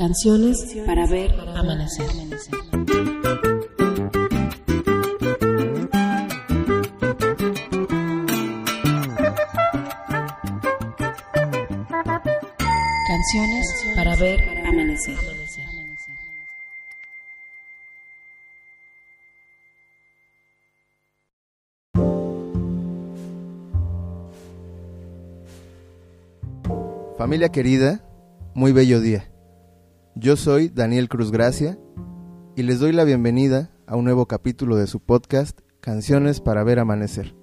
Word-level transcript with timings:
Canciones 0.00 0.56
para 0.86 1.06
ver 1.06 1.30
amanecer. 1.54 2.06
Canciones 13.06 13.66
para 13.94 14.16
ver 14.16 14.40
amanecer. 14.66 15.18
Familia 27.18 27.50
querida, 27.50 28.00
muy 28.54 28.72
bello 28.72 28.98
día. 29.02 29.30
Yo 30.20 30.36
soy 30.36 30.68
Daniel 30.68 31.08
Cruz 31.08 31.30
Gracia 31.30 31.78
y 32.54 32.62
les 32.62 32.78
doy 32.78 32.92
la 32.92 33.04
bienvenida 33.04 33.70
a 33.86 33.96
un 33.96 34.04
nuevo 34.04 34.26
capítulo 34.26 34.76
de 34.76 34.86
su 34.86 35.00
podcast 35.00 35.58
Canciones 35.80 36.42
para 36.42 36.62
ver 36.62 36.78
amanecer. 36.78 37.34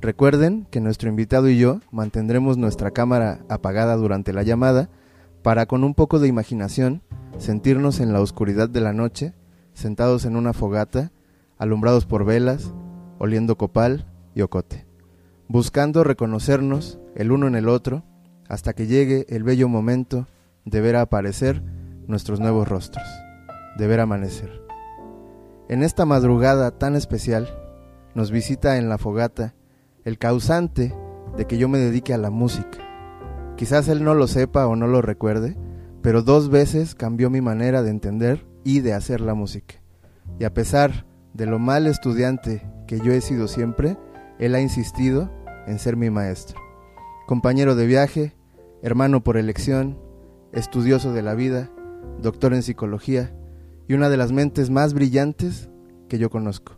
Recuerden 0.00 0.68
que 0.70 0.80
nuestro 0.80 1.08
invitado 1.08 1.48
y 1.48 1.58
yo 1.58 1.80
mantendremos 1.90 2.58
nuestra 2.58 2.92
cámara 2.92 3.40
apagada 3.48 3.96
durante 3.96 4.32
la 4.32 4.44
llamada 4.44 4.88
para 5.42 5.66
con 5.66 5.82
un 5.82 5.94
poco 5.94 6.20
de 6.20 6.28
imaginación 6.28 7.02
sentirnos 7.38 7.98
en 7.98 8.12
la 8.12 8.20
oscuridad 8.20 8.68
de 8.68 8.82
la 8.82 8.92
noche, 8.92 9.34
sentados 9.74 10.26
en 10.26 10.36
una 10.36 10.52
fogata, 10.52 11.10
alumbrados 11.58 12.06
por 12.06 12.24
velas, 12.24 12.72
oliendo 13.18 13.58
copal 13.58 14.06
y 14.32 14.42
ocote, 14.42 14.86
buscando 15.48 16.04
reconocernos 16.04 17.00
el 17.16 17.32
uno 17.32 17.48
en 17.48 17.56
el 17.56 17.68
otro 17.68 18.04
hasta 18.48 18.74
que 18.74 18.86
llegue 18.86 19.26
el 19.28 19.42
bello 19.42 19.68
momento 19.68 20.28
de 20.64 20.80
ver 20.80 20.94
aparecer 20.94 21.64
nuestros 22.06 22.40
nuevos 22.40 22.68
rostros, 22.68 23.06
de 23.76 23.86
ver 23.86 24.00
amanecer. 24.00 24.62
En 25.68 25.82
esta 25.82 26.04
madrugada 26.04 26.70
tan 26.70 26.94
especial, 26.94 27.48
nos 28.14 28.30
visita 28.30 28.78
en 28.78 28.88
la 28.88 28.98
fogata 28.98 29.54
el 30.04 30.18
causante 30.18 30.94
de 31.36 31.46
que 31.46 31.58
yo 31.58 31.68
me 31.68 31.78
dedique 31.78 32.14
a 32.14 32.18
la 32.18 32.30
música. 32.30 32.78
Quizás 33.56 33.88
él 33.88 34.04
no 34.04 34.14
lo 34.14 34.26
sepa 34.26 34.66
o 34.66 34.76
no 34.76 34.86
lo 34.86 35.02
recuerde, 35.02 35.56
pero 36.02 36.22
dos 36.22 36.48
veces 36.48 36.94
cambió 36.94 37.30
mi 37.30 37.40
manera 37.40 37.82
de 37.82 37.90
entender 37.90 38.46
y 38.64 38.80
de 38.80 38.94
hacer 38.94 39.20
la 39.20 39.34
música. 39.34 39.76
Y 40.38 40.44
a 40.44 40.54
pesar 40.54 41.06
de 41.34 41.46
lo 41.46 41.58
mal 41.58 41.86
estudiante 41.86 42.66
que 42.86 43.00
yo 43.00 43.12
he 43.12 43.20
sido 43.20 43.48
siempre, 43.48 43.98
él 44.38 44.54
ha 44.54 44.60
insistido 44.60 45.30
en 45.66 45.78
ser 45.78 45.96
mi 45.96 46.10
maestro. 46.10 46.58
Compañero 47.26 47.74
de 47.74 47.86
viaje, 47.86 48.36
hermano 48.82 49.24
por 49.24 49.36
elección, 49.36 49.98
estudioso 50.52 51.12
de 51.12 51.22
la 51.22 51.34
vida, 51.34 51.70
doctor 52.22 52.54
en 52.54 52.62
psicología 52.62 53.32
y 53.88 53.94
una 53.94 54.08
de 54.08 54.16
las 54.16 54.32
mentes 54.32 54.70
más 54.70 54.94
brillantes 54.94 55.68
que 56.08 56.18
yo 56.18 56.30
conozco. 56.30 56.76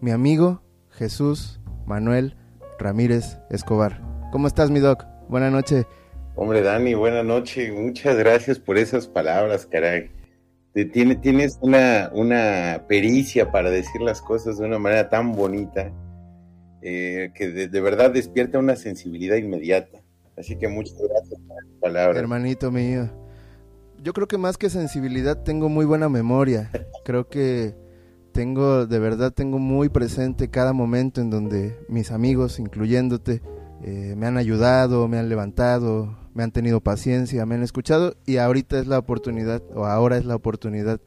Mi 0.00 0.10
amigo 0.10 0.62
Jesús 0.90 1.60
Manuel 1.86 2.36
Ramírez 2.78 3.38
Escobar. 3.50 4.00
¿Cómo 4.32 4.46
estás, 4.46 4.70
mi 4.70 4.80
doc? 4.80 5.04
Buenas 5.28 5.52
noches. 5.52 5.86
Hombre, 6.36 6.62
Dani, 6.62 6.94
buena 6.94 7.22
noche. 7.22 7.72
Muchas 7.72 8.16
gracias 8.16 8.58
por 8.58 8.78
esas 8.78 9.06
palabras, 9.06 9.66
caray. 9.66 10.10
Tienes 10.72 11.58
una, 11.60 12.10
una 12.14 12.84
pericia 12.88 13.50
para 13.50 13.70
decir 13.70 14.00
las 14.00 14.22
cosas 14.22 14.58
de 14.58 14.66
una 14.66 14.78
manera 14.78 15.08
tan 15.08 15.32
bonita 15.32 15.92
eh, 16.80 17.32
que 17.34 17.48
de, 17.48 17.80
verdad 17.80 18.12
despierta 18.12 18.58
una 18.58 18.76
sensibilidad 18.76 19.36
inmediata. 19.36 20.00
Así 20.38 20.56
que 20.56 20.68
muchas 20.68 20.96
gracias 20.96 21.40
por 21.46 21.56
las 21.56 21.80
palabras. 21.80 22.16
Hermanito 22.16 22.70
mío 22.70 23.10
yo 24.02 24.12
creo 24.12 24.28
que 24.28 24.38
más 24.38 24.56
que 24.56 24.70
sensibilidad 24.70 25.42
tengo 25.42 25.68
muy 25.68 25.84
buena 25.84 26.08
memoria. 26.08 26.70
Creo 27.04 27.28
que 27.28 27.74
tengo, 28.32 28.86
de 28.86 28.98
verdad, 28.98 29.32
tengo 29.32 29.58
muy 29.58 29.88
presente 29.88 30.50
cada 30.50 30.72
momento 30.72 31.20
en 31.20 31.30
donde 31.30 31.78
mis 31.88 32.10
amigos, 32.10 32.58
incluyéndote, 32.58 33.42
eh, 33.82 34.14
me 34.16 34.26
han 34.26 34.36
ayudado, 34.36 35.08
me 35.08 35.18
han 35.18 35.28
levantado, 35.28 36.18
me 36.34 36.42
han 36.42 36.52
tenido 36.52 36.80
paciencia, 36.80 37.46
me 37.46 37.56
han 37.56 37.62
escuchado 37.62 38.14
y 38.26 38.36
ahorita 38.36 38.78
es 38.78 38.86
la 38.86 38.98
oportunidad, 38.98 39.62
o 39.74 39.86
ahora 39.86 40.16
es 40.16 40.24
la 40.24 40.36
oportunidad 40.36 41.00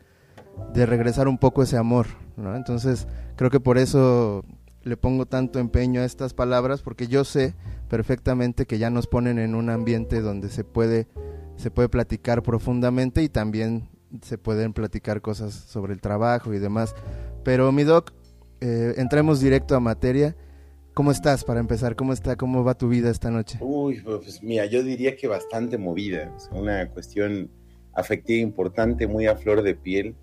de 0.74 0.86
regresar 0.86 1.28
un 1.28 1.38
poco 1.38 1.64
ese 1.64 1.78
amor, 1.78 2.08
¿no? 2.36 2.56
Entonces, 2.56 3.08
creo 3.36 3.50
que 3.50 3.60
por 3.60 3.78
eso 3.78 4.44
le 4.84 4.98
pongo 4.98 5.26
tanto 5.26 5.60
empeño 5.60 6.02
a 6.02 6.06
estas 6.06 6.34
palabras, 6.34 6.82
porque 6.82 7.08
yo 7.08 7.24
sé 7.24 7.56
perfectamente 7.90 8.66
que 8.66 8.80
ya 8.80 8.90
nos 8.90 9.08
ponen 9.08 9.40
en 9.40 9.56
un 9.56 9.70
ambiente 9.70 10.22
donde 10.22 10.50
se 10.50 10.64
puede 10.64 11.08
se 11.56 11.72
puede 11.72 11.90
platicar 11.90 12.44
profundamente 12.44 13.24
y 13.24 13.30
también 13.30 13.90
se 14.22 14.38
pueden 14.38 14.74
platicar 14.74 15.22
cosas 15.22 15.54
sobre 15.54 15.94
el 15.94 16.02
trabajo 16.02 16.54
y 16.54 16.60
demás. 16.60 16.96
Pero 17.44 17.72
mi 17.72 17.84
doc, 17.84 18.14
eh, 18.62 18.94
entremos 18.98 19.42
directo 19.42 19.76
a 19.76 19.80
materia. 19.80 20.36
¿Cómo 20.94 21.12
estás 21.12 21.44
para 21.44 21.60
empezar? 21.60 21.96
¿Cómo 21.96 22.14
está? 22.14 22.36
¿Cómo 22.36 22.64
va 22.64 22.78
tu 22.78 22.88
vida 22.88 23.10
esta 23.10 23.32
noche? 23.32 23.58
Uy, 23.62 24.02
pues 24.02 24.44
mira, 24.44 24.66
yo 24.66 24.84
diría 24.84 25.16
que 25.16 25.28
bastante 25.28 25.78
movida. 25.80 26.32
Una 26.52 26.88
cuestión 26.90 27.50
afectiva 27.94 28.40
importante, 28.42 29.08
muy 29.08 29.26
a 29.26 29.36
flor 29.36 29.64
de 29.64 29.76
piel. 29.76 30.16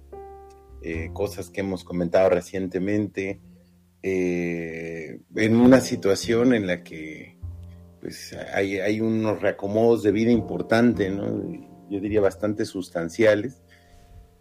Eh, 0.82 1.10
cosas 1.12 1.50
que 1.50 1.60
hemos 1.60 1.82
comentado 1.82 2.30
recientemente. 2.30 3.40
Eh, 4.02 5.20
en 5.34 5.56
una 5.56 5.80
situación 5.80 6.54
en 6.54 6.66
la 6.66 6.82
que 6.82 7.36
pues 8.00 8.36
hay, 8.54 8.78
hay 8.78 9.00
unos 9.00 9.40
reacomodos 9.40 10.02
de 10.02 10.12
vida 10.12 10.30
importantes, 10.30 11.12
¿no? 11.12 11.70
yo 11.90 12.00
diría 12.00 12.20
bastante 12.20 12.64
sustanciales, 12.64 13.62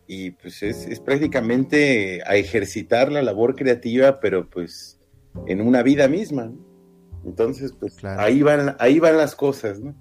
y 0.08 0.32
pues 0.32 0.64
es, 0.64 0.88
es, 0.88 1.00
prácticamente 1.00 2.22
a 2.26 2.36
ejercitar 2.36 3.12
la 3.12 3.22
labor 3.22 3.56
creativa, 3.56 4.20
pero 4.20 4.50
pues 4.50 5.00
en 5.48 5.62
una 5.62 5.84
vida 5.84 6.08
misma. 6.08 6.52
Entonces, 7.26 7.74
pues 7.78 8.04
ahí, 8.04 8.42
van, 8.42 8.76
ahí 8.80 9.00
van 9.00 9.18
las 9.18 9.36
cosas, 9.36 9.80
¿no? 9.80 9.94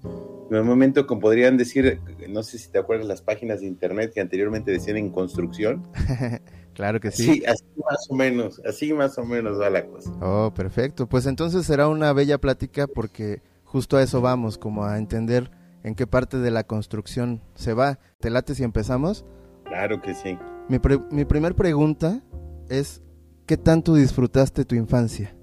En 0.49 0.55
el 0.55 0.63
momento 0.63 1.05
como 1.05 1.21
podrían 1.21 1.57
decir, 1.57 1.99
no 2.27 2.41
sé 2.43 2.57
si 2.57 2.71
te 2.71 2.79
acuerdas 2.79 3.07
las 3.07 3.21
páginas 3.21 3.59
de 3.59 3.67
internet 3.67 4.11
que 4.13 4.21
anteriormente 4.21 4.71
decían 4.71 4.97
en 4.97 5.11
construcción. 5.11 5.87
claro 6.73 6.99
que 6.99 7.11
sí. 7.11 7.23
Sí, 7.23 7.43
así 7.45 7.65
más 7.77 8.07
o 8.09 8.15
menos, 8.15 8.61
así 8.65 8.93
más 8.93 9.17
o 9.17 9.25
menos 9.25 9.59
va 9.59 9.69
la 9.69 9.85
cosa. 9.85 10.11
Oh, 10.21 10.51
perfecto. 10.55 11.07
Pues 11.07 11.25
entonces 11.25 11.65
será 11.65 11.87
una 11.87 12.13
bella 12.13 12.39
plática 12.39 12.87
porque 12.87 13.41
justo 13.71 13.97
a 13.97 14.03
eso 14.03 14.19
vamos, 14.19 14.57
como 14.57 14.85
a 14.85 14.97
entender 14.97 15.51
en 15.83 15.95
qué 15.95 16.07
parte 16.07 16.37
de 16.37 16.51
la 16.51 16.63
construcción 16.63 17.41
se 17.53 17.73
va. 17.73 17.99
¿Te 18.19 18.29
late 18.29 18.55
si 18.55 18.63
empezamos? 18.63 19.25
Claro 19.65 20.01
que 20.01 20.15
sí. 20.15 20.37
Mi, 20.67 20.79
mi 21.11 21.25
primer 21.25 21.55
pregunta 21.55 22.21
es, 22.67 23.03
¿qué 23.45 23.57
tanto 23.57 23.93
disfrutaste 23.93 24.65
tu 24.65 24.75
infancia? 24.75 25.35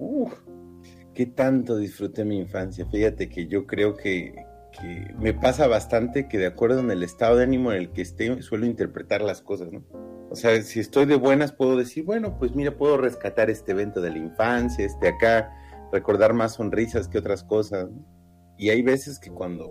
¿Qué 1.13 1.25
tanto 1.25 1.77
disfruté 1.77 2.25
mi 2.25 2.37
infancia? 2.37 2.85
Fíjate 2.85 3.29
que 3.29 3.47
yo 3.47 3.65
creo 3.65 3.95
que, 3.95 4.35
que, 4.77 5.15
me 5.17 5.33
pasa 5.33 5.67
bastante 5.67 6.27
que 6.27 6.37
de 6.37 6.47
acuerdo 6.47 6.81
en 6.81 6.91
el 6.91 7.03
estado 7.03 7.37
de 7.37 7.43
ánimo 7.43 7.71
en 7.71 7.77
el 7.77 7.91
que 7.91 8.01
esté, 8.01 8.41
suelo 8.41 8.65
interpretar 8.65 9.21
las 9.21 9.41
cosas, 9.41 9.71
¿no? 9.71 9.83
O 10.29 10.35
sea, 10.35 10.61
si 10.61 10.81
estoy 10.81 11.05
de 11.05 11.15
buenas, 11.15 11.53
puedo 11.53 11.77
decir, 11.77 12.03
bueno, 12.03 12.37
pues 12.37 12.53
mira, 12.53 12.75
puedo 12.75 12.97
rescatar 12.97 13.49
este 13.49 13.71
evento 13.71 14.01
de 14.01 14.11
la 14.11 14.17
infancia, 14.17 14.85
este 14.85 15.07
acá, 15.07 15.49
recordar 15.93 16.33
más 16.33 16.55
sonrisas 16.55 17.07
que 17.07 17.17
otras 17.17 17.45
cosas. 17.45 17.89
¿no? 17.89 18.16
Y 18.57 18.69
hay 18.69 18.81
veces 18.81 19.19
que 19.19 19.29
cuando, 19.29 19.67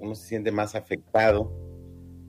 uno 0.00 0.14
se 0.14 0.28
siente 0.28 0.50
más 0.50 0.74
afectado 0.74 1.52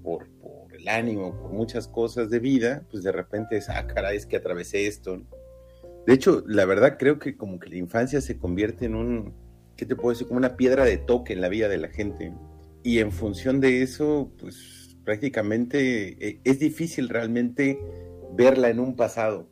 por, 0.03 0.29
el 0.73 0.87
ánimo, 0.89 1.39
por 1.39 1.53
muchas 1.53 1.87
cosas 1.87 2.29
de 2.29 2.39
vida, 2.39 2.85
pues 2.91 3.01
de 3.01 3.11
repente 3.11 3.57
es, 3.57 3.69
ah, 3.69 3.87
caray, 3.87 4.17
es 4.17 4.25
que 4.25 4.35
atravesé 4.35 4.87
esto. 4.87 5.21
De 6.05 6.13
hecho, 6.13 6.43
la 6.45 6.65
verdad 6.65 6.97
creo 6.99 7.17
que 7.17 7.37
como 7.37 7.59
que 7.59 7.69
la 7.69 7.77
infancia 7.77 8.19
se 8.19 8.37
convierte 8.37 8.85
en 8.85 8.95
un, 8.95 9.33
¿qué 9.77 9.85
te 9.85 9.95
puedo 9.95 10.09
decir? 10.09 10.27
Como 10.27 10.37
una 10.37 10.57
piedra 10.57 10.83
de 10.83 10.97
toque 10.97 11.33
en 11.33 11.41
la 11.41 11.49
vida 11.49 11.69
de 11.69 11.77
la 11.77 11.87
gente. 11.87 12.33
Y 12.83 12.99
en 12.99 13.11
función 13.11 13.61
de 13.61 13.81
eso, 13.81 14.31
pues 14.37 14.97
prácticamente 15.05 16.27
eh, 16.27 16.41
es 16.43 16.59
difícil 16.59 17.09
realmente 17.09 17.79
verla 18.33 18.69
en 18.69 18.79
un 18.79 18.95
pasado. 18.95 19.49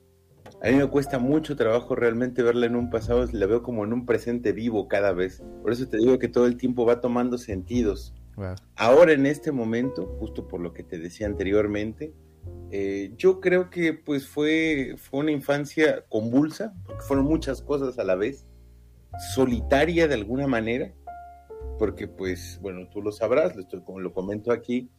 A 0.63 0.69
mí 0.69 0.77
me 0.77 0.87
cuesta 0.87 1.19
mucho 1.19 1.57
trabajo 1.57 1.93
realmente 1.93 2.41
verla 2.41 2.67
en 2.67 2.77
un 2.77 2.89
pasado, 2.89 3.27
la 3.33 3.45
veo 3.47 3.61
como 3.61 3.83
en 3.83 3.91
un 3.91 4.05
presente 4.05 4.53
vivo 4.53 4.87
cada 4.87 5.11
vez. 5.11 5.43
Por 5.61 5.73
eso 5.73 5.89
te 5.89 5.97
digo 5.97 6.17
que 6.19 6.29
todo 6.29 6.45
el 6.45 6.55
tiempo 6.55 6.85
va 6.85 7.01
tomando 7.01 7.37
sentidos. 7.37 8.13
Ahora 8.77 9.11
en 9.11 9.25
este 9.25 9.51
momento, 9.51 10.15
justo 10.19 10.47
por 10.47 10.61
lo 10.61 10.73
que 10.73 10.83
te 10.83 10.99
decía 10.99 11.27
anteriormente, 11.27 12.13
eh, 12.71 13.11
yo 13.17 13.41
creo 13.41 13.69
que 13.69 13.93
pues 13.93 14.25
fue, 14.25 14.95
fue 14.97 15.19
una 15.19 15.31
infancia 15.31 16.05
convulsa, 16.07 16.73
porque 16.85 17.01
fueron 17.01 17.25
muchas 17.25 17.61
cosas 17.61 17.99
a 17.99 18.05
la 18.05 18.15
vez, 18.15 18.47
solitaria 19.35 20.07
de 20.07 20.13
alguna 20.13 20.47
manera, 20.47 20.93
porque 21.77 22.07
pues, 22.07 22.57
bueno, 22.61 22.87
tú 22.87 23.01
lo 23.01 23.11
sabrás, 23.11 23.53
como 23.83 23.99
lo 23.99 24.13
comento 24.13 24.53
aquí, 24.53 24.89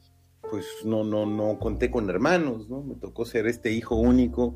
pues 0.51 0.67
no, 0.85 1.05
no, 1.05 1.25
no 1.25 1.59
conté 1.59 1.91
con 1.91 2.11
hermanos, 2.11 2.69
¿no? 2.69 2.83
Me 2.83 2.97
tocó 2.97 3.25
ser 3.25 3.47
este 3.47 3.73
hijo 3.73 3.97
único 3.97 4.55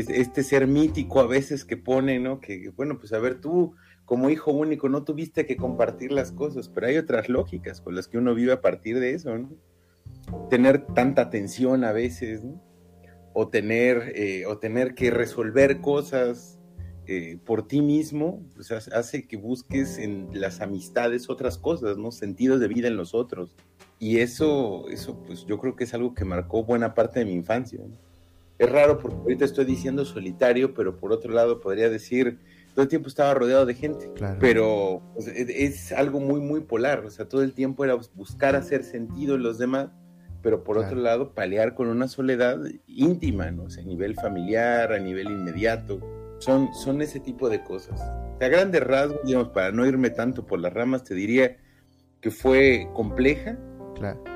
este 0.00 0.42
ser 0.42 0.66
mítico 0.66 1.20
a 1.20 1.26
veces 1.26 1.64
que 1.64 1.76
pone, 1.76 2.18
¿no? 2.18 2.40
Que, 2.40 2.70
bueno, 2.76 2.98
pues 2.98 3.12
a 3.12 3.18
ver, 3.18 3.40
tú 3.40 3.74
como 4.04 4.30
hijo 4.30 4.52
único 4.52 4.88
no 4.88 5.04
tuviste 5.04 5.46
que 5.46 5.56
compartir 5.56 6.12
las 6.12 6.32
cosas, 6.32 6.68
pero 6.68 6.86
hay 6.86 6.96
otras 6.96 7.28
lógicas 7.28 7.80
con 7.80 7.94
las 7.94 8.06
que 8.06 8.18
uno 8.18 8.34
vive 8.34 8.52
a 8.52 8.60
partir 8.60 9.00
de 9.00 9.14
eso, 9.14 9.36
¿no? 9.36 9.50
tener 10.50 10.86
tanta 10.86 11.22
atención 11.22 11.84
a 11.84 11.92
veces, 11.92 12.42
o, 13.32 13.48
tener, 13.48 14.12
eh, 14.14 14.46
o 14.46 14.58
tener 14.58 14.94
que 14.94 15.10
resolver 15.10 15.80
cosas 15.80 16.58
eh, 17.06 17.38
por 17.44 17.68
ti 17.68 17.82
mismo, 17.82 18.42
pues 18.54 18.72
hace 18.72 19.26
que 19.26 19.36
busques 19.36 19.98
en 19.98 20.28
las 20.32 20.60
amistades 20.60 21.28
otras 21.28 21.58
cosas, 21.58 21.98
¿no? 21.98 22.10
Sentidos 22.10 22.60
de 22.60 22.68
vida 22.68 22.88
en 22.88 22.96
los 22.96 23.14
otros. 23.14 23.54
Y 23.98 24.18
eso, 24.18 24.88
eso 24.88 25.22
pues 25.22 25.44
yo 25.46 25.58
creo 25.58 25.76
que 25.76 25.84
es 25.84 25.94
algo 25.94 26.14
que 26.14 26.24
marcó 26.24 26.64
buena 26.64 26.94
parte 26.94 27.20
de 27.20 27.26
mi 27.26 27.32
infancia. 27.32 27.80
Es 28.58 28.70
raro 28.70 28.98
porque 28.98 29.16
ahorita 29.16 29.44
estoy 29.44 29.66
diciendo 29.66 30.04
solitario, 30.04 30.72
pero 30.72 30.96
por 30.96 31.12
otro 31.12 31.32
lado 31.32 31.60
podría 31.60 31.90
decir, 31.90 32.38
todo 32.74 32.82
el 32.82 32.88
tiempo 32.88 33.08
estaba 33.08 33.34
rodeado 33.34 33.66
de 33.66 33.74
gente, 33.74 34.10
pero 34.40 35.02
pues, 35.14 35.26
es, 35.28 35.92
algo 35.92 36.20
muy, 36.20 36.40
muy 36.40 36.60
polar, 36.60 37.04
o 37.04 37.10
sea, 37.10 37.28
todo 37.28 37.42
el 37.42 37.52
tiempo 37.52 37.84
era 37.84 37.94
buscar 38.14 38.56
hacer 38.56 38.84
sentido 38.84 39.34
en 39.34 39.42
los 39.42 39.58
demás, 39.58 39.90
pero 40.42 40.62
por 40.62 40.78
otro 40.78 40.96
lado 40.96 41.34
palear 41.34 41.74
con 41.74 41.88
una 41.88 42.06
soledad 42.06 42.58
íntima, 42.86 43.50
¿no? 43.50 43.64
O 43.64 43.70
sea, 43.70 43.82
a 43.82 43.86
nivel 43.86 44.14
familiar, 44.14 44.92
a 44.92 44.98
nivel 44.98 45.28
inmediato, 45.30 46.00
son, 46.38 46.72
son 46.74 47.02
ese 47.02 47.20
tipo 47.20 47.48
de 47.48 47.62
cosas. 47.64 48.00
A 48.00 48.48
grandes 48.48 48.82
rasgos, 48.82 49.18
digamos, 49.24 49.48
para 49.48 49.72
no 49.72 49.86
irme 49.86 50.10
tanto 50.10 50.46
por 50.46 50.60
las 50.60 50.72
ramas, 50.72 51.02
te 51.02 51.14
diría 51.14 51.56
que 52.20 52.30
fue 52.30 52.88
compleja, 52.94 53.58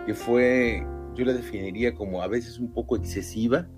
que 0.06 0.14
fue, 0.14 0.86
yo 1.14 1.24
la 1.24 1.32
definiría 1.32 1.94
como 1.94 2.22
a 2.22 2.26
veces 2.26 2.58
un 2.58 2.72
poco 2.72 2.96
excesiva, 2.96 3.68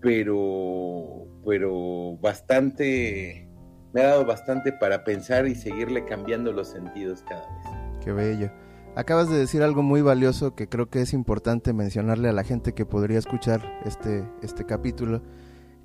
pero, 0.00 1.26
pero 1.44 2.16
bastante, 2.20 3.48
me 3.92 4.00
ha 4.02 4.08
dado 4.08 4.24
bastante 4.24 4.72
para 4.72 5.04
pensar 5.04 5.46
y 5.46 5.54
seguirle 5.54 6.04
cambiando 6.04 6.52
los 6.52 6.68
sentidos 6.68 7.22
cada 7.28 7.42
vez. 7.42 8.04
Qué 8.04 8.12
bello. 8.12 8.50
Acabas 8.96 9.30
de 9.30 9.38
decir 9.38 9.62
algo 9.62 9.82
muy 9.82 10.02
valioso 10.02 10.54
que 10.54 10.68
creo 10.68 10.90
que 10.90 11.00
es 11.00 11.12
importante 11.12 11.72
mencionarle 11.72 12.28
a 12.28 12.32
la 12.32 12.42
gente 12.42 12.72
que 12.72 12.86
podría 12.86 13.18
escuchar 13.18 13.80
este, 13.84 14.28
este 14.42 14.66
capítulo, 14.66 15.22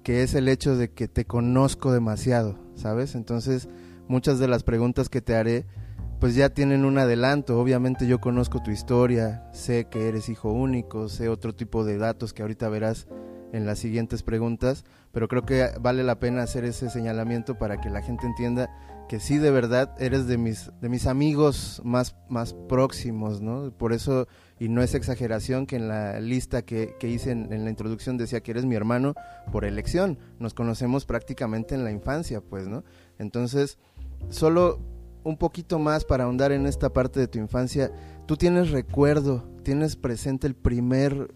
que 0.02 0.24
es 0.24 0.34
el 0.34 0.48
hecho 0.48 0.76
de 0.76 0.92
que 0.92 1.08
te 1.08 1.26
conozco 1.26 1.92
demasiado, 1.92 2.58
¿sabes? 2.74 3.14
Entonces, 3.14 3.70
muchas 4.08 4.40
de 4.40 4.48
las 4.48 4.64
preguntas 4.64 5.10
que 5.10 5.22
te 5.22 5.36
haré, 5.36 5.66
pues 6.20 6.36
ya 6.36 6.50
tienen 6.50 6.84
un 6.84 6.98
adelanto. 6.98 7.60
Obviamente 7.60 8.08
yo 8.08 8.20
conozco 8.20 8.64
tu 8.64 8.72
historia, 8.72 9.48
sé 9.54 9.86
que 9.86 10.08
eres 10.08 10.30
hijo 10.30 10.52
único, 10.52 11.08
sé 11.08 11.30
otro 11.30 11.54
tipo 11.54 11.84
de 11.86 11.98
datos 11.98 12.34
que 12.34 12.42
ahorita 12.42 12.70
verás 12.70 13.08
en 13.54 13.66
las 13.66 13.80
siguientes 13.80 14.24
preguntas, 14.24 14.84
pero 15.12 15.28
creo 15.28 15.46
que 15.46 15.70
vale 15.80 16.04
la 16.04 16.20
pena 16.20 16.44
hacer 16.44 16.66
ese 16.66 16.90
señalamiento 16.90 17.58
para 17.58 17.80
que 17.80 17.90
la 17.90 18.02
gente 18.02 18.26
entienda 18.26 18.70
que 19.08 19.20
sí 19.20 19.38
de 19.38 19.52
verdad 19.52 19.94
eres 20.00 20.28
de 20.28 20.38
mis 20.38 20.72
de 20.82 20.90
mis 20.90 21.06
amigos 21.06 21.82
más 21.86 22.16
más 22.28 22.54
próximos, 22.54 23.42
¿no? 23.42 23.72
Por 23.72 23.94
eso 23.94 24.28
y 24.60 24.70
no 24.70 24.82
es 24.82 24.96
exageración 24.96 25.68
que 25.68 25.76
en 25.76 25.88
la 25.88 26.20
lista 26.20 26.64
que, 26.64 26.96
hice 27.02 27.32
en, 27.32 27.52
en, 27.52 27.66
la 27.66 27.70
introducción 27.70 28.18
decía 28.18 28.42
que 28.42 28.52
eres 28.52 28.66
mi 28.66 28.76
hermano 28.76 29.14
por 29.52 29.66
elección. 29.66 30.18
Nos 30.40 30.54
conocemos 30.54 31.06
prácticamente 31.06 31.76
en 31.76 31.84
la 31.84 31.92
infancia, 31.92 32.42
pues, 32.42 32.68
¿no? 32.68 32.84
Entonces, 33.20 33.78
solo 34.30 34.80
un 35.26 35.38
poquito 35.38 35.80
más 35.80 36.06
para 36.06 36.24
ahondar 36.24 36.52
en 36.52 36.68
esta 36.68 36.94
parte 36.94 37.20
de 37.20 37.28
tu 37.28 37.40
infancia. 37.40 37.92
¿Tú 38.28 38.38
tienes 38.38 38.72
recuerdo, 38.72 39.48
tienes 39.64 39.96
presente 39.96 40.48
el 40.48 40.56
primer, 40.56 41.28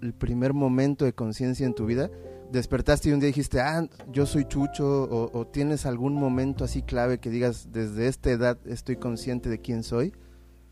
el, 0.00 0.14
primer 0.14 0.54
momento 0.54 1.04
de 1.04 1.12
conciencia 1.12 1.66
en 1.66 1.74
tu 1.74 1.84
vida? 1.84 2.10
¿Despertaste 2.50 3.10
y 3.10 3.12
un 3.12 3.20
día 3.20 3.26
dijiste, 3.26 3.60
ah, 3.60 3.86
yo 4.10 4.24
soy 4.24 4.46
Chucho? 4.46 5.02
O, 5.10 5.46
tienes 5.46 5.84
algún 5.84 6.14
momento 6.14 6.64
así 6.64 6.82
clave 6.82 7.18
que 7.18 7.28
digas, 7.28 7.70
desde 7.70 8.08
esta 8.08 8.30
edad 8.30 8.58
estoy 8.66 8.96
consciente 8.96 9.50
de 9.50 9.60
quién 9.60 9.82
soy? 9.82 10.14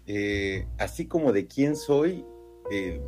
Eh, 0.06 0.66
así 0.78 1.06
como 1.06 1.32
de 1.32 1.46
quién 1.46 1.76
soy, 1.76 2.24
eh, 2.70 3.02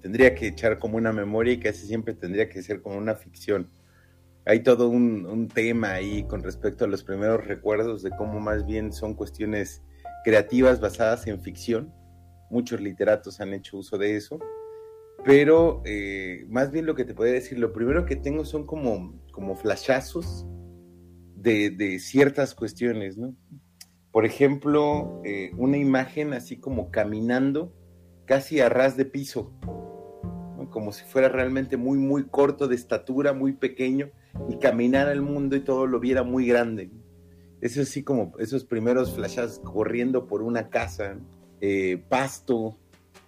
tendría 0.00 0.34
que 0.34 0.46
echar 0.46 0.78
como 0.78 0.96
una 0.96 1.12
memoria 1.12 1.52
y 1.52 1.60
casi 1.60 1.86
siempre 1.86 2.14
tendría 2.14 2.48
que 2.48 2.62
ser 2.62 2.80
como 2.80 2.96
una 2.96 3.14
ficción 3.14 3.68
hay 4.44 4.60
todo 4.60 4.88
un, 4.88 5.48
tema 5.48 5.92
ahí 5.92 6.24
con 6.24 6.42
respecto 6.42 6.84
a 6.84 6.88
los 6.88 7.04
primeros 7.04 7.46
recuerdos 7.46 8.02
de 8.02 8.10
cómo 8.10 8.40
más 8.40 8.66
bien 8.66 8.92
son 8.92 9.14
cuestiones 9.14 9.82
creativas 10.24 10.80
basadas 10.80 11.26
en 11.26 11.40
ficción. 11.40 11.92
Muchos 12.50 12.80
literatos 12.80 13.40
han 13.40 13.54
hecho 13.54 13.78
uso 13.78 13.98
de 13.98 14.16
eso. 14.16 14.38
Pero 15.24 15.82
eh, 15.84 16.44
más 16.48 16.72
bien 16.72 16.86
lo 16.86 16.94
que 16.94 17.04
te 17.04 17.14
podría 17.14 17.34
decir, 17.34 17.58
lo 17.58 17.72
primero 17.72 18.06
que 18.06 18.16
tengo 18.16 18.44
son 18.44 18.66
como, 18.66 19.20
como 19.32 19.54
flashazos 19.54 20.46
de, 21.36 21.98
ciertas 22.00 22.54
cuestiones, 22.54 23.16
¿no? 23.16 23.34
Por 24.10 24.26
ejemplo, 24.26 25.20
eh, 25.24 25.52
una 25.56 25.78
imagen 25.78 26.32
así 26.32 26.58
como 26.58 26.90
caminando 26.90 27.74
casi 28.26 28.60
a 28.60 28.68
ras 28.68 28.96
de 28.96 29.04
piso, 29.04 29.52
como 30.70 30.92
si 30.92 31.04
fuera 31.04 31.28
realmente 31.28 31.76
muy, 31.76 31.98
muy 31.98 32.24
corto 32.24 32.66
de 32.66 32.74
estatura, 32.74 33.32
muy 33.32 33.52
pequeño, 33.52 34.10
y 34.48 34.58
caminar 34.58 35.08
al 35.08 35.20
mundo 35.20 35.54
y 35.54 35.60
todo 35.60 35.86
lo 35.86 36.00
viera 36.00 36.22
muy 36.22 36.46
grande. 36.46 36.90
Eso 37.62 37.80
así 37.80 38.02
como 38.02 38.32
esos 38.40 38.64
primeros 38.64 39.12
flashes 39.12 39.60
corriendo 39.60 40.26
por 40.26 40.42
una 40.42 40.68
casa, 40.68 41.16
eh, 41.60 42.02
pasto, 42.08 42.76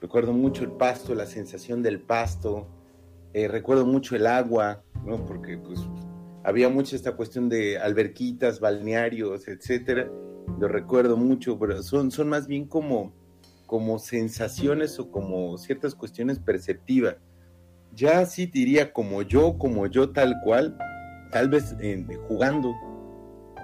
recuerdo 0.01 0.33
mucho 0.33 0.65
el 0.65 0.73
pasto, 0.73 1.15
la 1.15 1.27
sensación 1.27 1.85
del 1.85 2.01
pasto, 2.01 2.67
eh, 3.33 3.47
recuerdo 3.47 3.87
mucho 3.87 4.17
el 4.17 4.27
agua, 4.27 4.83
¿no? 5.07 5.25
Porque 5.25 5.57
pues 5.57 5.79
había 6.43 6.69
mucha 6.69 6.97
esta 6.97 7.15
cuestión 7.15 7.49
de 7.49 7.79
alberquitas, 7.79 8.59
balnearios, 8.59 9.47
etcétera. 9.47 10.11
Lo 10.59 10.67
recuerdo 10.67 11.17
mucho, 11.17 11.57
pero 11.57 11.81
son, 11.85 12.11
son 12.11 12.29
más 12.29 12.49
bien 12.49 12.67
como, 12.67 13.13
como 13.67 14.01
sensaciones 14.01 14.99
o 14.99 15.13
como 15.13 15.57
ciertas 15.59 15.95
cuestiones 15.95 16.41
perceptivas. 16.41 17.19
Ya 17.95 18.27
sí 18.27 18.47
diría 18.47 18.93
como 18.93 19.23
yo, 19.23 19.59
como 19.59 19.87
yo 19.87 20.11
tal 20.11 20.35
cual, 20.43 20.77
tal 21.31 21.49
vez 21.49 21.77
jugando, 22.27 22.75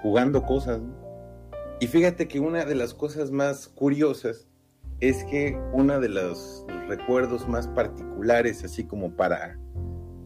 jugando 0.02 0.42
cosas. 0.42 0.80
Y 1.80 1.86
fíjate 1.86 2.28
que 2.28 2.40
una 2.40 2.64
de 2.64 2.74
las 2.74 2.94
cosas 2.94 3.30
más 3.30 3.68
curiosas 3.68 4.48
es 5.00 5.24
que 5.24 5.58
uno 5.72 5.98
de 5.98 6.10
los 6.10 6.64
recuerdos 6.88 7.48
más 7.48 7.68
particulares, 7.68 8.64
así 8.64 8.84
como 8.84 9.16
para, 9.16 9.58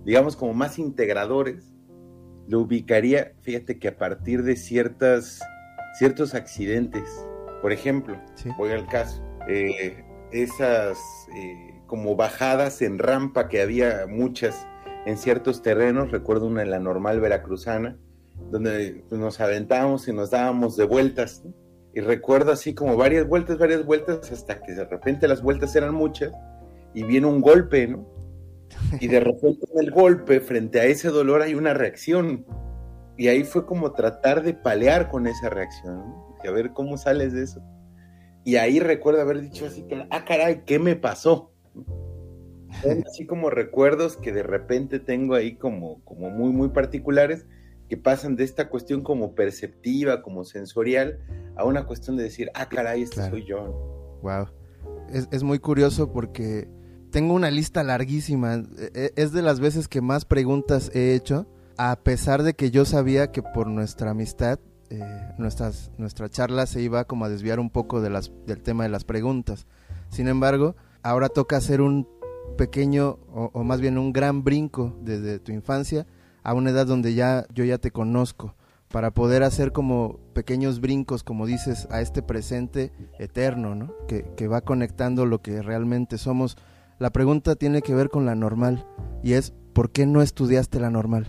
digamos, 0.04 0.36
como 0.36 0.52
más 0.52 0.78
integradores, 0.78 1.72
lo 2.48 2.60
ubicaría, 2.60 3.32
fíjate 3.42 3.78
que 3.78 3.88
a 3.88 3.96
partir 3.96 4.42
de 4.42 4.56
ciertas, 4.56 5.40
ciertos 5.98 6.34
accidentes. 6.34 7.08
Por 7.62 7.72
ejemplo, 7.72 8.20
voy 8.58 8.72
al 8.72 8.86
caso, 8.88 9.22
eh, 9.48 10.04
esas 10.32 10.98
eh, 11.36 11.80
como 11.86 12.16
bajadas 12.16 12.82
en 12.82 12.98
rampa 12.98 13.48
que 13.48 13.62
había 13.62 14.06
muchas 14.08 14.66
en 15.06 15.16
ciertos 15.16 15.62
terrenos, 15.62 16.10
recuerdo 16.10 16.46
una 16.46 16.62
en 16.62 16.70
la 16.70 16.80
normal 16.80 17.20
veracruzana, 17.20 17.96
donde 18.50 19.04
pues, 19.08 19.20
nos 19.20 19.40
aventábamos 19.40 20.06
y 20.08 20.12
nos 20.12 20.30
dábamos 20.30 20.76
de 20.76 20.84
vueltas, 20.84 21.42
y 21.94 22.00
recuerdo 22.00 22.52
así 22.52 22.74
como 22.74 22.96
varias 22.96 23.26
vueltas, 23.28 23.58
varias 23.58 23.84
vueltas, 23.86 24.30
hasta 24.32 24.60
que 24.60 24.72
de 24.72 24.84
repente 24.84 25.28
las 25.28 25.42
vueltas 25.42 25.74
eran 25.76 25.94
muchas, 25.94 26.32
y 26.92 27.04
viene 27.04 27.26
un 27.26 27.40
golpe, 27.40 27.86
¿no? 27.86 28.08
Y 29.00 29.06
de 29.06 29.20
repente 29.20 29.66
en 29.72 29.84
el 29.84 29.90
golpe, 29.90 30.40
frente 30.40 30.80
a 30.80 30.84
ese 30.84 31.08
dolor, 31.08 31.42
hay 31.42 31.54
una 31.54 31.74
reacción. 31.74 32.44
Y 33.16 33.28
ahí 33.28 33.44
fue 33.44 33.64
como 33.64 33.92
tratar 33.92 34.42
de 34.42 34.54
palear 34.54 35.08
con 35.08 35.26
esa 35.28 35.48
reacción, 35.48 35.98
¿no? 35.98 36.24
a 36.46 36.50
ver 36.50 36.72
cómo 36.72 36.96
sales 36.96 37.32
de 37.32 37.42
eso. 37.42 37.62
Y 38.44 38.56
ahí 38.56 38.78
recuerdo 38.78 39.22
haber 39.22 39.40
dicho 39.40 39.66
así 39.66 39.86
ah, 40.10 40.24
caray, 40.24 40.62
¿qué 40.66 40.78
me 40.78 40.96
pasó? 40.96 41.50
así 43.06 43.24
como 43.24 43.50
recuerdos 43.50 44.16
que 44.16 44.32
de 44.32 44.42
repente 44.42 44.98
tengo 44.98 45.34
ahí 45.34 45.54
como, 45.54 46.04
como 46.04 46.28
muy, 46.28 46.52
muy 46.52 46.68
particulares, 46.70 47.46
que 47.88 47.96
pasan 47.96 48.36
de 48.36 48.44
esta 48.44 48.68
cuestión 48.68 49.02
como 49.02 49.34
perceptiva, 49.34 50.22
como 50.22 50.44
sensorial, 50.44 51.18
a 51.56 51.64
una 51.64 51.86
cuestión 51.86 52.16
de 52.16 52.24
decir, 52.24 52.50
ah, 52.54 52.68
caray, 52.68 53.02
este 53.02 53.28
soy 53.28 53.44
yo. 53.44 54.18
Wow. 54.22 54.48
Es, 55.10 55.28
es, 55.30 55.42
muy 55.42 55.58
curioso 55.58 56.12
porque 56.12 56.68
tengo 57.10 57.34
una 57.34 57.50
lista 57.50 57.82
larguísima. 57.82 58.54
E, 58.54 58.90
e, 58.94 59.12
es 59.16 59.32
de 59.32 59.42
las 59.42 59.60
veces 59.60 59.86
que 59.88 60.00
más 60.00 60.24
preguntas 60.24 60.90
he 60.94 61.14
hecho, 61.14 61.46
a 61.76 61.96
pesar 61.96 62.42
de 62.42 62.54
que 62.54 62.70
yo 62.70 62.84
sabía 62.84 63.30
que 63.32 63.42
por 63.42 63.66
nuestra 63.66 64.10
amistad, 64.10 64.58
eh, 64.90 65.00
nuestras, 65.38 65.90
nuestra 65.98 66.28
charla 66.28 66.66
se 66.66 66.80
iba 66.80 67.04
como 67.04 67.24
a 67.24 67.28
desviar 67.28 67.58
un 67.58 67.70
poco 67.70 68.00
de 68.00 68.10
las, 68.10 68.32
del 68.46 68.62
tema 68.62 68.84
de 68.84 68.90
las 68.90 69.04
preguntas. 69.04 69.66
Sin 70.08 70.28
embargo, 70.28 70.76
ahora 71.02 71.28
toca 71.28 71.56
hacer 71.56 71.80
un 71.80 72.08
pequeño 72.56 73.18
o, 73.32 73.64
más 73.64 73.80
bien 73.80 73.98
un 73.98 74.12
gran 74.12 74.44
brinco 74.44 74.96
desde 75.02 75.38
tu 75.38 75.52
infancia 75.52 76.06
a 76.44 76.54
una 76.54 76.70
edad 76.70 76.86
donde 76.86 77.14
ya 77.14 77.46
yo 77.52 77.64
ya 77.64 77.78
te 77.78 77.90
conozco 77.90 78.54
para 78.88 79.10
poder 79.12 79.42
hacer 79.42 79.72
como 79.72 80.20
pequeños 80.34 80.80
brincos, 80.80 81.24
como 81.24 81.46
dices, 81.46 81.88
a 81.90 82.00
este 82.00 82.22
presente 82.22 82.92
eterno, 83.18 83.74
¿no? 83.74 83.92
Que, 84.06 84.24
que 84.36 84.46
va 84.46 84.60
conectando 84.60 85.26
lo 85.26 85.42
que 85.42 85.62
realmente 85.62 86.16
somos. 86.16 86.56
La 87.00 87.10
pregunta 87.10 87.56
tiene 87.56 87.82
que 87.82 87.94
ver 87.94 88.08
con 88.08 88.24
la 88.24 88.36
normal 88.36 88.86
y 89.24 89.32
es, 89.32 89.52
¿por 89.72 89.90
qué 89.90 90.06
no 90.06 90.22
estudiaste 90.22 90.78
la 90.78 90.90
normal? 90.90 91.26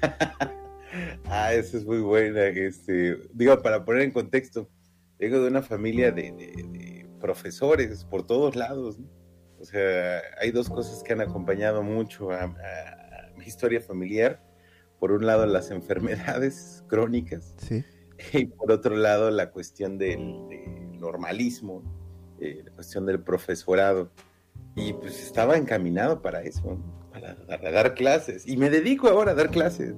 ah, 1.26 1.52
eso 1.52 1.76
es 1.76 1.84
muy 1.84 1.98
buena. 1.98 2.44
Este, 2.46 3.18
digo, 3.34 3.60
para 3.60 3.84
poner 3.84 4.02
en 4.02 4.12
contexto, 4.12 4.70
vengo 5.18 5.40
de 5.40 5.48
una 5.48 5.60
familia 5.60 6.10
de, 6.10 6.32
de 6.32 7.06
profesores 7.20 8.04
por 8.04 8.24
todos 8.24 8.56
lados, 8.56 8.98
¿no? 8.98 9.16
sea, 9.66 10.22
hay 10.40 10.50
dos 10.50 10.70
cosas 10.70 11.02
que 11.02 11.12
han 11.12 11.20
acompañado 11.20 11.82
mucho 11.82 12.30
a, 12.30 12.46
mi 12.46 12.54
historia 13.46 13.80
familiar. 13.80 14.42
Por 14.98 15.12
un 15.12 15.26
lado, 15.26 15.46
las 15.46 15.70
enfermedades 15.70 16.84
crónicas. 16.88 17.54
Sí. 17.58 17.84
Y 18.32 18.46
por 18.46 18.72
otro 18.72 18.96
lado, 18.96 19.30
la 19.30 19.50
cuestión 19.50 19.98
del, 19.98 20.18
normalismo, 20.98 21.82
eh, 22.40 22.62
la 22.64 22.72
cuestión 22.72 23.06
del 23.06 23.20
profesorado. 23.20 24.10
Y 24.74 24.92
pues 24.94 25.22
estaba 25.22 25.56
encaminado 25.56 26.20
para 26.22 26.42
eso, 26.42 26.78
para, 27.12 27.36
para, 27.46 27.70
dar 27.70 27.94
clases. 27.94 28.46
Y 28.46 28.56
me 28.56 28.70
dedico 28.70 29.08
ahora 29.08 29.32
a 29.32 29.34
dar 29.34 29.50
clases. 29.50 29.94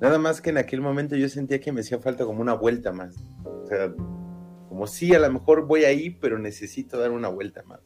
Nada 0.00 0.18
más 0.18 0.40
que 0.40 0.50
en 0.50 0.58
aquel 0.58 0.82
momento 0.82 1.16
yo 1.16 1.28
sentía 1.28 1.60
que 1.60 1.72
me 1.72 1.80
hacía 1.80 1.98
falta 1.98 2.24
como 2.24 2.40
una 2.40 2.54
vuelta 2.54 2.92
más. 2.92 3.16
O 3.44 3.66
sea, 3.66 3.94
como 4.68 4.86
si 4.86 5.14
a 5.14 5.18
lo 5.18 5.32
mejor 5.32 5.66
voy 5.66 5.84
ahí, 5.84 6.10
pero 6.10 6.38
necesito 6.38 6.98
dar 6.98 7.10
una 7.10 7.28
vuelta 7.28 7.62
más. 7.62 7.80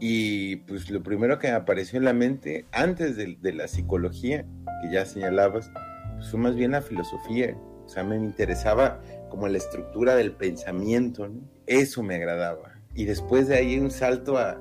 Y 0.00 0.56
pues 0.56 0.90
lo 0.90 1.02
primero 1.02 1.38
que 1.38 1.48
me 1.48 1.54
apareció 1.54 1.98
en 1.98 2.04
la 2.04 2.12
mente, 2.12 2.66
antes 2.72 3.16
de, 3.16 3.52
la 3.52 3.66
psicología, 3.68 4.46
que 4.82 4.92
ya 4.92 5.04
señalabas, 5.04 5.70
pues 6.16 6.30
fue 6.30 6.40
más 6.40 6.54
bien 6.54 6.72
la 6.72 6.82
filosofía. 6.82 7.56
O 7.84 7.88
sea, 7.88 8.04
me 8.04 8.16
interesaba 8.16 9.00
como 9.30 9.48
la 9.48 9.58
estructura 9.58 10.14
del 10.14 10.32
pensamiento, 10.32 11.28
Eso 11.66 12.02
me 12.02 12.16
agradaba. 12.16 12.80
Y 12.94 13.04
después 13.04 13.48
de 13.48 13.56
ahí 13.56 13.78
un 13.78 13.90
salto 13.90 14.38
a... 14.38 14.60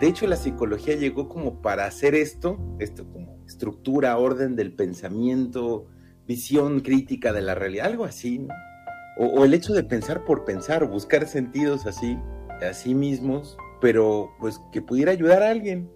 De 0.00 0.06
hecho, 0.06 0.26
la 0.26 0.36
psicología 0.36 0.96
llegó 0.96 1.28
como 1.28 1.60
para 1.60 1.84
hacer 1.84 2.14
esto, 2.14 2.58
esto 2.78 3.06
como 3.10 3.44
estructura, 3.46 4.16
orden 4.16 4.56
del 4.56 4.72
pensamiento, 4.72 5.86
visión 6.26 6.80
crítica 6.80 7.32
de 7.32 7.42
la 7.42 7.54
realidad, 7.54 7.86
algo 7.86 8.06
así, 8.06 8.38
¿no? 8.38 8.54
o, 9.16 9.44
el 9.44 9.54
hecho 9.54 9.72
de 9.72 9.84
pensar 9.84 10.24
por 10.24 10.44
pensar, 10.44 10.84
buscar 10.86 11.26
sentidos 11.26 11.86
así, 11.86 12.18
a 12.68 12.72
sí 12.72 12.94
mismos, 12.94 13.56
pero 13.84 14.34
pues 14.40 14.62
que 14.72 14.80
pudiera 14.80 15.12
ayudar 15.12 15.42
a 15.42 15.50
alguien. 15.50 15.90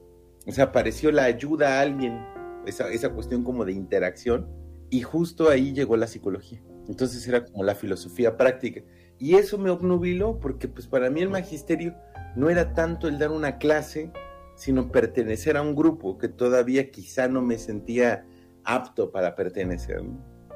O 0.46 0.52
sea, 0.52 0.64
apareció 0.64 1.10
la 1.10 1.24
ayuda 1.24 1.78
a 1.78 1.80
alguien, 1.80 2.22
esa, 2.66 2.90
esa 2.90 3.08
cuestión 3.08 3.42
como 3.42 3.64
de 3.64 3.72
interacción, 3.72 4.46
y 4.90 5.00
justo 5.00 5.48
ahí 5.48 5.72
llegó 5.72 5.96
la 5.96 6.06
psicología. 6.06 6.62
Entonces 6.86 7.26
era 7.26 7.46
como 7.46 7.64
la 7.64 7.74
filosofía 7.74 8.36
práctica. 8.36 8.82
Y 9.18 9.36
eso 9.36 9.56
me 9.56 9.70
obnubiló 9.70 10.38
porque 10.38 10.68
pues 10.68 10.86
para 10.86 11.08
mí 11.08 11.22
el 11.22 11.30
magisterio 11.30 11.94
no 12.36 12.50
era 12.50 12.74
tanto 12.74 13.08
el 13.08 13.18
dar 13.18 13.30
una 13.30 13.56
clase, 13.56 14.12
sino 14.54 14.92
pertenecer 14.92 15.56
a 15.56 15.62
un 15.62 15.74
grupo 15.74 16.18
que 16.18 16.28
todavía 16.28 16.90
quizá 16.90 17.26
no 17.26 17.40
me 17.40 17.56
sentía 17.56 18.26
apto 18.64 19.12
para 19.12 19.34
pertenecer. 19.34 20.02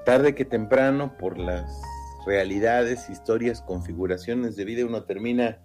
Tarde 0.04 0.34
que 0.34 0.44
temprano, 0.44 1.16
por 1.16 1.38
las 1.38 1.80
realidades, 2.26 3.08
historias, 3.08 3.62
configuraciones 3.62 4.54
de 4.54 4.66
vida, 4.66 4.84
uno 4.84 5.04
termina 5.04 5.62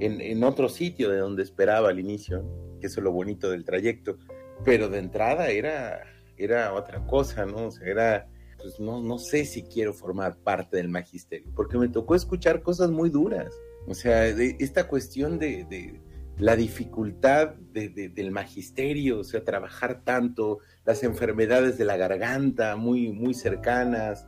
en, 0.00 0.44
otro 0.44 0.68
sitio 0.68 1.10
de 1.10 1.18
donde 1.18 1.42
esperaba 1.42 1.88
al 1.88 1.98
inicio, 1.98 2.44
que 2.80 2.86
eso 2.86 3.00
es 3.00 3.04
lo 3.04 3.12
bonito 3.12 3.50
del 3.50 3.64
trayecto, 3.64 4.18
pero 4.64 4.88
de 4.88 4.98
entrada 4.98 5.48
era, 5.48 6.02
era 6.36 6.72
otra 6.74 7.06
cosa, 7.06 7.46
¿no? 7.46 7.66
O 7.66 7.70
sea, 7.70 7.86
era, 7.86 8.28
pues 8.58 8.78
no, 8.80 9.02
no 9.02 9.18
sé 9.18 9.44
si 9.44 9.62
quiero 9.62 9.92
formar 9.92 10.36
parte 10.36 10.76
del 10.76 10.88
magisterio, 10.88 11.50
porque 11.54 11.78
me 11.78 11.88
tocó 11.88 12.14
escuchar 12.14 12.62
cosas 12.62 12.90
muy 12.90 13.10
duras, 13.10 13.52
o 13.86 13.94
sea, 13.94 14.26
esta 14.26 14.88
cuestión 14.88 15.38
de, 15.38 16.00
la 16.38 16.54
dificultad 16.54 17.54
del 17.54 18.30
magisterio, 18.30 19.20
o 19.20 19.24
sea, 19.24 19.42
trabajar 19.42 20.02
tanto, 20.04 20.58
las 20.84 21.02
enfermedades 21.02 21.78
de 21.78 21.86
la 21.86 21.96
garganta 21.96 22.76
muy, 22.76 23.12
muy 23.12 23.32
cercanas, 23.32 24.26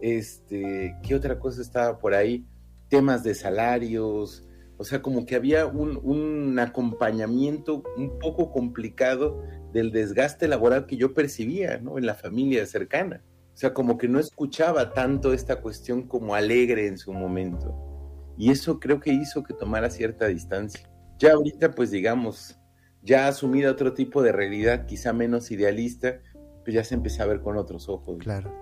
este, 0.00 0.96
¿qué 1.02 1.14
otra 1.16 1.40
cosa 1.40 1.60
estaba 1.62 1.98
por 1.98 2.14
ahí? 2.14 2.46
Temas 2.88 3.24
de 3.24 3.34
salarios, 3.34 4.47
o 4.78 4.84
sea, 4.84 5.02
como 5.02 5.26
que 5.26 5.34
había 5.34 5.66
un, 5.66 6.56
acompañamiento 6.58 7.82
un 7.96 8.18
poco 8.20 8.52
complicado 8.52 9.42
del 9.72 9.90
desgaste 9.90 10.46
laboral 10.46 10.86
que 10.86 10.96
yo 10.96 11.14
percibía, 11.14 11.78
¿no? 11.78 11.98
En 11.98 12.06
la 12.06 12.14
familia 12.14 12.64
cercana. 12.64 13.22
O 13.54 13.56
sea, 13.56 13.74
como 13.74 13.98
que 13.98 14.06
no 14.06 14.20
escuchaba 14.20 14.94
tanto 14.94 15.32
esta 15.32 15.60
cuestión 15.60 16.06
como 16.06 16.36
alegre 16.36 16.86
en 16.86 16.96
su 16.96 17.12
momento. 17.12 17.74
Y 18.38 18.52
eso 18.52 18.78
creo 18.78 19.00
que 19.00 19.12
hizo 19.12 19.42
que 19.42 19.52
tomara 19.52 19.90
cierta 19.90 20.28
distancia. 20.28 20.88
Ya 21.18 21.32
ahorita, 21.32 21.72
pues 21.72 21.90
digamos, 21.90 22.56
ya 23.02 23.26
asumida 23.26 23.72
otro 23.72 23.94
tipo 23.94 24.22
de 24.22 24.30
realidad, 24.30 24.86
quizá 24.86 25.12
menos 25.12 25.50
idealista, 25.50 26.20
pues 26.64 26.72
ya 26.72 26.84
se 26.84 26.94
empezó 26.94 27.24
a 27.24 27.26
ver 27.26 27.40
con 27.40 27.56
otros 27.56 27.88
ojos. 27.88 28.18
Claro. 28.20 28.54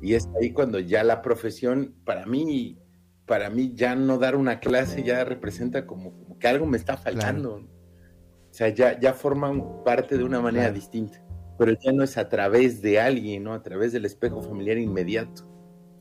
Y 0.00 0.14
es 0.14 0.28
ahí 0.40 0.52
cuando 0.52 0.78
ya 0.78 1.02
la 1.02 1.22
profesión, 1.22 1.96
para 2.04 2.24
mí, 2.24 2.78
para 3.26 3.50
mí 3.50 3.72
ya 3.74 3.94
no 3.94 4.18
dar 4.18 4.36
una 4.36 4.60
clase 4.60 5.02
ya 5.02 5.24
representa 5.24 5.86
como, 5.86 6.12
que 6.38 6.48
algo 6.48 6.66
me 6.66 6.76
está 6.76 6.96
faltando. 6.96 7.56
O 7.56 8.54
sea, 8.58 8.68
ya, 8.68 8.98
ya 8.98 9.12
forman 9.12 9.84
parte 9.84 10.16
de 10.16 10.24
una 10.24 10.40
manera 10.40 10.70
distinta, 10.70 11.22
pero 11.58 11.72
ya 11.72 11.92
no 11.92 12.02
es 12.02 12.16
a 12.16 12.28
través 12.28 12.80
de 12.80 13.00
alguien, 13.00 13.44
¿no? 13.44 13.52
A 13.52 13.62
través 13.62 13.92
del 13.92 14.04
espejo 14.04 14.42
familiar 14.42 14.78
inmediato. 14.78 15.44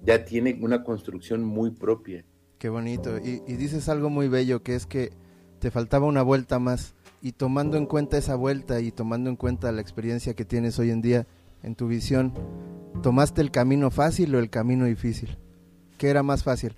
Ya 0.04 0.24
tiene 0.24 0.58
una 0.62 0.84
construcción 0.84 1.44
muy 1.44 1.72
propia. 1.72 2.24
Qué 2.60 2.70
bonito. 2.70 3.18
Y, 3.18 3.42
y 3.48 3.56
dices 3.56 3.90
algo 3.90 4.10
muy 4.10 4.30
bello, 4.30 4.62
que 4.62 4.76
es 4.76 4.86
que 4.86 5.12
te 5.60 5.72
faltaba 5.72 6.06
una 6.06 6.22
vuelta 6.22 6.60
más. 6.60 6.94
Y 7.22 7.32
tomando 7.32 7.76
en 7.76 7.88
cuenta 7.88 8.18
esa 8.18 8.36
vuelta 8.36 8.80
y 8.80 8.92
tomando 8.92 9.32
en 9.32 9.36
cuenta 9.36 9.72
la 9.72 9.82
experiencia 9.82 10.36
que 10.36 10.46
tienes 10.46 10.78
hoy 10.78 10.92
en 10.92 11.02
día 11.02 11.26
en 11.64 11.76
tu 11.76 11.88
visión, 11.88 12.34
¿tomaste 13.02 13.42
el 13.42 13.50
camino 13.50 13.90
fácil 13.90 14.36
o 14.36 14.40
el 14.40 14.52
camino 14.52 14.86
difícil? 14.86 15.40
¿Qué 15.98 16.10
era 16.10 16.22
más 16.22 16.44
fácil? 16.44 16.76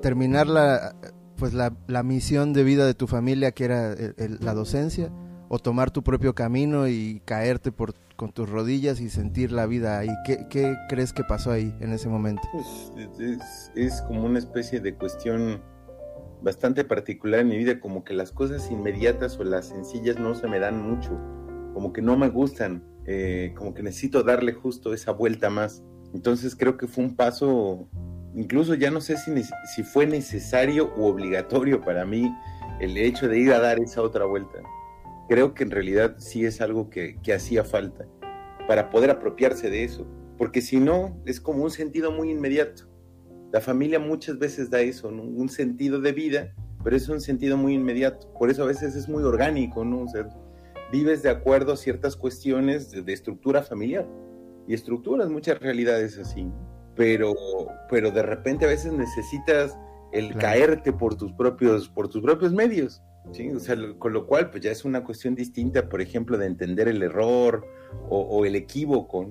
Terminar 0.00 0.46
la, 0.46 0.94
pues 1.36 1.54
la, 1.54 2.02
misión 2.02 2.52
de 2.52 2.64
vida 2.64 2.86
de 2.86 2.94
tu 2.94 3.06
familia, 3.06 3.52
que 3.52 3.64
era 3.64 3.94
la 4.40 4.54
docencia, 4.54 5.10
o 5.48 5.58
tomar 5.58 5.90
tu 5.90 6.02
propio 6.02 6.34
camino 6.34 6.86
y 6.86 7.22
caerte 7.24 7.72
por, 7.72 7.94
con 8.16 8.32
tus 8.32 8.48
rodillas 8.48 9.00
y 9.00 9.08
sentir 9.08 9.50
la 9.50 9.66
vida 9.66 9.98
ahí. 9.98 10.10
¿Qué, 10.24 10.46
qué 10.48 10.76
crees 10.88 11.12
que 11.12 11.24
pasó 11.24 11.50
ahí 11.50 11.74
en 11.80 11.92
ese 11.92 12.08
momento? 12.08 12.42
Pues, 12.52 13.72
es, 13.74 14.02
como 14.02 14.26
una 14.26 14.38
especie 14.38 14.78
de 14.80 14.94
cuestión 14.94 15.62
bastante 16.42 16.84
particular 16.84 17.40
en 17.40 17.48
mi 17.48 17.56
vida, 17.56 17.80
como 17.80 18.04
que 18.04 18.14
las 18.14 18.30
cosas 18.30 18.70
inmediatas 18.70 19.38
o 19.38 19.44
las 19.44 19.68
sencillas 19.68 20.18
no 20.18 20.34
se 20.34 20.46
me 20.46 20.60
dan 20.60 20.80
mucho, 20.82 21.18
como 21.74 21.92
que 21.92 22.02
no 22.02 22.16
me 22.16 22.28
gustan, 22.28 22.84
eh, 23.06 23.54
como 23.56 23.74
que 23.74 23.82
necesito 23.82 24.22
darle 24.22 24.52
justo 24.52 24.94
esa 24.94 25.12
vuelta 25.12 25.50
más. 25.50 25.82
Entonces 26.12 26.54
creo 26.54 26.76
que 26.76 26.86
fue 26.86 27.04
un 27.04 27.16
paso 27.16 27.88
incluso 28.34 28.74
ya 28.74 28.90
no 28.90 29.00
sé 29.00 29.16
si, 29.16 29.82
fue 29.82 30.06
necesario 30.06 30.92
u 30.96 31.04
obligatorio 31.04 31.80
para 31.80 32.04
mí 32.04 32.32
el 32.80 32.96
hecho 32.96 33.28
de 33.28 33.38
ir 33.38 33.52
a 33.52 33.60
dar 33.60 33.78
esa 33.80 34.02
otra 34.02 34.24
vuelta. 34.24 34.58
Creo 35.28 35.54
que 35.54 35.64
en 35.64 35.70
realidad 35.70 36.16
sí 36.18 36.44
es 36.44 36.60
algo 36.60 36.90
que, 36.90 37.18
hacía 37.34 37.64
falta 37.64 38.06
para 38.66 38.90
poder 38.90 39.10
apropiarse 39.10 39.70
de 39.70 39.84
eso, 39.84 40.06
porque 40.38 40.60
si 40.60 40.78
no, 40.78 41.20
es 41.26 41.40
como 41.40 41.64
un 41.64 41.70
sentido 41.70 42.12
muy 42.12 42.30
inmediato. 42.30 42.88
La 43.52 43.60
familia 43.60 43.98
muchas 43.98 44.38
veces 44.38 44.70
da 44.70 44.80
eso, 44.80 45.08
un 45.08 45.48
sentido 45.48 46.00
de 46.00 46.12
vida, 46.12 46.54
pero 46.84 46.96
es 46.96 47.08
un 47.08 47.20
sentido 47.20 47.56
muy 47.56 47.74
inmediato. 47.74 48.32
Por 48.38 48.48
eso 48.48 48.62
a 48.62 48.66
veces 48.66 48.94
es 48.94 49.08
muy 49.08 49.24
orgánico, 49.24 49.84
¿no? 49.84 50.02
O 50.02 50.06
vives 50.92 51.22
de 51.22 51.30
acuerdo 51.30 51.72
a 51.72 51.76
ciertas 51.76 52.16
cuestiones 52.16 52.90
de 52.90 53.12
estructura 53.12 53.62
familiar 53.62 54.08
y 54.66 54.74
estructuras 54.74 55.28
muchas 55.30 55.58
realidades 55.58 56.18
así 56.18 56.48
pero, 56.96 57.34
pero 57.88 58.10
de 58.10 58.22
repente 58.22 58.64
a 58.64 58.68
veces 58.68 58.92
necesitas 58.92 59.76
el 60.12 60.34
caerte 60.34 60.92
por 60.92 61.16
tus 61.16 61.32
propios, 61.32 61.88
por 61.88 62.08
tus 62.08 62.22
propios 62.22 62.52
medios. 62.52 63.02
¿sí? 63.32 63.50
O 63.50 63.60
sea, 63.60 63.76
con 63.98 64.12
lo 64.12 64.26
cual, 64.26 64.50
pues 64.50 64.62
ya 64.62 64.70
es 64.70 64.84
una 64.84 65.04
cuestión 65.04 65.34
distinta, 65.34 65.88
por 65.88 66.00
ejemplo, 66.00 66.38
de 66.38 66.46
entender 66.46 66.88
el 66.88 67.02
error 67.02 67.66
o, 68.08 68.44
el 68.44 68.56
equívoco. 68.56 69.30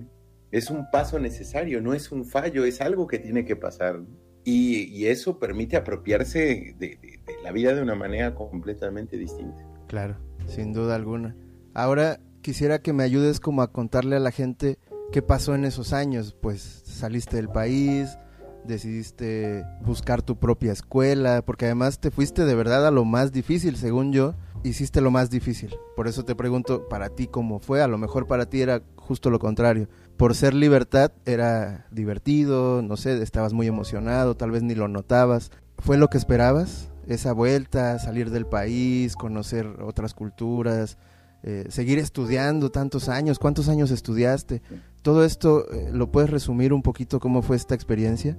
Es 0.51 0.69
un 0.69 0.89
paso 0.89 1.19
necesario, 1.19 1.81
no 1.81 1.93
es 1.93 2.11
un 2.11 2.25
fallo, 2.25 2.65
es 2.65 2.81
algo 2.81 3.07
que 3.07 3.19
tiene 3.19 3.45
que 3.45 3.55
pasar. 3.55 4.01
Y, 4.43 5.05
eso 5.05 5.37
permite 5.37 5.77
apropiarse 5.77 6.75
de, 6.79 6.97
de, 6.97 7.19
la 7.43 7.51
vida 7.51 7.75
de 7.75 7.81
una 7.81 7.95
manera 7.95 8.33
completamente 8.33 9.17
distinta. 9.17 9.63
Claro, 9.87 10.17
sin 10.47 10.73
duda 10.73 10.95
alguna. 10.95 11.35
Ahora 11.73 12.19
quisiera 12.41 12.79
que 12.79 12.93
me 12.93 13.03
ayudes 13.03 13.39
como 13.39 13.61
a 13.61 13.71
contarle 13.71 14.15
a 14.15 14.19
la 14.19 14.31
gente 14.31 14.79
¿Qué 15.11 15.23
pasó 15.23 15.55
en 15.55 15.65
esos 15.65 15.91
años? 15.91 16.35
Pues 16.39 16.83
saliste 16.85 17.37
del 17.37 17.49
país, 17.49 18.19
decidiste 18.63 19.65
buscar 19.81 20.21
tu 20.21 20.37
propia 20.37 20.71
escuela, 20.71 21.41
porque 21.43 21.65
además 21.65 21.99
te 21.99 22.11
fuiste 22.11 22.45
de 22.45 22.53
verdad 22.53 22.85
a 22.85 22.91
lo 22.91 23.05
más 23.05 23.31
difícil, 23.31 23.75
según 23.75 24.13
yo, 24.13 24.35
hiciste 24.63 25.01
lo 25.01 25.09
más 25.09 25.31
difícil. 25.31 25.75
Por 25.95 26.07
eso 26.07 26.25
te 26.25 26.35
pregunto 26.35 26.87
para 26.89 27.09
ti 27.09 27.25
cómo 27.25 27.57
fue, 27.57 27.81
a 27.81 27.87
lo 27.87 27.97
mejor 27.97 28.27
para 28.27 28.51
ti 28.51 28.61
era 28.61 28.83
justo 28.97 29.31
lo 29.31 29.39
contrario. 29.39 29.89
Por 30.15 30.35
ser 30.35 30.53
libertad 30.53 31.11
era 31.25 31.87
divertido, 31.89 32.83
no 32.83 32.95
sé, 32.95 33.19
estabas 33.23 33.51
muy 33.51 33.65
emocionado, 33.65 34.37
tal 34.37 34.51
vez 34.51 34.61
ni 34.61 34.75
lo 34.75 34.87
notabas. 34.87 35.49
¿Fue 35.79 35.97
lo 35.97 36.09
que 36.09 36.19
esperabas? 36.19 36.91
Esa 37.07 37.33
vuelta, 37.33 37.97
salir 37.97 38.29
del 38.29 38.45
país, 38.45 39.15
conocer 39.15 39.65
otras 39.81 40.13
culturas, 40.13 40.99
eh, 41.43 41.65
seguir 41.69 41.99
estudiando 41.99 42.69
tantos 42.69 43.09
años, 43.09 43.39
¿cuántos 43.39 43.69
años 43.69 43.91
estudiaste? 43.91 44.61
Todo 45.01 45.23
esto, 45.23 45.71
eh, 45.71 45.89
¿lo 45.93 46.11
puedes 46.11 46.29
resumir 46.29 46.73
un 46.73 46.81
poquito 46.81 47.19
cómo 47.19 47.41
fue 47.41 47.55
esta 47.55 47.75
experiencia? 47.75 48.37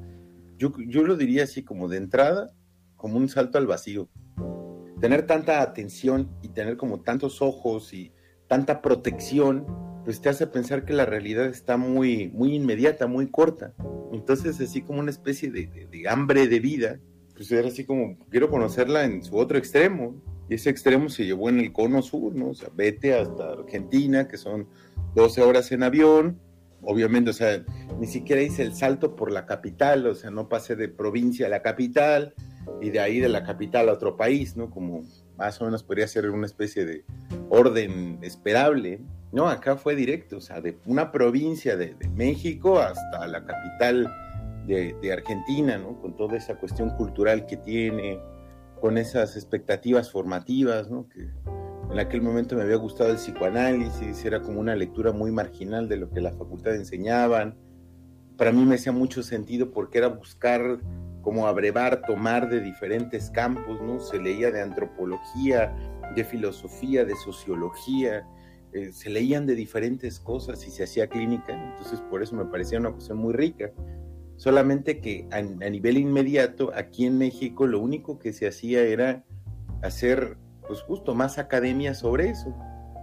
Yo, 0.58 0.72
yo 0.86 1.02
lo 1.02 1.16
diría 1.16 1.44
así 1.44 1.62
como 1.62 1.88
de 1.88 1.96
entrada, 1.96 2.52
como 2.96 3.16
un 3.16 3.28
salto 3.28 3.56
al 3.56 3.66
vacío. 3.66 4.08
tener 5.00 5.26
tanta 5.26 5.62
atención 5.62 6.28
y 6.42 6.48
tener 6.48 6.76
como 6.76 7.00
tantos 7.00 7.40
ojos 7.40 7.94
y 7.94 8.12
tanta 8.46 8.82
protección, 8.82 9.64
pues 10.04 10.20
te 10.20 10.28
hace 10.28 10.46
pensar 10.46 10.84
que 10.84 10.92
la 10.92 11.06
realidad 11.06 11.46
está 11.46 11.78
muy, 11.78 12.28
muy 12.28 12.54
inmediata, 12.54 13.06
muy 13.06 13.30
corta. 13.30 13.72
Entonces, 14.12 14.60
así 14.60 14.82
como 14.82 15.00
una 15.00 15.10
especie 15.10 15.50
de, 15.50 15.88
de 15.90 16.08
hambre 16.08 16.48
de 16.48 16.60
vida, 16.60 17.00
pues 17.34 17.50
era 17.52 17.68
así 17.68 17.86
como, 17.86 18.18
quiero 18.28 18.50
conocerla 18.50 19.04
en 19.04 19.22
su 19.22 19.34
otro 19.36 19.56
extremo. 19.56 20.20
Y 20.50 20.54
ese 20.54 20.68
extremo 20.68 21.08
se 21.08 21.24
llevó 21.24 21.48
en 21.48 21.60
el 21.60 21.72
cono 21.72 22.02
sur, 22.02 22.34
¿no? 22.34 22.48
O 22.48 22.54
sea, 22.54 22.70
vete 22.74 23.14
hasta 23.14 23.52
Argentina, 23.52 24.26
que 24.26 24.36
son 24.36 24.66
12 25.14 25.42
horas 25.42 25.70
en 25.70 25.84
avión. 25.84 26.40
Obviamente, 26.82 27.30
o 27.30 27.32
sea, 27.32 27.64
ni 28.00 28.08
siquiera 28.08 28.42
hice 28.42 28.62
el 28.62 28.74
salto 28.74 29.14
por 29.14 29.30
la 29.30 29.46
capital, 29.46 30.04
o 30.08 30.14
sea, 30.16 30.30
no 30.32 30.48
pasé 30.48 30.74
de 30.74 30.88
provincia 30.88 31.46
a 31.46 31.50
la 31.50 31.62
capital 31.62 32.34
y 32.80 32.90
de 32.90 32.98
ahí 32.98 33.20
de 33.20 33.28
la 33.28 33.44
capital 33.44 33.88
a 33.88 33.92
otro 33.92 34.16
país, 34.16 34.56
¿no? 34.56 34.70
Como 34.70 35.04
más 35.38 35.60
o 35.60 35.66
menos 35.66 35.84
podría 35.84 36.08
ser 36.08 36.28
una 36.28 36.46
especie 36.46 36.84
de 36.84 37.04
orden 37.48 38.18
esperable. 38.22 39.00
No, 39.30 39.48
acá 39.48 39.76
fue 39.76 39.94
directo, 39.94 40.38
o 40.38 40.40
sea, 40.40 40.60
de 40.60 40.76
una 40.84 41.12
provincia 41.12 41.76
de, 41.76 41.94
México 42.16 42.80
hasta 42.80 43.24
la 43.28 43.44
capital 43.44 44.12
de, 44.66 44.96
de, 45.00 45.12
Argentina, 45.12 45.78
¿no? 45.78 46.00
Con 46.00 46.16
toda 46.16 46.36
esa 46.36 46.56
cuestión 46.56 46.90
cultural 46.96 47.46
que 47.46 47.56
tiene, 47.56 48.18
con 48.80 48.98
esas 48.98 49.36
expectativas 49.36 50.10
formativas. 50.10 50.88
Que 51.12 51.28
en 51.92 51.98
aquel 51.98 52.22
momento 52.22 52.56
me 52.56 52.62
había 52.62 52.76
gustado 52.76 53.10
el 53.10 53.16
psicoanálisis, 53.16 54.24
era 54.24 54.40
como 54.42 54.60
una 54.60 54.74
lectura 54.74 55.12
muy 55.12 55.30
marginal 55.30 55.88
de 55.88 55.96
lo 55.96 56.10
que 56.10 56.20
la 56.20 56.32
facultad 56.32 56.74
enseñaban. 56.74 57.56
Para 58.36 58.52
mí 58.52 58.64
me 58.64 58.76
hacía 58.76 58.92
mucho 58.92 59.22
sentido 59.22 59.70
porque 59.70 59.98
era 59.98 60.08
buscar 60.08 60.80
como 61.22 61.46
abrevar, 61.46 62.02
tomar 62.06 62.48
de 62.48 62.60
diferentes 62.60 63.30
campos, 63.30 63.80
¿no? 63.82 64.00
Se 64.00 64.18
leía 64.18 64.50
de 64.50 64.62
antropología, 64.62 65.74
de 66.16 66.24
filosofía, 66.24 67.04
de 67.04 67.14
sociología, 67.16 68.26
eh, 68.72 68.92
se 68.92 69.10
leían 69.10 69.46
de 69.46 69.54
diferentes 69.54 70.18
cosas 70.18 70.66
y 70.66 70.70
se 70.70 70.84
hacía 70.84 71.08
clínica, 71.08 71.52
entonces 71.52 72.00
por 72.08 72.22
eso 72.22 72.36
me 72.36 72.44
parecía 72.46 72.78
una 72.78 72.92
cuestión 72.92 73.18
muy 73.18 73.34
rica 73.34 73.72
solamente 74.40 75.00
que 75.00 75.28
a, 75.32 75.42
nivel 75.42 75.98
inmediato 75.98 76.72
aquí 76.74 77.04
en 77.04 77.18
México 77.18 77.66
lo 77.66 77.78
único 77.78 78.18
que 78.18 78.32
se 78.32 78.48
hacía 78.48 78.80
era 78.80 79.22
hacer 79.82 80.38
pues 80.66 80.80
justo 80.80 81.14
más 81.14 81.36
academia 81.36 81.92
sobre 81.92 82.30
eso. 82.30 82.56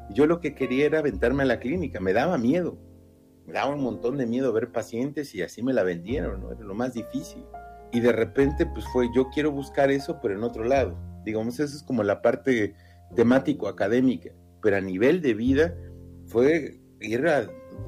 Yo 0.10 0.25
lo 0.25 0.39
que 0.39 0.56
quería 0.56 0.88
era 0.88 0.98
aventarme 0.98 1.44
a 1.44 1.46
la 1.46 1.60
clínica, 1.60 2.00
me 2.00 2.12
daba 2.12 2.39
miedo, 2.39 2.79
me 3.46 3.53
daba 3.53 3.75
un 3.75 3.84
montón 3.84 4.17
de 4.17 4.25
miedo 4.25 4.51
ver 4.51 4.72
pacientes 4.72 5.36
y 5.36 5.44
así 5.44 5.62
me 5.62 5.74
la 5.74 5.84
vendieron, 5.84 6.41
¿no? 6.41 6.51
Era 6.53 6.62
lo 6.62 6.74
más 6.74 6.96
difícil. 6.96 7.46
Y 7.91 8.00
de 8.00 8.13
repente 8.13 8.65
pues 8.65 8.88
fue, 8.88 9.08
yo 9.15 9.29
quiero 9.29 9.51
buscar 9.51 9.91
eso, 9.91 10.17
pero 10.20 10.34
en 10.34 10.44
otro 10.44 10.63
lado. 10.63 10.98
Digamos, 11.24 11.60
eso 11.60 11.75
es 11.75 11.84
como 11.84 12.01
la 12.01 12.24
parte 12.24 12.74
temático-académica, 13.15 14.32
pero 14.63 14.77
a 14.77 14.82
nivel 14.82 15.22
de 15.22 15.36
vida 15.36 15.75
fue 16.25 16.79
ir 17.00 17.27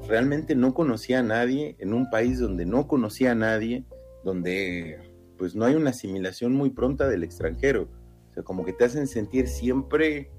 realmente 0.08 0.54
no 0.54 0.74
conocía 0.74 1.20
a 1.20 1.22
nadie 1.22 1.76
en 1.78 1.94
un 1.94 2.10
país 2.10 2.38
donde 2.38 2.66
no 2.66 2.86
conocía 2.86 3.32
a 3.32 3.34
nadie, 3.34 3.84
donde 4.24 4.98
pues 5.38 5.54
no 5.54 5.64
hay 5.64 5.74
una 5.74 5.90
asimilación 5.90 6.52
muy 6.52 6.70
pronta 6.70 7.08
del 7.08 7.24
extranjero. 7.24 7.88
O 8.30 8.34
sea, 8.34 8.42
como 8.42 8.64
que 8.64 8.72
te 8.72 8.84
hacen 8.84 9.06
sentir 9.06 9.48
siempre 9.48 10.30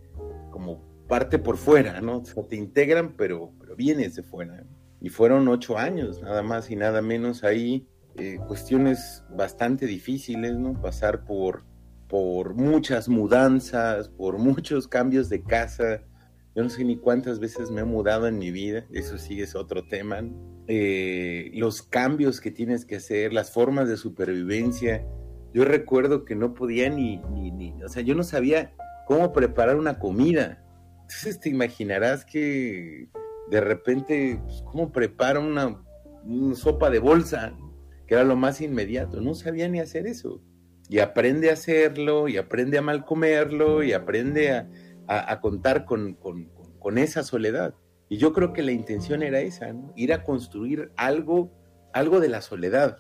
como 0.52 0.84
parte 1.08 1.40
por 1.40 1.58
fuera, 1.58 2.02
¿no? 2.02 2.20
O 2.20 2.26
sea, 2.26 2.44
te 2.44 2.56
integran, 2.56 3.16
pero, 3.18 3.52
pero 3.60 3.76
vienes 3.76 4.16
de 4.16 4.24
fuera. 4.24 4.64
Y 5.02 5.10
fueron 5.10 5.48
ocho 5.48 5.78
años, 5.78 6.22
nada 6.22 6.44
más 6.44 6.70
y 6.70 6.76
nada 6.76 7.02
menos 7.02 7.44
ahí, 7.44 7.88
eh, 8.16 8.38
cuestiones 8.48 9.24
bastante 9.36 9.86
difíciles, 9.88 10.56
¿no? 10.56 10.80
Pasar 10.80 11.26
por, 11.26 11.64
por 12.08 12.54
muchas 12.54 13.10
mudanzas, 13.10 14.10
por 14.10 14.38
muchos 14.38 14.88
cambios 14.88 15.30
de 15.30 15.44
casa, 15.44 16.04
yo 16.56 16.64
no 16.64 16.70
sé 16.70 16.84
ni 16.84 16.98
cuántas 16.98 17.40
veces 17.40 17.72
me 17.72 17.82
he 17.82 17.86
mudado 17.86 18.28
en 18.28 18.38
mi 18.38 18.52
vida, 18.52 18.86
eso 18.92 19.18
sí 19.18 19.42
es 19.42 19.56
otro 19.56 19.86
tema. 19.86 20.22
Eh, 20.68 21.52
los 21.54 21.82
cambios 21.82 22.42
que 22.42 22.52
tienes 22.52 22.86
que 22.86 22.98
hacer, 22.98 23.32
las 23.32 23.52
formas 23.52 23.88
de 23.88 23.96
supervivencia. 23.96 25.06
Yo 25.54 25.64
recuerdo 25.64 26.26
que 26.26 26.36
no 26.36 26.54
podía 26.54 26.90
ni, 26.90 27.18
ni, 27.18 27.74
o 27.84 27.88
sea, 27.88 28.04
yo 28.04 28.16
no 28.16 28.24
sabía 28.24 28.74
cómo 29.08 29.32
preparar 29.32 29.78
una 29.78 29.98
comida. 29.98 30.62
Entonces 31.02 31.40
te 31.40 31.50
imaginarás 31.50 32.26
que 32.26 33.10
de 33.50 33.62
repente, 33.62 34.40
pues, 34.44 34.62
¿cómo 34.66 34.92
preparo 34.92 35.42
una, 35.42 35.82
una 36.26 36.56
sopa 36.56 36.90
de 36.90 37.00
bolsa? 37.00 37.54
Que 38.08 38.16
era 38.16 38.24
lo 38.26 38.36
más 38.36 38.60
inmediato. 38.60 39.22
No 39.22 39.36
sabía 39.36 39.70
ni 39.70 39.80
hacer 39.80 40.06
eso. 40.06 40.42
Y 40.90 41.00
aprende 41.00 41.50
a 41.50 41.54
hacerlo, 41.54 42.28
y 42.28 42.36
aprende 42.36 42.78
a 42.78 42.82
mal 42.82 43.06
comerlo, 43.06 43.84
y 43.84 43.94
aprende 43.94 44.52
a, 44.52 44.70
a, 45.12 45.42
contar 45.42 45.86
con, 45.86 46.14
con, 46.14 46.98
esa 46.98 47.24
soledad. 47.24 47.76
Y 48.08 48.18
yo 48.18 48.32
creo 48.32 48.54
que 48.54 48.64
la 48.64 48.72
intención 48.72 49.24
era 49.24 49.42
esa, 49.42 49.74
ir 49.96 50.14
a 50.14 50.24
construir 50.24 50.92
algo, 50.96 51.52
algo 51.94 52.20
de 52.20 52.30
la 52.30 52.42
soledad. 52.42 52.98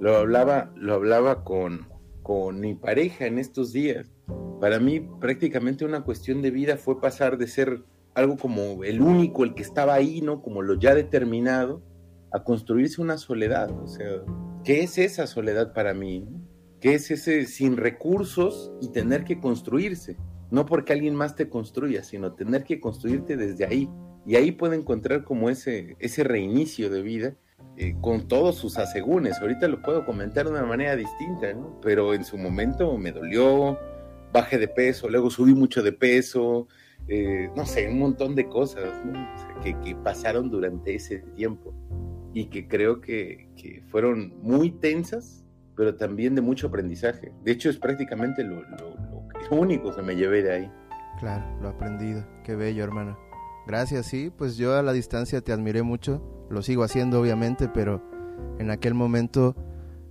Lo 0.00 0.16
hablaba, 0.16 0.72
lo 0.74 0.94
hablaba 0.94 1.44
con, 1.44 1.88
con 2.22 2.60
mi 2.60 2.74
pareja 2.74 3.26
en 3.26 3.38
estos 3.38 3.72
días. 3.72 4.10
Para 4.60 4.78
mí 4.78 5.00
prácticamente 5.00 5.84
una 5.84 6.02
cuestión 6.02 6.40
de 6.40 6.50
vida 6.50 6.76
fue 6.76 7.00
pasar 7.00 7.36
de 7.36 7.46
ser 7.46 7.82
algo 8.14 8.36
como 8.36 8.82
el 8.84 9.02
único, 9.02 9.44
el 9.44 9.54
que 9.54 9.62
estaba 9.62 9.94
ahí, 9.94 10.22
¿no? 10.22 10.42
Como 10.42 10.62
lo 10.62 10.74
ya 10.78 10.94
determinado, 10.94 11.82
a 12.32 12.42
construirse 12.42 13.02
una 13.02 13.18
soledad. 13.18 13.70
O 13.82 13.86
sea, 13.86 14.22
¿qué 14.64 14.82
es 14.82 14.96
esa 14.98 15.26
soledad 15.26 15.72
para 15.74 15.92
mí? 15.94 16.26
¿Qué 16.80 16.94
es 16.94 17.10
ese 17.10 17.44
sin 17.44 17.76
recursos 17.76 18.72
y 18.80 18.88
tener 18.88 19.24
que 19.24 19.38
construirse? 19.38 20.16
No 20.50 20.66
porque 20.66 20.92
alguien 20.92 21.14
más 21.14 21.36
te 21.36 21.48
construya, 21.48 22.02
sino 22.02 22.32
tener 22.32 22.64
que 22.64 22.80
construirte 22.80 23.36
desde 23.36 23.64
ahí. 23.64 23.88
Y 24.26 24.36
ahí 24.36 24.52
puedo 24.52 24.74
encontrar 24.74 25.24
como 25.24 25.48
ese, 25.48 25.96
ese 25.98 26.24
reinicio 26.24 26.90
de 26.90 27.02
vida 27.02 27.36
eh, 27.76 27.94
con 28.00 28.28
todos 28.28 28.56
sus 28.56 28.76
asegúnes. 28.78 29.40
Ahorita 29.40 29.68
lo 29.68 29.80
puedo 29.80 30.04
comentar 30.04 30.44
de 30.46 30.52
una 30.52 30.64
manera 30.64 30.96
distinta, 30.96 31.52
¿no? 31.54 31.80
Pero 31.80 32.14
en 32.14 32.24
su 32.24 32.36
momento 32.36 32.98
me 32.98 33.12
dolió, 33.12 33.78
bajé 34.32 34.58
de 34.58 34.68
peso, 34.68 35.08
luego 35.08 35.30
subí 35.30 35.54
mucho 35.54 35.82
de 35.82 35.92
peso, 35.92 36.68
eh, 37.08 37.50
no 37.56 37.66
sé, 37.66 37.88
un 37.88 37.98
montón 37.98 38.34
de 38.34 38.48
cosas 38.48 38.84
que, 39.62 39.78
que, 39.80 39.94
pasaron 39.96 40.50
durante 40.50 40.94
ese 40.94 41.18
tiempo 41.34 41.74
y 42.34 42.46
que 42.46 42.68
creo 42.68 43.00
que, 43.00 43.48
que, 43.56 43.82
fueron 43.88 44.34
muy 44.42 44.70
tensas, 44.70 45.39
pero 45.80 45.94
también 45.94 46.34
de 46.34 46.42
mucho 46.42 46.66
aprendizaje. 46.66 47.32
De 47.42 47.52
hecho, 47.52 47.70
es 47.70 47.78
prácticamente 47.78 48.44
lo, 48.44 48.60
único 49.50 49.96
que 49.96 50.02
me 50.02 50.14
llevé 50.14 50.42
de 50.42 50.52
ahí. 50.52 50.72
Claro, 51.18 51.42
lo 51.62 51.70
aprendido. 51.70 52.22
Qué 52.44 52.54
bello, 52.54 52.84
hermano. 52.84 53.18
Gracias, 53.66 54.04
sí, 54.04 54.30
pues 54.36 54.58
yo 54.58 54.76
a 54.76 54.82
la 54.82 54.92
distancia 54.92 55.40
te 55.40 55.52
admiré 55.52 55.82
mucho. 55.82 56.22
Lo 56.50 56.60
sigo 56.60 56.84
haciendo, 56.84 57.18
obviamente, 57.18 57.66
pero 57.72 58.02
en 58.58 58.70
aquel 58.70 58.92
momento 58.92 59.56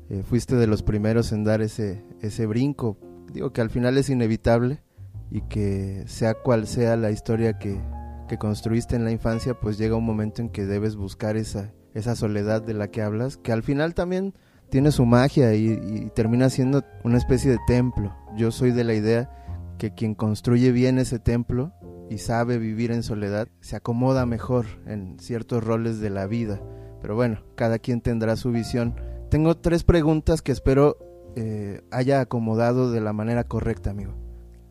eh, 0.10 0.24
fuiste 0.24 0.56
de 0.56 0.66
los 0.66 0.82
primeros 0.82 1.32
en 1.34 1.44
dar 1.44 1.62
ese, 1.62 2.04
ese 2.20 2.48
brinco. 2.48 2.98
Digo 3.32 3.54
que 3.54 3.62
al 3.62 3.70
final 3.70 3.96
es 4.00 4.10
inevitable 4.10 4.82
y 5.30 5.42
que 5.42 6.04
sea 6.08 6.34
cual 6.34 6.66
sea 6.66 6.98
la 6.98 7.12
historia 7.12 7.60
que, 7.60 7.80
que 8.28 8.40
construiste 8.40 8.96
en 8.96 9.04
la 9.04 9.12
infancia, 9.12 9.54
pues 9.54 9.78
llega 9.78 9.96
un 9.96 10.06
momento 10.06 10.42
en 10.42 10.50
que 10.50 10.66
debes 10.66 10.96
buscar 10.96 11.38
esa, 11.38 11.76
esa 11.94 12.16
soledad 12.16 12.64
de 12.64 12.74
la 12.74 12.90
que 12.90 13.04
hablas, 13.04 13.38
que 13.38 13.52
al 13.52 13.62
final 13.62 13.94
también 13.94 14.34
tiene 14.70 14.92
su 14.92 15.06
magia 15.06 15.54
y, 15.56 16.10
termina 16.14 16.50
siendo 16.50 16.84
una 17.04 17.18
especie 17.18 17.52
de 17.52 17.60
templo. 17.68 18.16
Yo 18.36 18.52
soy 18.52 18.72
de 18.72 18.84
la 18.84 18.94
idea 18.94 19.30
que 19.78 19.94
quien 19.94 20.14
construye 20.14 20.72
bien 20.72 21.00
ese 21.00 21.20
templo 21.20 21.74
y 22.10 22.20
sabe 22.20 22.58
vivir 22.58 22.92
en 22.92 23.04
soledad 23.04 23.48
se 23.62 23.76
acomoda 23.76 24.26
mejor 24.26 24.66
en 24.86 25.20
ciertos 25.20 25.64
roles 25.64 26.00
de 26.00 26.10
la 26.10 26.28
vida. 26.28 26.62
Pero 27.02 27.16
bueno, 27.16 27.44
cada 27.56 27.80
quien 27.80 28.02
tendrá 28.02 28.36
su 28.36 28.52
visión. 28.52 28.96
Tengo 29.30 29.58
tres 29.58 29.84
preguntas 29.84 30.42
que 30.42 30.52
espero 30.52 30.98
eh, 31.36 31.82
haya 31.92 32.22
acomodado 32.22 32.92
de 32.92 33.02
la 33.02 33.14
manera 33.14 33.44
correcta, 33.46 33.92
amigo. 33.92 34.14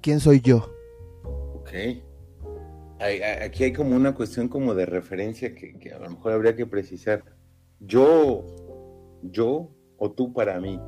¿Quién 0.00 0.20
soy 0.20 0.40
yo? 0.40 0.70
Ok. 1.24 1.70
aquí 3.00 3.64
hay 3.64 3.72
como 3.72 3.96
una 3.96 4.14
cuestión 4.14 4.48
como 4.48 4.74
de 4.74 4.86
referencia 4.86 5.54
que, 5.54 5.78
que 5.78 5.92
a 5.92 5.98
lo 5.98 6.10
mejor 6.10 6.32
habría 6.32 6.54
que 6.54 6.66
precisar. 6.66 7.24
Yo, 7.80 8.44
yo 9.22 9.70
o 9.98 10.10
tú 10.10 10.32
para 10.32 10.58
mí? 10.60 10.80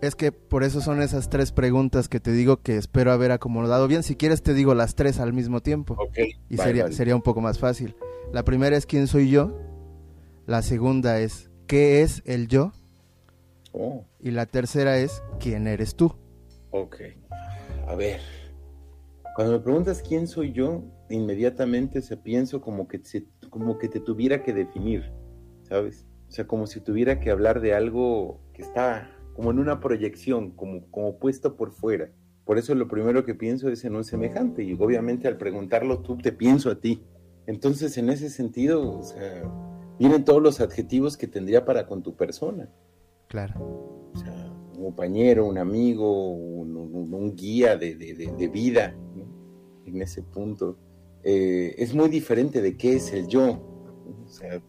Es 0.00 0.14
que 0.14 0.30
por 0.30 0.62
eso 0.62 0.80
son 0.80 1.02
esas 1.02 1.28
tres 1.28 1.50
preguntas 1.50 2.08
que 2.08 2.20
te 2.20 2.30
digo 2.30 2.58
que 2.58 2.76
espero 2.76 3.10
haber 3.10 3.32
acomodado 3.32 3.88
bien. 3.88 4.02
Si 4.02 4.14
quieres 4.14 4.42
te 4.42 4.54
digo 4.54 4.74
las 4.74 4.94
tres 4.94 5.18
al 5.18 5.32
mismo 5.32 5.60
tiempo. 5.60 5.96
y 6.48 6.56
sería, 6.56 6.92
sería 6.92 7.16
un 7.16 7.22
poco 7.22 7.40
más 7.40 7.58
fácil. 7.58 7.96
La 8.32 8.44
primera 8.44 8.76
es 8.76 8.86
quién 8.86 9.06
soy 9.08 9.30
yo. 9.30 9.58
La 10.46 10.62
segunda 10.62 11.18
es 11.18 11.50
qué 11.66 12.02
es 12.02 12.22
el 12.26 12.46
yo. 12.46 12.72
Oh. 13.72 14.04
Y 14.20 14.30
la 14.30 14.46
tercera 14.46 14.98
es 14.98 15.22
quién 15.40 15.66
eres 15.66 15.96
tú. 15.96 16.14
Ok. 16.70 16.96
A 17.86 17.94
ver. 17.94 18.20
Cuando 19.34 19.54
me 19.54 19.60
preguntas 19.60 20.02
quién 20.02 20.26
soy 20.26 20.52
yo, 20.52 20.82
inmediatamente 21.10 22.02
se 22.02 22.16
pienso 22.16 22.60
como 22.60 22.88
que, 22.88 23.00
como 23.50 23.78
que 23.78 23.88
te 23.88 24.00
tuviera 24.00 24.42
que 24.42 24.52
definir, 24.52 25.12
¿sabes? 25.62 26.07
O 26.28 26.30
sea, 26.30 26.46
como 26.46 26.66
si 26.66 26.80
tuviera 26.80 27.20
que 27.20 27.30
hablar 27.30 27.60
de 27.60 27.74
algo 27.74 28.40
que 28.52 28.62
está 28.62 29.10
como 29.34 29.50
en 29.50 29.58
una 29.58 29.80
proyección, 29.80 30.50
como, 30.50 30.84
como 30.90 31.18
puesto 31.18 31.56
por 31.56 31.70
fuera. 31.70 32.10
por 32.44 32.58
eso 32.58 32.74
lo 32.74 32.88
primero 32.88 33.24
que 33.24 33.34
pienso 33.34 33.68
es 33.68 33.84
en 33.84 33.94
un 33.94 34.04
semejante 34.04 34.64
y 34.64 34.72
obviamente 34.72 35.28
al 35.28 35.36
preguntarlo 35.36 36.00
tú 36.00 36.16
te 36.18 36.32
pienso 36.32 36.70
a 36.70 36.80
ti. 36.80 37.02
Entonces, 37.46 37.96
en 37.98 38.10
ese 38.10 38.30
sentido, 38.30 38.98
o 38.98 39.02
sea, 39.02 39.42
vienen 39.98 40.24
todos 40.24 40.42
los 40.42 40.60
adjetivos 40.60 41.16
que 41.16 41.26
tendría 41.26 41.64
para 41.64 41.86
con 41.86 42.02
tu 42.02 42.14
persona. 42.16 42.68
Claro. 43.28 43.54
O 44.12 44.18
sea, 44.18 44.52
un 44.76 44.84
compañero, 44.84 45.46
un 45.46 45.56
amigo, 45.56 46.32
un, 46.32 47.34
guía 47.36 47.76
de, 47.76 47.94
vida, 48.52 48.94
en 49.86 50.02
ese 50.02 50.22
punto. 50.22 50.76
Eh, 51.22 51.74
es 51.78 51.94
muy 51.94 52.08
diferente 52.08 52.60
de 52.60 52.76
qué 52.76 52.96
es 52.96 53.12
el 53.12 53.28
yo. 53.28 53.62
O 54.24 54.28
sea, 54.28 54.60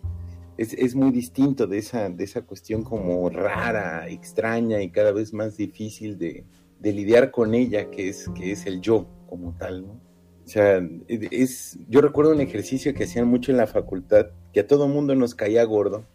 es, 0.60 0.96
muy 0.96 1.12
distinto 1.12 1.68
de 1.68 1.78
esa, 1.78 2.10
de 2.10 2.24
esa 2.24 2.42
cuestión 2.42 2.84
como 2.84 3.30
rara, 3.30 4.10
extraña 4.10 4.82
y 4.82 4.90
cada 4.90 5.14
vez 5.14 5.34
más 5.34 5.56
difícil 5.56 6.18
de, 6.18 6.46
lidiar 6.82 7.32
con 7.32 7.54
ella, 7.54 7.90
que 7.90 8.10
es, 8.10 8.30
que 8.36 8.52
es 8.52 8.66
el 8.66 8.82
yo 8.82 9.08
como 9.28 9.56
tal, 9.58 9.88
¿no? 9.88 9.94
O 9.94 10.52
sea, 10.52 10.82
es, 11.08 11.78
yo 11.88 12.02
recuerdo 12.02 12.32
un 12.32 12.42
ejercicio 12.42 12.94
que 12.94 13.04
hacían 13.04 13.28
mucho 13.28 13.52
en 13.52 13.58
la 13.58 13.68
facultad, 13.68 14.28
que 14.52 14.62
a 14.62 14.68
todo 14.68 14.88
mundo 14.88 15.14
nos 15.16 15.36
caía 15.36 15.64
gordo, 15.64 16.06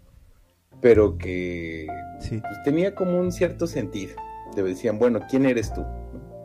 pero 0.80 1.16
que 1.16 1.86
pues, 2.18 2.42
tenía 2.64 2.94
como 2.94 3.18
un 3.20 3.30
cierto 3.30 3.66
sentido. 3.66 4.16
Te 4.54 4.62
decían, 4.62 4.98
bueno, 4.98 5.20
¿quién 5.30 5.46
eres 5.46 5.72
tú? 5.72 5.84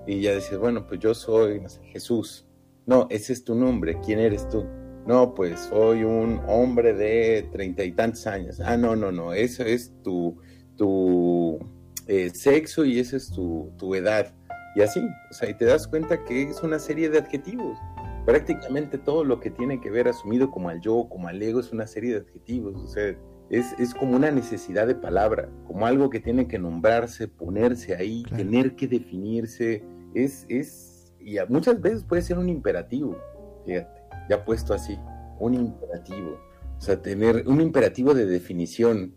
Y 0.05 0.21
ya 0.21 0.33
decías, 0.33 0.59
bueno, 0.59 0.85
pues 0.87 0.99
yo 0.99 1.13
soy, 1.13 1.59
no 1.61 1.69
sé, 1.69 1.81
Jesús. 1.85 2.45
No, 2.85 3.07
ese 3.09 3.33
es 3.33 3.43
tu 3.43 3.55
nombre, 3.55 3.97
¿quién 4.05 4.19
eres 4.19 4.47
tú? 4.47 4.65
No, 5.05 5.33
pues 5.33 5.59
soy 5.61 6.03
un 6.03 6.39
hombre 6.47 6.93
de 6.93 7.49
treinta 7.51 7.83
y 7.83 7.91
tantos 7.91 8.27
años. 8.27 8.59
Ah, 8.59 8.77
no, 8.77 8.95
no, 8.95 9.11
no, 9.11 9.33
eso 9.33 9.63
es 9.63 9.93
tu, 10.03 10.37
tu 10.75 11.59
eh, 12.07 12.29
sexo 12.33 12.85
y 12.85 12.99
esa 12.99 13.17
es 13.17 13.31
tu, 13.31 13.71
tu 13.77 13.95
edad. 13.95 14.33
Y 14.75 14.81
así, 14.81 14.99
o 14.99 15.33
sea, 15.33 15.49
y 15.49 15.53
te 15.55 15.65
das 15.65 15.87
cuenta 15.87 16.23
que 16.25 16.43
es 16.43 16.61
una 16.61 16.79
serie 16.79 17.09
de 17.09 17.19
adjetivos. 17.19 17.77
Prácticamente 18.25 18.97
todo 18.97 19.23
lo 19.23 19.39
que 19.39 19.49
tiene 19.49 19.81
que 19.81 19.89
ver 19.89 20.07
asumido 20.07 20.51
como 20.51 20.69
al 20.69 20.79
yo, 20.81 21.07
como 21.09 21.27
al 21.27 21.41
ego, 21.41 21.59
es 21.59 21.71
una 21.71 21.87
serie 21.87 22.11
de 22.11 22.19
adjetivos. 22.19 22.75
O 22.75 22.87
sea, 22.87 23.15
es, 23.49 23.93
como 23.95 24.15
una 24.15 24.31
necesidad 24.31 24.85
de 24.87 24.95
palabra, 24.95 25.49
como 25.65 25.85
algo 25.85 26.09
que 26.09 26.19
tiene 26.19 26.47
que 26.47 26.59
nombrarse, 26.59 27.27
ponerse 27.27 27.95
ahí, 27.95 28.23
tener 28.35 28.75
que 28.75 28.87
definirse. 28.87 29.83
Es, 30.13 30.45
es, 30.49 31.13
y 31.19 31.37
muchas 31.47 31.81
veces 31.81 32.03
puede 32.03 32.21
ser 32.21 32.37
un 32.37 32.49
imperativo, 32.49 33.17
fíjate, 33.65 33.98
ya 34.29 34.45
puesto 34.45 34.73
así, 34.73 34.97
un 35.39 35.53
imperativo. 35.53 36.37
O 36.77 36.81
sea, 36.81 37.01
tener 37.01 37.47
un 37.47 37.59
imperativo 37.59 38.13
de 38.13 38.25
definición, 38.25 39.15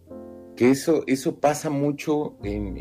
que 0.57 0.71
eso, 0.71 1.05
eso 1.07 1.39
pasa 1.39 1.71
mucho 1.71 2.37
en, 2.43 2.75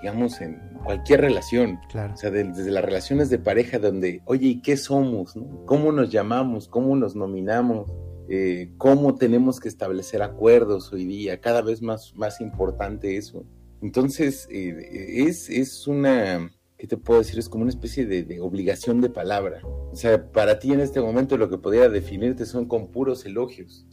digamos, 0.00 0.40
en 0.40 0.58
cualquier 0.84 1.20
relación. 1.20 1.78
Claro. 1.90 2.14
O 2.14 2.16
sea, 2.16 2.30
desde 2.30 2.70
las 2.70 2.84
relaciones 2.84 3.30
de 3.30 3.38
pareja 3.38 3.78
donde, 3.78 4.22
oye, 4.24 4.48
¿y 4.48 4.62
qué 4.62 4.76
somos? 4.76 5.34
¿Cómo 5.66 5.92
nos 5.92 6.10
llamamos? 6.10 6.68
¿Cómo 6.68 6.96
nos 6.96 7.14
nominamos? 7.14 7.90
Eh, 8.30 8.72
cómo 8.76 9.14
tenemos 9.14 9.58
que 9.58 9.68
establecer 9.68 10.22
acuerdos 10.22 10.92
hoy 10.92 11.06
día, 11.06 11.40
cada 11.40 11.62
vez 11.62 11.80
más, 11.80 12.14
más 12.14 12.40
importante 12.40 13.16
eso. 13.16 13.44
Entonces, 13.80 14.48
eh, 14.50 15.24
es, 15.26 15.48
es 15.48 15.86
una, 15.86 16.50
¿qué 16.78 16.86
te 16.86 16.96
puedo 16.96 17.18
decir? 17.20 17.38
Es 17.38 17.48
como 17.48 17.62
una 17.62 17.70
especie 17.70 18.06
de, 18.06 18.40
obligación 18.40 19.00
de 19.00 19.10
palabra. 19.10 19.60
O 19.64 19.96
sea, 19.96 20.30
para 20.30 20.58
ti 20.60 20.72
en 20.72 20.80
este 20.80 21.00
momento 21.00 21.36
lo 21.36 21.50
que 21.50 21.58
podría 21.58 21.88
definirte 21.88 22.46
son 22.46 22.66
con 22.66 22.88
puros 22.88 23.26
elogios. 23.26 23.84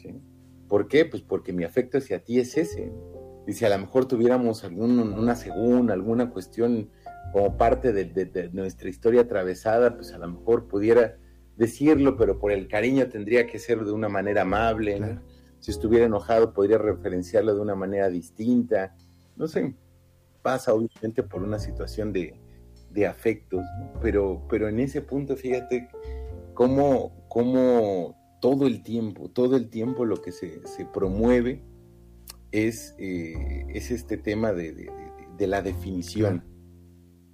¿Por 0.69 0.87
qué? 0.87 1.05
Pues 1.05 1.23
porque 1.23 1.51
mi 1.51 1.63
afecto 1.63 1.97
hacia 1.97 2.23
ti 2.23 2.39
es 2.39 2.55
ese. 2.57 2.93
Y 3.47 3.53
si 3.53 3.65
a 3.65 3.69
lo 3.69 3.79
mejor 3.79 4.05
tuviéramos 4.07 4.63
algún, 4.63 4.99
una 4.99 5.35
segunda, 5.35 5.93
alguna 5.93 6.29
cuestión 6.29 6.89
como 7.33 7.57
parte 7.57 7.91
de, 7.91 8.05
de 8.05 8.49
nuestra 8.53 8.87
historia 8.87 9.21
atravesada, 9.21 9.95
pues 9.95 10.13
a 10.13 10.19
lo 10.19 10.27
mejor 10.27 10.67
pudiera 10.67 11.17
decirlo, 11.57 12.17
pero 12.17 12.39
por 12.39 12.51
el 12.51 12.67
cariño 12.67 13.07
tendría 13.07 13.47
que 13.47 13.59
ser 13.59 13.83
de 13.83 13.91
una 13.91 14.09
manera 14.09 14.43
amable. 14.43 15.19
Si 15.59 15.71
estuviera 15.71 16.05
enojado, 16.05 16.53
podría 16.53 16.77
referenciarlo 16.77 17.55
de 17.55 17.61
una 17.61 17.75
manera 17.75 18.09
distinta. 18.09 18.95
No 19.35 19.47
sé, 19.47 19.75
pasa 20.43 20.73
obviamente 20.73 21.23
por 21.23 21.41
una 21.41 21.59
situación 21.59 22.13
de, 22.13 22.39
afectos, 23.03 23.63
pero, 24.01 24.41
pero 24.49 24.69
en 24.69 24.79
ese 24.79 25.01
punto, 25.01 25.35
fíjate 25.35 25.89
cómo, 26.53 27.11
cómo 27.27 28.15
todo 28.41 28.67
el 28.67 28.83
tiempo, 28.83 29.29
todo 29.29 29.55
el 29.55 29.69
tiempo 29.69 30.05
lo 30.05 30.21
que 30.21 30.31
se, 30.31 30.61
promueve 30.93 31.63
es, 32.51 32.95
eh, 32.97 33.65
es 33.69 33.91
este 33.91 34.17
tema 34.17 34.53
de, 34.53 34.91
la 35.39 35.61
definición. 35.61 36.43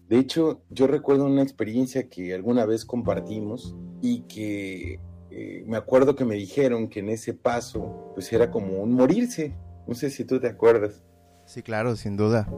De 0.08 0.18
hecho, 0.18 0.64
yo 0.70 0.88
recuerdo 0.88 1.26
una 1.26 1.42
experiencia 1.42 2.10
que 2.10 2.34
alguna 2.34 2.66
vez 2.66 2.84
compartimos 2.86 3.76
y 4.02 4.22
que 4.22 5.00
eh, 5.30 5.64
me 5.66 5.78
acuerdo 5.78 6.16
que 6.16 6.26
me 6.26 6.36
dijeron 6.36 6.90
que 6.90 7.00
en 7.00 7.10
ese 7.10 7.34
paso 7.34 8.12
pues 8.14 8.32
era 8.34 8.52
como 8.52 8.82
un 8.82 8.94
morirse. 8.94 9.54
No 9.88 9.96
sé 9.96 10.10
si 10.10 10.26
tú 10.26 10.40
te 10.40 10.48
acuerdas. 10.48 11.04
Sí, 11.46 11.62
claro, 11.62 11.96
sin 11.96 12.18
duda. 12.18 12.50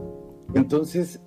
Entonces, 0.55 1.21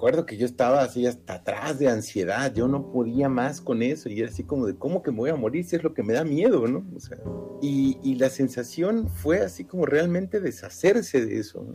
recuerdo 0.00 0.24
que 0.24 0.38
yo 0.38 0.46
estaba 0.46 0.80
así 0.80 1.06
hasta 1.06 1.34
atrás 1.34 1.78
de 1.78 1.86
ansiedad, 1.86 2.54
yo 2.54 2.68
no 2.68 2.90
podía 2.90 3.28
más 3.28 3.60
con 3.60 3.82
eso 3.82 4.08
y 4.08 4.20
era 4.20 4.30
así 4.30 4.44
como 4.44 4.64
de 4.64 4.74
cómo 4.74 5.02
que 5.02 5.10
me 5.10 5.18
voy 5.18 5.28
a 5.28 5.36
morir 5.36 5.62
si 5.62 5.76
es 5.76 5.82
lo 5.82 5.92
que 5.92 6.02
me 6.02 6.14
da 6.14 6.24
miedo, 6.24 6.66
¿no? 6.66 6.86
O 6.96 7.00
sea, 7.00 7.18
y, 7.60 7.98
y 8.02 8.14
la 8.14 8.30
sensación 8.30 9.10
fue 9.10 9.40
así 9.40 9.64
como 9.64 9.84
realmente 9.84 10.40
deshacerse 10.40 11.26
de 11.26 11.38
eso, 11.38 11.66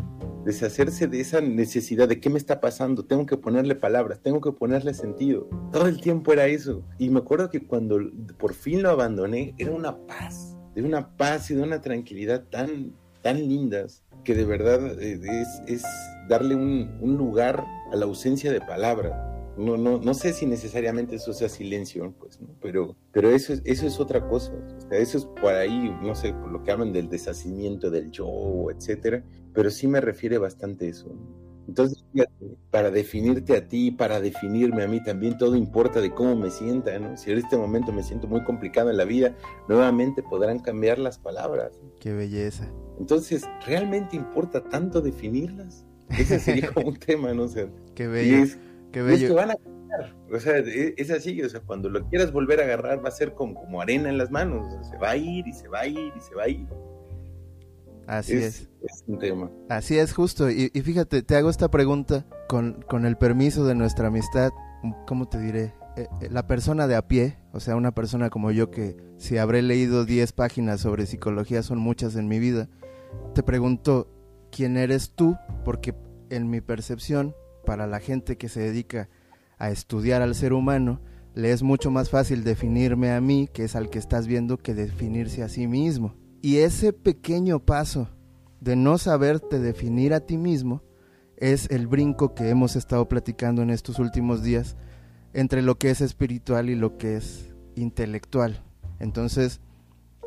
deshacerse 0.43 1.05
de 1.05 1.21
esa 1.21 1.39
necesidad 1.39 2.07
de 2.07 2.19
qué 2.19 2.31
me 2.31 2.39
está 2.39 2.59
pasando, 2.59 3.05
tengo 3.05 3.27
que 3.27 3.38
ponerle 3.38 3.75
palabras, 3.75 4.19
tengo 4.23 4.41
que 4.41 4.53
ponerle 4.53 4.95
sentido. 4.95 5.47
Todo 5.71 5.85
el 5.85 6.01
tiempo 6.01 6.33
era 6.33 6.47
eso. 6.47 6.83
Y 6.97 7.11
me 7.11 7.19
acuerdo 7.19 7.51
que 7.51 7.67
cuando 7.67 7.99
por 8.39 8.55
fin 8.55 8.81
lo 8.81 8.89
abandoné, 8.89 9.53
era 9.59 9.69
una 9.69 9.95
paz, 10.07 10.57
de 10.73 10.81
una 10.81 11.15
paz 11.15 11.51
y 11.51 11.53
de 11.53 11.61
una 11.61 11.79
tranquilidad 11.79 12.45
tan, 12.49 12.91
tan 13.21 13.38
lindas 13.38 14.01
que 14.23 14.33
de 14.33 14.45
verdad 14.45 14.99
eh, 14.99 15.21
es, 15.21 15.61
es 15.67 15.83
darle 16.27 16.55
un, 16.55 16.97
un 17.01 17.17
lugar 17.17 17.65
a 17.91 17.95
la 17.95 18.05
ausencia 18.05 18.51
de 18.51 18.61
palabra. 18.61 19.31
No, 19.57 19.77
no, 19.77 19.99
no 19.99 20.13
sé 20.13 20.33
si 20.33 20.45
necesariamente 20.45 21.15
eso 21.15 21.31
sea 21.31 21.47
silencio, 21.47 22.13
pues, 22.19 22.41
¿no? 22.41 22.49
pero, 22.61 22.95
pero 23.13 23.29
eso, 23.29 23.53
es, 23.53 23.61
eso 23.63 23.88
es 23.88 23.99
otra 23.99 24.27
cosa. 24.27 24.51
eso 24.91 25.17
es 25.17 25.25
por 25.25 25.53
ahí, 25.53 25.95
no 26.01 26.13
sé, 26.13 26.33
por 26.33 26.51
lo 26.51 26.61
que 26.61 26.71
hablan 26.71 26.91
del 26.91 27.09
deshacimiento 27.09 27.89
del 27.89 28.11
yo, 28.11 28.67
etcétera, 28.69 29.23
pero 29.53 29.69
sí 29.69 29.88
me 29.88 30.01
refiere 30.01 30.38
bastante 30.38 30.88
a 30.88 30.89
eso. 30.89 31.15
Entonces, 31.67 32.03
para 32.69 32.91
definirte 32.91 33.57
a 33.57 33.67
ti, 33.67 33.89
para 33.89 34.19
definirme 34.19 34.83
a 34.83 34.88
mí 34.88 35.01
también, 35.03 35.38
todo 35.38 35.55
importa 35.55 35.99
de 35.99 36.13
cómo 36.13 36.35
me 36.35 36.51
sienta, 36.51 36.97
¿no? 36.99 37.17
Si 37.17 37.31
en 37.31 37.39
este 37.39 37.57
momento 37.57 37.91
me 37.91 38.03
siento 38.03 38.27
muy 38.27 38.43
complicado 38.43 38.91
en 38.91 38.97
la 38.97 39.05
vida, 39.05 39.35
nuevamente 39.67 40.21
podrán 40.21 40.59
cambiar 40.59 40.99
las 40.99 41.17
palabras. 41.17 41.71
Qué 41.99 42.13
belleza. 42.13 42.69
Entonces, 42.99 43.45
¿realmente 43.65 44.15
importa 44.15 44.63
tanto 44.63 45.01
definirlas? 45.01 45.85
Ese 46.09 46.39
sería 46.39 46.69
como 46.73 46.89
un 46.89 46.97
tema, 46.97 47.33
¿no? 47.33 47.47
sé 47.47 47.69
qué 47.95 48.07
bello. 48.07 48.37
Es, 48.37 48.57
qué 48.91 49.01
bello. 49.01 49.27
que 49.27 49.33
van 49.33 49.51
a 49.51 49.55
cambiar. 49.55 50.15
O 50.31 50.39
sea, 50.39 50.57
e, 50.57 50.93
es, 50.97 51.11
así, 51.11 51.41
o 51.41 51.49
sea, 51.49 51.61
cuando 51.61 51.89
lo 51.89 52.07
quieras 52.09 52.31
volver 52.31 52.59
a 52.59 52.63
agarrar 52.63 53.03
va 53.03 53.09
a 53.09 53.11
ser 53.11 53.33
como, 53.33 53.55
como 53.55 53.81
arena 53.81 54.09
en 54.09 54.17
las 54.17 54.31
manos. 54.31 54.65
se 54.89 54.97
va 54.97 55.11
a 55.11 55.17
ir 55.17 55.47
y 55.47 55.53
se 55.53 55.67
va 55.67 55.81
a 55.81 55.87
ir 55.87 56.13
y 56.15 56.19
se 56.19 56.35
va 56.35 56.43
a 56.43 56.49
ir. 56.49 56.67
Así 58.07 58.33
es. 58.33 58.69
Es, 58.81 59.03
un 59.07 59.17
tema. 59.17 59.51
Así 59.69 59.97
es, 59.97 60.13
justo. 60.13 60.49
Y, 60.51 60.71
y, 60.73 60.81
fíjate, 60.81 61.23
te 61.23 61.35
hago 61.35 61.49
esta 61.49 61.69
pregunta 61.69 62.25
con, 62.47 62.83
con 62.87 63.05
el 63.05 63.17
permiso 63.17 63.65
de 63.65 63.73
nuestra 63.73 64.07
amistad. 64.07 64.51
¿Cómo 65.07 65.27
te 65.27 65.39
diré? 65.39 65.73
Eh, 65.97 66.07
eh, 66.21 66.29
la 66.29 66.45
persona 66.45 66.87
de 66.87 66.95
a 66.95 67.07
pie, 67.07 67.37
o 67.53 67.59
sea, 67.59 67.75
una 67.75 67.93
persona 67.93 68.29
como 68.29 68.51
yo 68.51 68.69
que 68.69 68.97
si 69.17 69.37
habré 69.37 69.61
leído 69.61 70.05
10 70.05 70.33
páginas 70.33 70.81
sobre 70.81 71.05
psicología 71.05 71.63
son 71.63 71.79
muchas 71.79 72.17
en 72.17 72.27
mi 72.27 72.37
vida, 72.37 72.67
te 73.33 73.43
pregunto, 73.43 74.09
quién 74.55 74.77
eres 74.77 75.11
tú, 75.13 75.35
porque 75.65 75.93
en 76.29 76.49
mi 76.49 76.61
percepción, 76.61 77.35
para 77.65 77.87
la 77.87 77.99
gente 77.99 78.37
que 78.37 78.47
se 78.47 78.61
dedica 78.61 79.09
a 79.57 79.69
estudiar 79.69 80.21
al 80.21 80.33
ser 80.33 80.53
humano, 80.53 81.01
le 81.33 81.51
es 81.51 81.61
mucho 81.61 81.91
más 81.91 82.09
fácil 82.09 82.45
definirme 82.45 83.11
a 83.11 83.19
mí, 83.19 83.49
que 83.51 83.65
es 83.65 83.75
al 83.75 83.89
que 83.89 83.99
estás 83.99 84.27
viendo, 84.27 84.55
que 84.55 84.73
definirse 84.73 85.43
a 85.43 85.49
sí 85.49 85.67
mismo. 85.67 86.15
Y 86.41 86.59
ese 86.59 86.93
pequeño 86.93 87.59
paso 87.59 88.07
de 88.61 88.77
no 88.77 88.97
saberte 88.97 89.59
definir 89.59 90.13
a 90.13 90.21
ti 90.21 90.37
mismo 90.37 90.83
es 91.35 91.69
el 91.69 91.87
brinco 91.87 92.33
que 92.33 92.47
hemos 92.47 92.77
estado 92.77 93.09
platicando 93.09 93.61
en 93.61 93.71
estos 93.71 93.99
últimos 93.99 94.41
días 94.41 94.77
entre 95.33 95.63
lo 95.63 95.77
que 95.77 95.89
es 95.89 95.99
espiritual 95.99 96.69
y 96.69 96.75
lo 96.75 96.97
que 96.97 97.17
es 97.17 97.53
intelectual. 97.75 98.63
Entonces, 99.01 99.59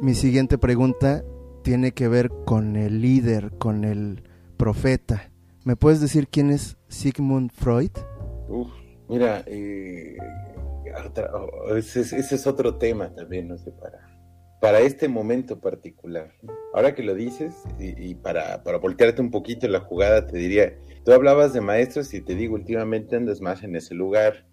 mi 0.02 0.14
siguiente 0.14 0.58
pregunta 0.58 1.24
tiene 1.68 1.92
que 1.92 2.08
ver 2.08 2.30
con 2.46 2.76
el 2.76 3.02
líder, 3.02 3.50
con 3.58 3.84
el 3.84 4.22
profeta. 4.56 5.30
¿Me 5.64 5.76
puedes 5.76 6.00
decir 6.00 6.26
quién 6.28 6.48
es 6.48 6.78
Sigmund 6.88 7.52
Freud? 7.52 7.90
Uf, 8.48 8.70
mira, 9.06 9.44
eh, 9.46 10.16
ese, 11.76 12.00
es 12.00 12.46
otro 12.46 12.76
tema 12.76 13.14
también, 13.14 13.48
no 13.48 13.58
sé, 13.58 13.70
para, 13.72 13.98
para 14.62 14.80
este 14.80 15.08
momento 15.08 15.60
particular. 15.60 16.32
Ahora 16.72 16.94
que 16.94 17.02
lo 17.02 17.14
dices, 17.14 17.54
y, 17.78 18.14
para, 18.14 18.62
para, 18.62 18.78
voltearte 18.78 19.20
un 19.20 19.30
poquito 19.30 19.68
la 19.68 19.80
jugada, 19.80 20.26
te 20.26 20.38
diría, 20.38 20.74
tú 21.04 21.12
hablabas 21.12 21.52
de 21.52 21.60
maestros 21.60 22.14
y 22.14 22.22
te 22.22 22.34
digo, 22.34 22.54
últimamente 22.54 23.14
andas 23.14 23.42
más 23.42 23.62
en 23.62 23.76
ese 23.76 23.94
lugar. 23.94 24.46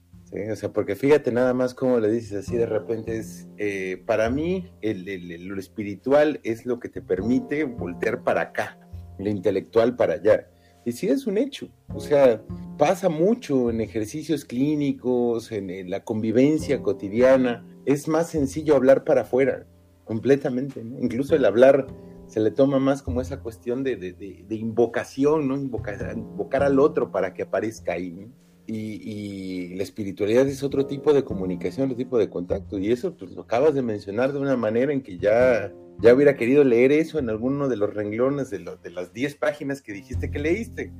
O 0.52 0.56
sea, 0.56 0.72
porque 0.74 0.96
fíjate 0.96 1.32
nada 1.32 1.54
más 1.54 1.74
cómo 1.74 2.00
le 2.00 2.10
dices 2.12 2.46
así 2.46 2.58
de 2.58 2.66
repente, 2.66 3.18
es, 3.18 3.48
eh, 3.58 4.04
para 4.06 4.30
mí 4.30 4.72
el, 4.82 5.48
lo 5.48 5.60
espiritual 5.60 6.40
es 6.44 6.66
lo 6.66 6.80
que 6.80 6.90
te 6.90 7.02
permite 7.02 7.64
voltear 7.64 8.24
para 8.24 8.42
acá, 8.42 8.78
lo 9.18 9.30
intelectual 9.30 9.96
para 9.96 10.16
allá. 10.16 10.48
Y 10.84 10.92
sí 10.92 11.08
es 11.08 11.26
un 11.26 11.38
hecho, 11.38 11.70
o 11.88 12.00
sea, 12.00 12.44
pasa 12.78 13.10
mucho 13.10 13.70
en 13.72 13.82
ejercicios 13.82 14.46
clínicos, 14.46 15.52
en, 15.52 15.90
la 15.90 16.04
convivencia 16.04 16.82
cotidiana, 16.84 17.66
es 17.86 18.08
más 18.08 18.30
sencillo 18.30 18.76
hablar 18.76 19.04
para 19.04 19.22
afuera, 19.22 19.66
completamente, 20.04 20.82
incluso 21.02 21.36
el 21.36 21.46
hablar 21.46 21.88
se 22.28 22.40
le 22.40 22.52
toma 22.52 22.80
más 22.80 23.02
como 23.02 23.22
esa 23.22 23.40
cuestión 23.40 23.84
de, 23.84 23.96
de, 23.96 24.56
invocación, 24.56 25.48
¿no? 25.48 25.56
Invocar, 25.56 26.14
invocar, 26.16 26.64
al 26.64 26.80
otro 26.80 27.12
para 27.12 27.34
que 27.34 27.44
aparezca 27.44 27.94
ahí. 27.94 28.28
Y, 28.68 29.76
la 29.76 29.84
espiritualidad 29.84 30.48
es 30.48 30.64
otro 30.64 30.86
tipo 30.86 31.14
de 31.14 31.24
comunicación, 31.24 31.86
otro 31.86 31.98
tipo 31.98 32.18
de 32.18 32.30
contacto. 32.30 32.80
Y 32.80 32.92
eso 32.92 33.16
pues, 33.16 33.32
lo 33.32 33.42
acabas 33.42 33.74
de 33.74 33.82
mencionar 33.82 34.32
de 34.34 34.40
una 34.40 34.56
manera 34.56 34.94
en 34.94 35.02
que 35.02 35.18
ya, 35.18 35.72
ya 36.00 36.14
hubiera 36.14 36.36
querido 36.36 36.64
leer 36.64 36.92
eso 36.92 37.20
en 37.20 37.30
alguno 37.30 37.68
de 37.68 37.78
los 37.78 37.94
renglones 37.94 38.50
de, 38.50 38.60
de 38.60 38.90
las 38.90 39.14
10 39.14 39.36
páginas 39.36 39.82
que 39.82 39.94
dijiste 39.94 40.32
que 40.32 40.40
leíste. 40.40 40.94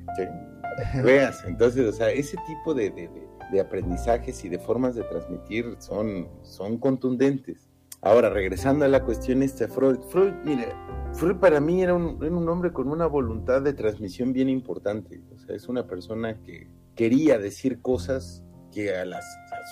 Veas, 1.04 1.44
entonces, 1.46 1.86
o 1.86 1.92
sea, 1.92 2.10
ese 2.10 2.36
tipo 2.46 2.74
de, 2.74 2.90
de, 2.90 3.60
aprendizajes 3.60 4.44
y 4.44 4.48
de 4.48 4.58
formas 4.58 4.94
de 4.94 5.04
transmitir 5.04 5.76
son, 5.78 6.28
son 6.42 6.78
contundentes. 6.78 7.68
Ahora, 8.02 8.28
regresando 8.28 8.84
a 8.84 8.88
la 8.88 9.02
cuestión 9.02 9.42
esta, 9.42 9.68
Freud, 9.68 9.98
Freud, 10.10 10.34
mire, 10.44 10.68
Freud 11.14 11.36
para 11.36 11.60
mí 11.60 11.82
era 11.82 11.94
un, 11.94 12.22
era 12.22 12.34
un 12.34 12.48
hombre 12.48 12.72
con 12.72 12.88
una 12.88 13.06
voluntad 13.06 13.62
de 13.62 13.72
transmisión 13.72 14.32
bien 14.32 14.48
importante. 14.50 15.22
O 15.34 15.38
sea, 15.38 15.56
es 15.56 15.66
una 15.68 15.86
persona 15.86 16.40
que 16.42 16.68
quería 16.96 17.38
decir 17.38 17.80
cosas 17.82 18.42
que 18.72 18.94
a 18.96 19.04
la 19.04 19.20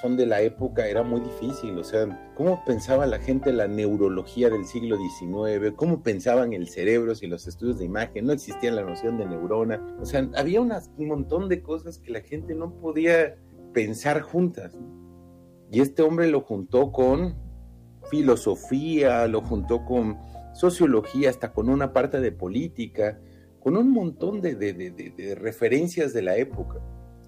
son 0.00 0.16
de 0.16 0.26
la 0.26 0.42
época 0.42 0.88
era 0.88 1.02
muy 1.02 1.20
difícil, 1.20 1.78
o 1.78 1.84
sea, 1.84 2.32
cómo 2.34 2.64
pensaba 2.64 3.06
la 3.06 3.18
gente 3.20 3.52
la 3.52 3.68
neurología 3.68 4.50
del 4.50 4.64
siglo 4.64 4.96
XIX, 4.96 5.72
cómo 5.76 6.02
pensaban 6.02 6.52
el 6.52 6.68
cerebro 6.68 7.14
si 7.14 7.26
los 7.26 7.46
estudios 7.46 7.78
de 7.78 7.84
imagen, 7.84 8.26
no 8.26 8.32
existía 8.32 8.72
la 8.72 8.82
noción 8.82 9.18
de 9.18 9.26
neurona, 9.26 9.80
o 10.00 10.04
sea, 10.04 10.28
había 10.36 10.60
un 10.60 10.72
montón 10.98 11.48
de 11.48 11.62
cosas 11.62 11.98
que 11.98 12.10
la 12.10 12.22
gente 12.22 12.54
no 12.54 12.74
podía 12.74 13.36
pensar 13.72 14.20
juntas. 14.20 14.76
Y 15.70 15.80
este 15.80 16.02
hombre 16.02 16.28
lo 16.28 16.40
juntó 16.40 16.90
con 16.90 17.36
filosofía, 18.10 19.26
lo 19.28 19.42
juntó 19.42 19.84
con 19.84 20.18
sociología, 20.54 21.30
hasta 21.30 21.52
con 21.52 21.68
una 21.68 21.92
parte 21.92 22.20
de 22.20 22.32
política, 22.32 23.20
con 23.60 23.76
un 23.76 23.90
montón 23.90 24.40
de 24.40 25.36
referencias 25.40 26.12
de 26.12 26.22
la 26.22 26.36
época 26.36 26.80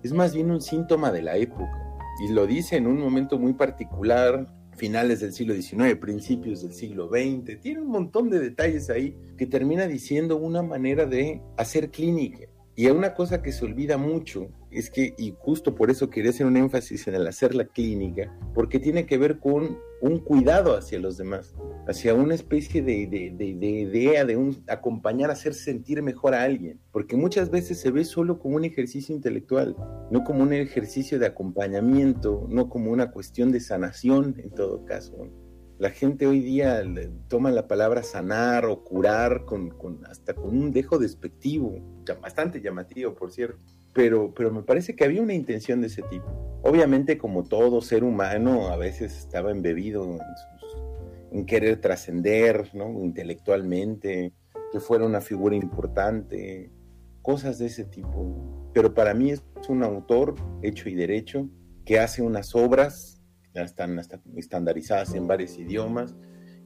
es 0.07 0.13
más 0.13 0.35
bien 0.35 0.51
un 0.51 0.61
síntoma 0.61 1.11
de 1.11 1.23
la 1.23 1.37
época. 1.37 1.83
Y 2.25 2.33
lo 2.33 2.47
dice 2.47 2.77
en 2.77 2.87
un 2.87 2.99
momento 2.99 3.39
muy 3.39 3.53
particular, 3.53 4.49
finales 4.77 5.21
del 5.21 5.33
siglo 5.33 5.55
XIX, 5.55 5.97
principios 6.01 6.63
del 6.63 6.73
siglo 6.73 7.09
XX. 7.09 7.61
Tiene 7.61 7.81
un 7.81 7.89
montón 7.89 8.31
de 8.31 8.39
detalles 8.39 8.89
ahí 8.89 9.17
que 9.37 9.47
termina 9.47 9.87
diciendo 9.87 10.37
una 10.37 10.63
manera 10.63 11.07
de 11.07 11.43
hacer 11.57 11.91
clínica. 11.91 12.47
Y 12.77 12.87
una 12.87 13.15
cosa 13.15 13.43
que 13.43 13.53
se 13.53 13.65
olvida 13.65 13.97
mucho 13.97 14.49
es 14.77 14.91
que, 14.91 15.15
y 15.17 15.35
justo 15.39 15.75
por 15.75 15.91
eso 15.91 16.11
quería 16.11 16.31
hacer 16.31 16.47
un 16.47 16.59
énfasis 16.59 17.09
en 17.09 17.15
el 17.15 17.27
hacer 17.27 17.55
la 17.55 17.65
clínica, 17.65 18.31
porque 18.55 18.79
tiene 18.79 19.07
que 19.07 19.17
ver 19.17 19.39
con 19.39 19.79
un 20.03 20.19
cuidado 20.19 20.77
hacia 20.77 21.01
los 21.01 21.17
demás, 21.17 21.55
hacia 21.89 22.13
una 22.13 22.35
especie 22.35 22.83
de, 22.83 23.07
de, 23.07 23.67
idea 23.67 24.27
de 24.27 24.37
un 24.37 24.63
acompañar, 24.69 25.31
hacer 25.31 25.55
sentir 25.55 26.03
mejor 26.03 26.35
a 26.35 26.43
alguien, 26.43 26.79
porque 26.93 27.17
muchas 27.17 27.51
veces 27.51 27.81
se 27.81 27.91
ve 27.91 28.05
solo 28.05 28.39
como 28.39 28.57
un 28.57 28.65
ejercicio 28.67 29.15
intelectual, 29.15 29.75
no 30.11 30.25
como 30.25 30.43
un 30.43 30.53
ejercicio 30.53 31.19
de 31.19 31.27
acompañamiento, 31.27 32.47
no 32.51 32.69
como 32.69 32.91
una 32.91 33.11
cuestión 33.11 33.53
de 33.53 33.61
sanación 33.61 34.35
en 34.39 34.51
todo 34.51 34.85
caso. 34.85 35.17
La 35.79 35.89
gente 35.91 36.27
hoy 36.27 36.41
día 36.41 36.83
toma 37.29 37.51
la 37.51 37.67
palabra 37.67 38.03
sanar 38.03 38.67
o 38.67 38.85
curar 38.85 39.47
con, 39.47 39.73
hasta 40.07 40.35
con 40.35 40.57
un 40.57 40.71
dejo 40.71 40.99
despectivo, 40.99 41.81
bastante 42.21 42.61
llamativo, 42.61 43.15
por 43.15 43.33
cierto. 43.33 43.65
Pero, 43.97 44.35
pero 44.35 44.53
me 44.53 44.63
parece 44.63 44.95
que 44.95 45.05
había 45.05 45.23
una 45.23 45.33
intención 45.33 45.81
de 45.81 45.87
ese 45.87 46.03
tipo. 46.03 46.27
Obviamente, 46.63 47.17
como 47.17 47.45
todo 47.45 47.81
ser 47.81 48.05
humano, 48.05 48.69
a 48.69 48.77
veces 48.77 49.17
estaba 49.17 49.51
embebido 49.51 50.19
en, 51.33 51.47
querer 51.47 51.81
trascender, 51.81 52.75
¿no? 52.75 53.03
Intelectualmente, 53.03 54.35
que 54.71 54.81
fuera 54.81 55.07
una 55.07 55.23
figura 55.23 55.57
importante, 55.57 56.71
cosas 57.23 57.59
de 57.59 57.67
ese 57.67 57.85
tipo. 57.85 58.71
Pero 58.75 58.93
para 58.93 59.15
mí 59.15 59.31
es 59.31 59.43
un 59.71 59.83
autor 59.83 60.35
hecho 60.61 60.91
y 60.91 60.95
derecho 60.95 61.49
que 61.87 61.99
hace 61.99 62.21
unas 62.21 62.55
obras 62.55 63.23
ya 63.55 63.63
están 63.63 63.99
estandarizadas 64.37 65.15
en 65.15 65.27
varios 65.27 65.57
idiomas, 65.57 66.15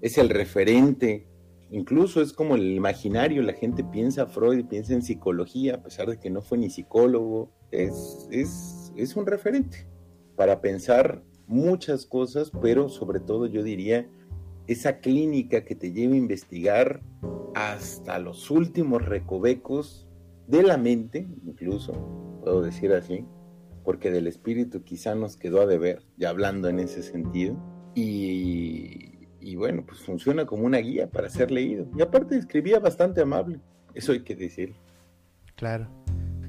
es 0.00 0.18
el 0.18 0.30
referente, 0.30 1.28
incluso 1.70 2.20
es 2.20 2.32
como 2.32 2.56
el 2.56 2.72
imaginario, 2.72 3.42
la 3.42 3.52
gente 3.52 3.84
piensa 3.84 4.26
Freud, 4.26 4.66
piensa 4.66 4.92
en 4.92 5.02
psicología, 5.02 5.76
a 5.76 5.82
pesar 5.82 6.08
de 6.08 6.18
que 6.18 6.30
no 6.30 6.42
fue 6.42 6.58
ni 6.58 6.70
psicólogo, 6.70 7.50
es, 7.70 8.28
es, 8.30 8.92
es 8.96 9.16
un 9.16 9.26
referente 9.26 9.86
para 10.36 10.60
pensar 10.60 11.22
muchas 11.46 12.06
cosas, 12.06 12.52
pero 12.62 12.88
sobre 12.88 13.20
todo 13.20 13.46
yo 13.46 13.62
diría 13.62 14.08
esa 14.66 15.00
clínica 15.00 15.64
que 15.64 15.74
te 15.74 15.92
lleva 15.92 16.14
a 16.14 16.18
investigar 16.18 17.02
hasta 17.54 18.18
los 18.18 18.50
últimos 18.50 19.04
recovecos 19.04 20.08
de 20.46 20.62
la 20.62 20.76
mente, 20.76 21.28
incluso, 21.44 21.92
puedo 22.40 22.62
decir 22.62 22.92
así, 22.92 23.24
porque 23.84 24.10
del 24.10 24.26
espíritu 24.26 24.82
quizá 24.82 25.14
nos 25.14 25.36
quedó 25.36 25.60
a 25.60 25.66
deber, 25.66 26.02
ya 26.16 26.30
hablando 26.30 26.68
en 26.68 26.78
ese 26.78 27.02
sentido. 27.02 27.56
Y, 27.94 29.09
bueno, 29.56 29.84
pues 29.86 30.00
funciona 30.00 30.44
como 30.46 30.64
una 30.64 30.78
guía 30.78 31.08
para 31.08 31.28
ser 31.28 31.50
leído. 31.50 31.86
Y 31.96 32.02
aparte 32.02 32.36
escribía 32.36 32.78
bastante 32.78 33.20
amable, 33.20 33.58
eso 33.94 34.12
hay 34.12 34.20
que 34.20 34.34
decir. 34.34 34.74
Claro. 35.56 35.88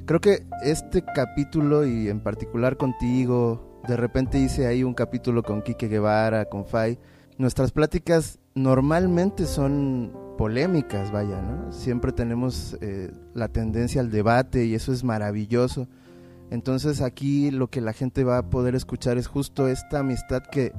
Creo 0.06 0.20
que 0.20 0.44
este 0.64 1.04
capítulo 1.16 1.86
y 1.86 2.10
en 2.10 2.22
particular 2.22 2.78
contigo, 2.78 3.82
de 3.88 3.98
repente 3.98 4.40
hice 4.40 4.68
ahí 4.68 4.84
un 4.84 4.94
capítulo 4.94 5.44
con 5.44 5.62
Quique 5.62 5.88
Guevara, 5.88 6.46
con 6.46 6.66
Fay. 6.66 6.98
Nuestras 7.38 7.72
pláticas 7.72 8.40
normalmente 8.56 9.46
son 9.46 10.12
polémicas, 10.38 11.12
vaya, 11.12 11.42
¿no? 11.42 11.72
Siempre 11.72 12.12
tenemos 12.12 12.78
eh, 12.82 13.12
la 13.34 13.48
tendencia 13.48 14.02
al 14.02 14.12
debate 14.12 14.66
y 14.66 14.76
eso 14.76 14.92
es 14.92 15.04
maravilloso 15.04 15.88
entonces 16.52 17.02
aquí 17.02 17.50
lo 17.50 17.70
que 17.70 17.80
la 17.80 17.94
gente 17.94 18.26
va 18.26 18.38
a 18.38 18.50
poder 18.50 18.76
escuchar 18.76 19.18
es 19.18 19.26
justo 19.26 19.70
esta 19.70 20.00
amistad 20.00 20.44
que, 20.44 20.74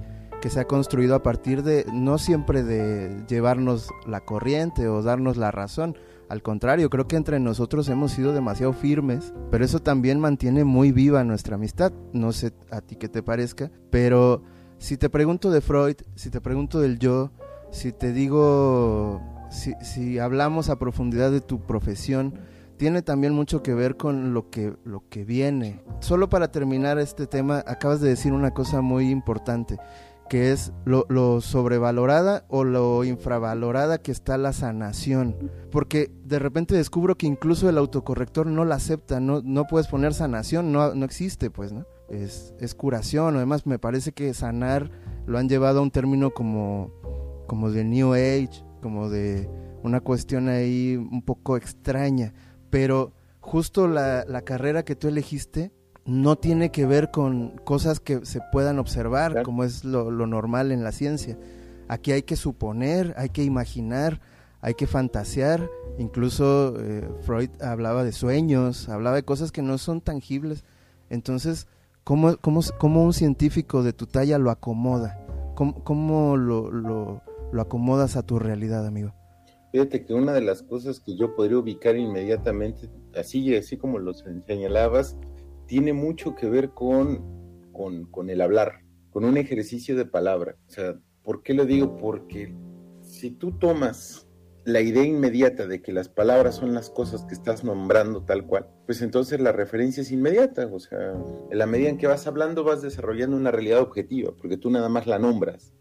se 0.51 0.61
ha 0.61 0.67
construido 0.67 1.15
a 1.15 1.23
partir 1.23 1.63
de, 1.63 1.87
no 1.93 2.19
siempre 2.19 2.63
de 2.63 3.25
llevarnos 3.29 3.89
la 4.07 4.21
corriente 4.21 4.89
o 4.89 5.03
darnos 5.03 5.37
la 5.37 5.51
razón, 5.51 5.97
al 6.29 6.43
contrario, 6.43 6.89
creo 6.89 7.07
que 7.07 7.17
entre 7.17 7.41
nosotros 7.41 7.89
hemos 7.91 8.13
sido 8.13 8.33
demasiado 8.33 8.73
firmes, 8.73 9.35
pero 9.51 9.67
eso 9.67 9.81
también 9.81 10.19
mantiene 10.19 10.65
muy 10.65 10.91
viva 10.91 11.25
nuestra 11.25 11.57
amistad. 11.57 11.93
No 12.15 12.33
sé 12.33 12.55
a 12.71 12.81
ti 12.81 12.97
qué 12.97 13.11
te 13.11 13.23
parezca, 13.23 13.71
pero 13.91 14.43
si 14.79 14.97
te 14.97 15.11
pregunto 15.11 15.51
de 15.51 15.61
Freud, 15.61 15.97
si 16.15 16.31
te 16.31 16.41
pregunto 16.41 16.81
del 16.81 16.99
yo, 16.99 17.31
si 17.71 17.93
te 17.93 18.13
digo, 18.13 19.21
si, 19.51 19.75
si 19.83 20.19
hablamos 20.19 20.71
a 20.71 20.79
profundidad 20.79 21.31
de 21.31 21.43
tu 21.43 21.61
profesión, 21.61 22.39
tiene 22.79 23.03
también 23.03 23.33
mucho 23.33 23.63
que 23.63 23.75
ver 23.75 23.97
con 23.97 24.35
lo 24.35 24.51
que, 24.51 24.75
lo 24.85 25.09
que 25.09 25.25
viene. 25.25 25.83
Solo 26.01 26.29
para 26.29 26.51
terminar 26.51 26.99
este 26.99 27.27
tema, 27.27 27.63
acabas 27.67 28.01
de 28.01 28.09
decir 28.09 28.33
una 28.33 28.53
cosa 28.53 28.81
muy 28.81 29.11
importante, 29.11 29.79
que 30.29 30.53
es 30.53 30.73
lo, 30.85 31.07
lo, 31.09 31.41
sobrevalorada 31.41 32.45
o 32.49 32.65
lo 32.65 33.05
infravalorada 33.05 33.99
que 33.99 34.13
está 34.13 34.39
la 34.39 34.53
sanación. 34.53 35.51
Porque 35.71 36.11
de 36.25 36.39
repente 36.39 36.75
descubro 36.75 37.17
que 37.17 37.27
incluso 37.27 37.69
el 37.69 37.79
autocorrector 37.79 38.47
no 38.47 38.65
la 38.65 38.77
acepta, 38.77 39.21
no, 39.21 39.43
no 39.43 39.67
puedes 39.67 39.89
poner 39.89 40.15
sanación, 40.15 40.73
no, 40.73 40.95
no 40.95 41.05
existe, 41.05 41.51
pues, 41.51 41.73
¿no? 41.73 41.85
Es, 42.09 42.55
es 42.61 42.75
curación, 42.75 43.37
además 43.37 43.67
me 43.67 43.79
parece 43.79 44.13
que 44.13 44.35
sanar 44.35 44.91
lo 45.27 45.39
han 45.39 45.49
llevado 45.49 45.79
a 45.79 45.83
un 45.83 45.91
término 45.91 46.31
como, 46.31 46.91
como 47.47 47.71
de 47.71 47.85
New 47.85 48.13
Age, 48.13 48.65
como 48.83 49.09
de 49.09 49.49
una 49.83 50.01
cuestión 50.01 50.49
ahí 50.49 50.97
un 50.97 51.23
poco 51.23 51.57
extraña 51.57 52.35
pero 52.73 53.13
justo 53.41 53.87
la, 53.87 54.25
carrera 54.47 54.83
que 54.83 54.97
tú 54.97 55.07
elegiste 55.07 55.73
no 56.05 56.37
tiene 56.37 56.71
que 56.71 56.87
ver 56.87 57.11
con 57.11 57.59
cosas 57.59 58.01
que 58.01 58.25
se 58.27 58.41
puedan 58.51 58.79
observar, 58.79 59.43
como 59.43 59.65
es 59.65 59.85
lo, 59.85 60.11
normal 60.11 60.73
en 60.73 60.83
la 60.83 60.93
ciencia. 60.93 61.39
Aquí 61.89 62.13
hay 62.13 62.23
que 62.23 62.37
suponer, 62.37 63.15
hay 63.17 63.29
que 63.29 63.45
imaginar, 63.45 64.21
hay 64.61 64.75
que 64.75 64.87
fantasear. 64.87 65.69
Incluso 65.99 66.75
eh, 66.81 67.09
Freud 67.23 67.51
hablaba 67.61 68.05
de 68.05 68.13
sueños, 68.13 68.89
hablaba 68.89 69.17
de 69.17 69.23
cosas 69.23 69.53
que 69.53 69.63
no 69.63 69.79
son 69.79 70.01
tangibles. 70.01 70.65
Entonces, 71.11 71.67
¿cómo, 72.05 72.37
un 72.81 73.13
científico 73.13 73.83
de 73.83 73.93
tu 73.93 74.07
talla 74.07 74.39
lo 74.39 74.51
acomoda? 74.51 75.19
¿Cómo, 75.55 76.37
lo, 76.37 76.71
lo 77.53 77.63
acomodas 77.63 78.17
a 78.17 78.23
tu 78.23 78.39
realidad, 78.39 78.87
amigo. 78.87 79.13
Fíjate 79.71 80.05
que 80.05 80.13
una 80.13 80.33
de 80.33 80.43
las 80.43 80.63
cosas 80.63 81.01
que 81.01 81.17
yo 81.17 81.35
podría 81.35 81.59
ubicar 81.59 81.97
inmediatamente, 81.97 82.91
así, 83.15 83.55
así 83.55 83.77
como 83.77 83.99
lo 83.99 84.13
señalabas, 84.15 85.17
tiene 85.73 85.95
mucho 85.95 86.35
que 86.35 86.51
ver 86.51 86.73
con, 86.73 87.73
con, 87.73 88.29
el 88.29 88.43
hablar, 88.43 88.85
con 89.09 89.25
un 89.25 89.39
ejercicio 89.39 89.97
de 89.97 90.05
palabra. 90.05 90.59
O 90.69 90.71
sea, 90.71 91.01
¿por 91.23 91.43
qué 91.43 91.55
lo 91.55 91.65
digo? 91.65 91.97
Porque 91.97 92.55
si 93.01 93.31
tú 93.31 93.53
tomas 93.53 94.29
la 94.67 94.83
idea 94.83 95.03
inmediata 95.03 95.67
de 95.67 95.81
que 95.81 95.95
las 95.95 96.11
palabras 96.11 96.57
son 96.57 96.75
las 96.75 96.91
cosas 96.91 97.25
que 97.25 97.33
estás 97.33 97.65
nombrando 97.65 98.23
tal 98.23 98.47
cual, 98.47 98.69
pues 98.85 99.01
entonces 99.01 99.41
la 99.41 99.51
referencia 99.51 100.03
es 100.03 100.13
inmediata, 100.13 100.69
o 100.71 100.79
sea, 100.79 101.15
en 101.51 101.59
la 101.59 101.65
medida 101.65 101.89
en 101.89 101.97
que 101.97 102.07
vas 102.07 102.27
hablando 102.27 102.65
vas 102.65 102.83
desarrollando 102.83 103.35
una 103.35 103.51
realidad 103.51 103.81
objetiva, 103.81 104.35
porque 104.37 104.59
tú 104.59 104.69
nada 104.69 104.91
más 104.91 105.07
la 105.07 105.19
nombras. 105.19 105.73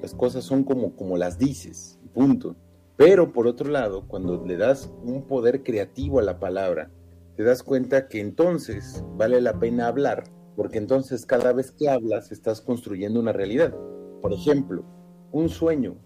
Las 0.00 0.14
cosas 0.14 0.44
son 0.44 0.62
como, 0.62 0.94
como 0.94 1.16
las 1.16 1.36
dices, 1.36 1.98
punto. 2.14 2.54
Pero 2.96 3.32
por 3.32 3.48
otro 3.48 3.68
lado, 3.68 4.06
cuando 4.06 4.46
le 4.46 4.56
das 4.56 4.92
un 5.02 5.26
poder 5.26 5.64
creativo 5.64 6.20
a 6.20 6.22
la 6.22 6.38
palabra, 6.38 6.92
te 7.36 7.44
das 7.44 7.62
cuenta 7.62 8.08
que 8.08 8.20
entonces 8.20 9.04
vale 9.16 9.40
la 9.40 9.58
pena 9.58 9.86
hablar, 9.86 10.24
porque 10.56 10.78
entonces 10.78 11.26
cada 11.26 11.52
vez 11.52 11.72
que 11.72 11.88
hablas 11.88 12.32
estás 12.32 12.60
construyendo 12.60 13.20
una 13.20 13.32
realidad. 13.32 13.74
Por 14.20 14.32
ejemplo, 14.32 14.84
un 15.32 15.48
sueño 15.48 15.96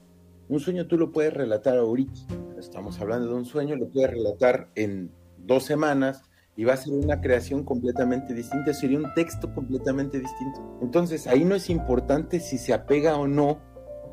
un 0.49 0.61
sueño 0.61 0.87
tú 0.87 0.97
lo 0.97 1.11
puedes 1.11 1.35
relatar 1.35 1.77
ahorita. 1.77 2.21
Estamos 2.57 3.01
hablando 3.01 3.29
de 3.29 3.35
un 3.35 3.45
sueño, 3.45 3.75
lo 3.75 3.89
puedes 3.89 4.11
relatar 4.11 4.71
en 4.77 5.11
dos 5.39 5.65
semanas 5.65 6.23
y 6.57 6.65
va 6.65 6.75
a 6.75 6.77
ser 6.77 6.95
una 6.95 7.21
creación 7.21 7.65
completamente 7.65 8.33
distinta, 8.33 8.73
sería 8.73 8.99
un 8.99 9.13
texto 9.15 9.53
completamente 9.53 10.21
distinto. 10.21 10.79
Entonces 10.81 11.27
ahí 11.27 11.45
no 11.45 11.57
es 11.57 11.69
importante 11.69 12.39
si 12.39 12.59
se 12.59 12.73
apega 12.73 13.17
o 13.17 13.27
no 13.27 13.59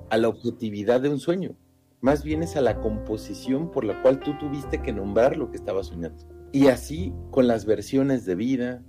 a 0.09 0.17
la 0.17 0.27
objetividad 0.27 1.01
de 1.01 1.09
un 1.09 1.19
sueño, 1.19 1.55
más 2.01 2.23
bien 2.23 2.43
es 2.43 2.57
a 2.57 2.61
la 2.61 2.81
composición 2.81 3.71
por 3.71 3.85
la 3.85 4.01
cual 4.01 4.19
tú 4.19 4.37
tuviste 4.39 4.81
que 4.81 4.91
nombrar 4.91 5.37
lo 5.37 5.51
que 5.51 5.57
estabas 5.57 5.87
soñando. 5.87 6.32
Y 6.53 6.67
así 6.67 7.13
con 7.31 7.47
las 7.47 7.65
versiones 7.65 8.25
de 8.25 8.35
vida, 8.35 8.81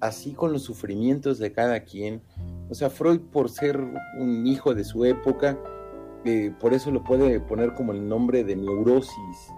así 0.00 0.34
con 0.34 0.52
los 0.52 0.62
sufrimientos 0.62 1.38
de 1.38 1.52
cada 1.52 1.84
quien. 1.84 2.20
O 2.68 2.74
sea, 2.74 2.90
Freud 2.90 3.20
por 3.20 3.48
ser 3.48 3.80
un 4.18 4.46
hijo 4.46 4.74
de 4.74 4.84
su 4.84 5.04
época, 5.04 5.56
por 6.60 6.74
eso 6.74 6.90
lo 6.90 7.02
puede 7.04 7.40
poner 7.40 7.74
como 7.74 7.92
el 7.92 8.08
nombre 8.08 8.42
de 8.42 8.56
neurosis, 8.56 9.48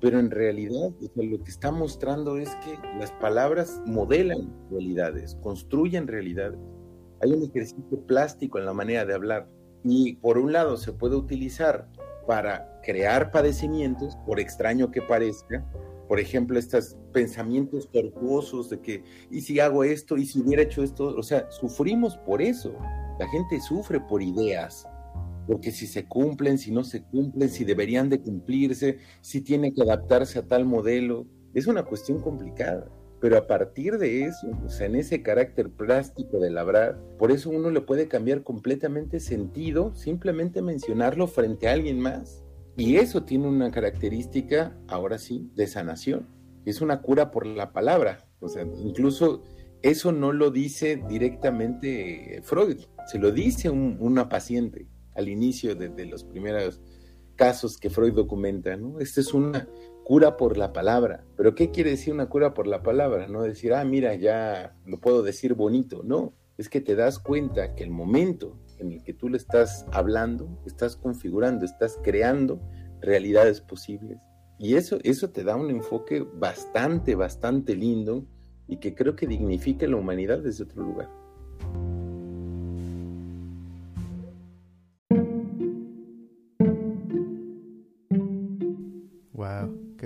pero 0.00 0.20
en 0.20 0.30
realidad 0.30 0.90
lo 1.16 1.44
que 1.44 1.50
está 1.50 1.70
mostrando 1.72 2.38
es 2.38 2.54
que 2.56 2.78
las 2.98 3.10
palabras 3.12 3.82
modelan 3.84 4.52
realidades, 4.70 5.36
construyen 5.42 6.06
realidades. 6.06 6.58
Hay 7.20 7.32
un 7.32 7.42
ejercicio 7.42 8.00
plástico 8.06 8.58
en 8.58 8.66
la 8.66 8.72
manera 8.72 9.04
de 9.04 9.14
hablar 9.14 9.48
y 9.84 10.14
por 10.14 10.38
un 10.38 10.52
lado 10.52 10.76
se 10.76 10.92
puede 10.92 11.16
utilizar 11.16 11.88
para 12.26 12.80
crear 12.82 13.32
padecimientos, 13.32 14.16
por 14.26 14.38
extraño 14.38 14.92
que 14.92 15.02
parezca, 15.02 15.64
por 16.12 16.20
ejemplo, 16.20 16.58
estos 16.58 16.98
pensamientos 17.14 17.90
tortuosos 17.90 18.68
de 18.68 18.82
que, 18.82 19.02
¿y 19.30 19.40
si 19.40 19.60
hago 19.60 19.82
esto? 19.82 20.18
¿Y 20.18 20.26
si 20.26 20.42
hubiera 20.42 20.60
hecho 20.60 20.82
esto? 20.82 21.06
O 21.06 21.22
sea, 21.22 21.50
sufrimos 21.50 22.18
por 22.18 22.42
eso. 22.42 22.76
La 23.18 23.26
gente 23.28 23.58
sufre 23.62 23.98
por 23.98 24.20
ideas, 24.20 24.86
porque 25.46 25.72
si 25.72 25.86
se 25.86 26.04
cumplen, 26.04 26.58
si 26.58 26.70
no 26.70 26.84
se 26.84 27.02
cumplen, 27.02 27.48
si 27.48 27.64
deberían 27.64 28.10
de 28.10 28.20
cumplirse, 28.20 28.98
si 29.22 29.40
tiene 29.40 29.72
que 29.72 29.80
adaptarse 29.80 30.38
a 30.38 30.46
tal 30.46 30.66
modelo, 30.66 31.26
es 31.54 31.66
una 31.66 31.82
cuestión 31.82 32.20
complicada. 32.20 32.90
Pero 33.22 33.38
a 33.38 33.46
partir 33.46 33.96
de 33.96 34.24
eso, 34.24 34.50
o 34.66 34.68
sea, 34.68 34.88
en 34.88 34.96
ese 34.96 35.22
carácter 35.22 35.70
plástico 35.70 36.40
de 36.40 36.50
labrar, 36.50 37.00
por 37.18 37.32
eso 37.32 37.48
uno 37.48 37.70
le 37.70 37.80
puede 37.80 38.06
cambiar 38.06 38.42
completamente 38.42 39.18
sentido, 39.18 39.94
simplemente 39.94 40.60
mencionarlo 40.60 41.26
frente 41.26 41.68
a 41.68 41.72
alguien 41.72 42.00
más. 42.00 42.41
Y 42.76 42.96
eso 42.96 43.24
tiene 43.24 43.48
una 43.48 43.70
característica, 43.70 44.78
ahora 44.88 45.18
sí, 45.18 45.50
de 45.54 45.66
sanación. 45.66 46.28
Es 46.64 46.80
una 46.80 47.02
cura 47.02 47.30
por 47.30 47.46
la 47.46 47.72
palabra. 47.72 48.26
O 48.40 48.48
sea, 48.48 48.62
incluso 48.62 49.42
eso 49.82 50.12
no 50.12 50.32
lo 50.32 50.50
dice 50.50 51.02
directamente 51.08 52.40
Freud, 52.44 52.78
se 53.06 53.18
lo 53.18 53.32
dice 53.32 53.68
una 53.68 54.28
paciente 54.28 54.86
al 55.14 55.28
inicio 55.28 55.74
de, 55.74 56.06
los 56.06 56.24
primeros 56.24 56.80
casos 57.36 57.76
que 57.78 57.90
Freud 57.90 58.14
documenta, 58.14 58.76
¿no? 58.76 59.00
Esta 59.00 59.20
es 59.20 59.34
una 59.34 59.68
cura 60.04 60.36
por 60.36 60.56
la 60.56 60.72
palabra. 60.72 61.24
Pero 61.36 61.54
¿qué 61.54 61.70
quiere 61.70 61.90
decir 61.90 62.14
una 62.14 62.28
cura 62.28 62.54
por 62.54 62.66
la 62.66 62.82
palabra? 62.82 63.26
No 63.26 63.42
decir, 63.42 63.74
ah, 63.74 63.84
mira, 63.84 64.14
ya 64.14 64.76
lo 64.86 65.00
puedo 65.00 65.22
decir 65.22 65.54
bonito. 65.54 66.02
No, 66.04 66.32
es 66.56 66.68
que 66.68 66.80
te 66.80 66.94
das 66.94 67.18
cuenta 67.18 67.74
que 67.74 67.84
el 67.84 67.90
momento 67.90 68.58
en 68.82 68.92
el 68.92 69.02
que 69.02 69.14
tú 69.14 69.28
le 69.28 69.38
estás 69.38 69.86
hablando, 69.92 70.48
estás 70.66 70.96
configurando, 70.96 71.64
estás 71.64 71.98
creando 72.02 72.60
realidades 73.00 73.60
posibles. 73.60 74.18
Y 74.58 74.76
eso, 74.76 74.98
eso 75.02 75.30
te 75.30 75.42
da 75.42 75.56
un 75.56 75.70
enfoque 75.70 76.20
bastante, 76.20 77.14
bastante 77.14 77.74
lindo 77.74 78.26
y 78.68 78.76
que 78.76 78.94
creo 78.94 79.16
que 79.16 79.26
dignifica 79.26 79.86
la 79.86 79.96
humanidad 79.96 80.38
desde 80.40 80.64
otro 80.64 80.82
lugar. 80.82 81.08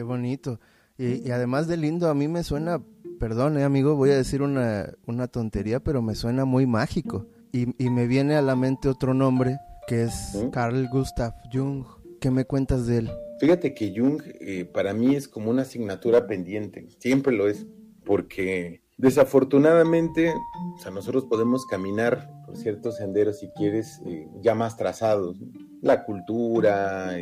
bonito. 0.07 0.61
Y, 0.99 1.31
además 1.31 1.69
de 1.69 1.77
lindo, 1.77 2.09
a 2.09 2.15
mí 2.15 2.27
me 2.27 2.43
suena, 2.43 2.83
perdón, 3.21 3.59
eh, 3.59 3.65
amigo, 3.65 3.97
voy 3.97 4.11
a 4.11 4.17
decir 4.17 4.41
una, 4.41 4.95
una 5.07 5.29
tontería, 5.29 5.81
pero 5.81 6.01
me 6.01 6.15
suena 6.15 6.47
muy 6.47 6.67
mágico. 6.67 7.27
Y, 7.57 7.75
y, 7.83 7.89
me 7.89 8.07
viene 8.07 8.35
a 8.35 8.43
la 8.43 8.55
mente 8.55 8.87
otro 8.87 9.15
nombre, 9.15 9.57
que 9.87 10.03
es 10.03 10.37
Carl 10.53 10.87
Gustav 10.91 11.33
Jung. 11.51 11.87
¿Qué 12.21 12.31
me 12.31 12.45
cuentas 12.45 12.87
de 12.87 12.99
él? 12.99 13.11
Fíjate 13.41 13.73
que 13.73 13.95
Jung 13.97 14.21
eh, 14.41 14.67
para 14.67 14.93
mí 14.93 15.15
es 15.15 15.27
como 15.27 15.49
una 15.49 15.63
asignatura 15.63 16.27
pendiente, 16.27 16.87
siempre 16.99 17.35
lo 17.35 17.49
es, 17.49 17.67
porque 18.05 18.83
desafortunadamente, 18.99 20.35
o 20.75 20.79
sea, 20.79 20.91
nosotros 20.91 21.25
podemos 21.25 21.65
caminar 21.65 22.31
por 22.45 22.59
ciertos 22.59 22.97
senderos, 22.97 23.39
si 23.39 23.49
quieres, 23.57 24.03
eh, 24.05 24.29
ya 24.43 24.55
más 24.55 24.77
trazados, 24.77 25.39
la 25.81 26.05
cultura, 26.05 27.17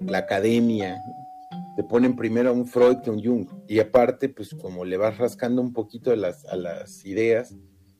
la 0.00 0.18
academia, 0.18 1.02
te 1.76 1.84
ponen 1.84 2.16
primero 2.16 2.48
a 2.48 2.52
un 2.52 2.66
Freud 2.66 2.98
que 3.02 3.10
a 3.10 3.12
un 3.12 3.22
Jung. 3.22 3.46
Y 3.68 3.80
aparte, 3.80 4.30
pues 4.30 4.54
como 4.54 4.86
le 4.86 4.96
vas 4.96 5.18
rascando 5.18 5.60
un 5.60 5.74
poquito 5.74 6.10
a 6.10 6.16
las, 6.16 6.46
a 6.46 6.56
las 6.56 7.04
ideas, 7.04 7.54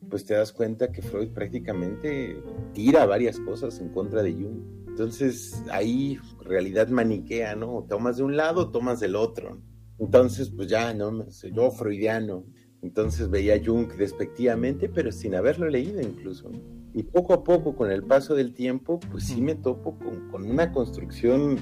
pues 0.09 0.25
te 0.25 0.33
das 0.33 0.51
cuenta 0.51 0.91
que 0.91 1.01
Freud 1.01 1.29
prácticamente 1.29 2.41
tira 2.73 3.05
varias 3.05 3.39
cosas 3.39 3.79
en 3.79 3.89
contra 3.89 4.21
de 4.23 4.33
Jung. 4.33 4.61
Entonces 4.87 5.63
ahí 5.71 6.19
realidad 6.41 6.87
maniquea, 6.89 7.55
¿no? 7.55 7.85
Tomas 7.89 8.17
de 8.17 8.23
un 8.23 8.37
lado, 8.37 8.69
tomas 8.69 8.99
del 8.99 9.15
otro. 9.15 9.59
Entonces, 9.99 10.49
pues 10.49 10.67
ya, 10.67 10.93
¿no? 10.93 11.27
Yo 11.53 11.71
freudiano. 11.71 12.45
Entonces 12.81 13.29
veía 13.29 13.55
a 13.55 13.61
Jung 13.63 13.87
despectivamente, 13.93 14.89
pero 14.89 15.11
sin 15.11 15.35
haberlo 15.35 15.69
leído 15.69 16.01
incluso. 16.01 16.51
Y 16.93 17.03
poco 17.03 17.33
a 17.33 17.43
poco, 17.43 17.75
con 17.75 17.89
el 17.89 18.03
paso 18.03 18.35
del 18.35 18.53
tiempo, 18.53 18.99
pues 19.11 19.23
sí 19.23 19.41
me 19.41 19.55
topo 19.55 19.97
con, 19.97 20.29
con 20.29 20.49
una 20.49 20.71
construcción 20.71 21.57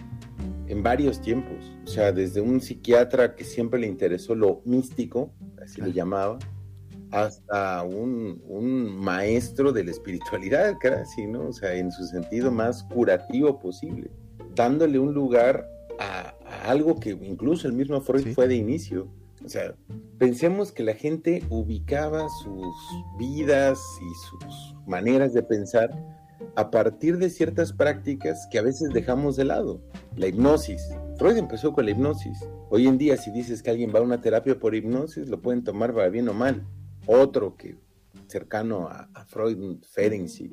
en 0.68 0.84
varios 0.84 1.22
tiempos. 1.22 1.72
O 1.84 1.88
sea, 1.88 2.12
desde 2.12 2.42
un 2.42 2.60
psiquiatra 2.60 3.36
que 3.36 3.44
siempre 3.44 3.80
le 3.80 3.88
interesó 3.88 4.36
lo 4.36 4.62
místico, 4.66 5.34
así 5.62 5.80
le 5.82 5.94
llamaba, 5.94 6.40
hasta 7.12 7.84
un, 7.84 8.42
maestro 8.98 9.72
de 9.72 9.84
la 9.84 9.92
espiritualidad, 9.92 10.78
casi, 10.80 11.28
¿no? 11.28 11.48
O 11.48 11.54
sea, 11.54 11.74
en 11.74 11.92
su 11.92 12.06
sentido 12.06 12.52
más 12.52 12.84
curativo 12.84 13.60
posible, 13.60 14.10
dándole 14.56 15.00
un 15.00 15.14
lugar 15.14 15.68
a, 16.00 16.34
algo 16.64 17.00
que 17.00 17.12
incluso 17.12 17.68
el 17.68 17.74
mismo 17.74 18.02
Freud 18.02 18.34
fue 18.34 18.48
de 18.48 18.56
inicio. 18.56 19.08
O 19.44 19.50
sea, 19.50 19.74
pensemos 20.20 20.72
que 20.72 20.84
la 20.84 20.94
gente 20.94 21.44
ubicaba 21.50 22.28
sus 22.44 22.68
vidas 23.18 23.80
y 24.02 24.46
sus 24.46 24.76
maneras 24.86 25.34
de 25.34 25.42
pensar 25.42 25.92
a 26.56 26.70
partir 26.70 27.18
de 27.18 27.30
ciertas 27.30 27.74
prácticas 27.74 28.48
que 28.52 28.60
a 28.60 28.62
veces 28.62 28.90
dejamos 28.94 29.36
de 29.36 29.46
lado. 29.46 29.82
La 30.16 30.28
hipnosis. 30.28 30.90
Freud 31.18 31.38
empezó 31.38 31.74
con 31.74 31.86
la 31.86 31.92
hipnosis. 31.92 32.46
Hoy 32.70 32.88
en 32.88 32.98
día, 32.98 33.18
si 33.18 33.32
dices 33.32 33.64
que 33.64 33.72
alguien 33.72 33.92
va 33.94 34.00
a 34.00 34.04
una 34.04 34.22
terapia 34.22 34.60
por 34.60 34.76
hipnosis, 34.76 35.28
lo 35.28 35.42
pueden 35.42 35.64
tomar 35.64 35.94
para 35.94 36.10
bien 36.10 36.30
o 36.30 36.34
mal. 36.34 36.66
Otro 37.06 37.56
que 37.56 37.78
cercano 38.28 38.88
a, 38.88 39.26
Freud, 39.28 39.80
Ferenczi, 39.90 40.52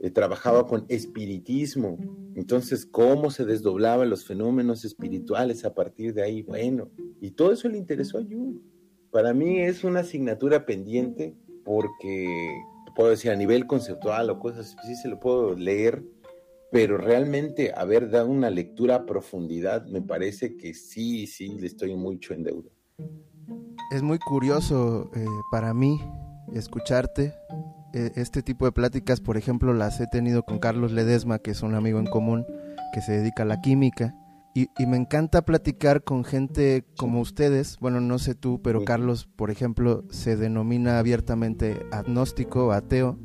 eh, 0.00 0.10
trabajaba 0.10 0.66
con 0.66 0.86
espiritismo. 0.88 1.98
Entonces, 2.34 2.86
cómo 2.86 3.30
se 3.30 3.44
desdoblaban 3.44 4.10
los 4.10 4.24
fenómenos 4.24 4.84
espirituales 4.84 5.64
a 5.64 5.74
partir 5.74 6.14
de 6.14 6.22
ahí. 6.22 6.42
Bueno, 6.42 6.90
y 7.20 7.32
todo 7.32 7.52
eso 7.52 7.68
le 7.68 7.78
interesó 7.78 8.18
a 8.18 8.22
Jung. 8.22 8.60
Para 9.10 9.34
mí 9.34 9.60
es 9.60 9.84
una 9.84 10.00
asignatura 10.00 10.66
pendiente 10.66 11.34
porque 11.64 12.26
puedo 12.98 13.10
decir 13.10 13.30
a 13.30 13.36
nivel 13.36 13.66
conceptual 13.66 14.28
o 14.28 14.40
cosas 14.40 14.74
así, 14.76 14.96
se 14.96 15.08
lo 15.08 15.20
puedo 15.20 15.54
leer, 15.54 16.02
pero 16.72 16.98
realmente 16.98 17.72
haber 17.72 18.10
dado 18.10 18.28
una 18.28 18.50
lectura 18.50 18.96
a 18.96 19.06
profundidad, 19.06 19.86
me 19.86 20.02
parece 20.02 20.56
que 20.56 20.74
sí, 20.74 21.28
sí, 21.28 21.56
le 21.60 21.68
estoy 21.68 21.94
mucho 21.94 22.34
en 22.34 22.42
deuda. 22.42 22.70
Es 23.90 24.02
muy 24.02 24.18
curioso 24.18 25.10
eh, 25.14 25.24
para 25.50 25.72
mí 25.74 26.00
escucharte. 26.52 27.34
E, 27.92 28.12
este 28.16 28.42
tipo 28.42 28.66
de 28.66 28.72
pláticas, 28.72 29.20
por 29.20 29.36
ejemplo, 29.36 29.72
las 29.72 30.00
he 30.00 30.06
tenido 30.06 30.42
con 30.42 30.58
Carlos 30.58 30.92
Ledesma, 30.92 31.38
que 31.38 31.52
es 31.52 31.62
un 31.62 31.74
amigo 31.74 31.98
en 31.98 32.06
común, 32.06 32.46
que 32.92 33.00
se 33.00 33.12
dedica 33.12 33.44
a 33.44 33.46
la 33.46 33.60
química. 33.60 34.14
Y, 34.54 34.68
y, 34.78 34.86
me 34.86 34.96
encanta 34.96 35.42
platicar 35.42 36.02
con 36.02 36.24
gente 36.24 36.84
como 36.96 37.20
ustedes. 37.20 37.78
Bueno, 37.80 38.00
no 38.00 38.18
sé 38.18 38.34
tú, 38.34 38.60
pero 38.62 38.84
Carlos, 38.84 39.26
por 39.36 39.50
ejemplo, 39.50 40.04
se 40.10 40.36
denomina 40.36 40.98
abiertamente 40.98 41.86
agnóstico, 41.92 42.72
ateo. 42.72 43.18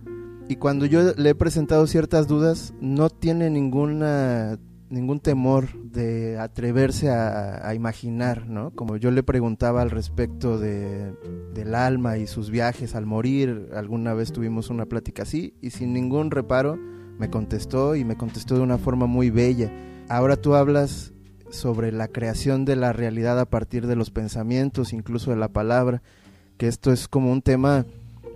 Y 0.47 0.57
cuando 0.57 0.85
yo 0.85 1.13
le 1.15 1.29
he 1.29 1.35
presentado 1.35 1.87
ciertas 1.87 2.27
dudas, 2.27 2.73
no 2.81 3.09
tiene 3.09 3.49
ninguna 3.49 4.59
ningún 4.93 5.19
temor 5.19 5.73
de 5.83 6.37
atreverse 6.37 7.09
a, 7.09 7.73
imaginar, 7.73 8.47
¿no? 8.47 8.71
Como 8.71 8.95
yo 8.97 9.11
le 9.11 9.23
preguntaba 9.23 9.81
al 9.81 9.89
respecto 9.89 10.59
de, 10.59 11.13
del 11.53 11.73
alma 11.73 12.17
y 12.17 12.27
sus 12.27 12.51
viajes 12.51 12.95
al 12.95 13.05
morir, 13.05 13.69
alguna 13.73 14.13
vez 14.13 14.31
tuvimos 14.31 14.69
una 14.69 14.85
plática 14.85 15.23
así 15.23 15.55
y 15.61 15.71
sin 15.71 15.93
ningún 15.93 16.29
reparo 16.29 16.77
me 17.17 17.29
contestó 17.29 17.95
y 17.95 18.05
me 18.05 18.17
contestó 18.17 18.55
de 18.55 18.61
una 18.61 18.77
forma 18.77 19.07
muy 19.07 19.31
bella. 19.31 19.71
Ahora 20.09 20.37
tú 20.37 20.55
hablas 20.55 21.13
sobre 21.49 21.91
la 21.91 22.07
creación 22.07 22.63
de 22.63 22.75
la 22.75 22.93
realidad 22.93 23.39
a 23.39 23.45
partir 23.45 23.87
de 23.87 23.95
los 23.95 24.11
pensamientos, 24.11 24.93
incluso 24.93 25.31
de 25.31 25.37
la 25.37 25.49
palabra, 25.49 26.03
que 26.57 26.67
esto 26.67 26.91
es 26.91 27.07
como 27.07 27.31
un 27.31 27.41
tema, 27.41 27.85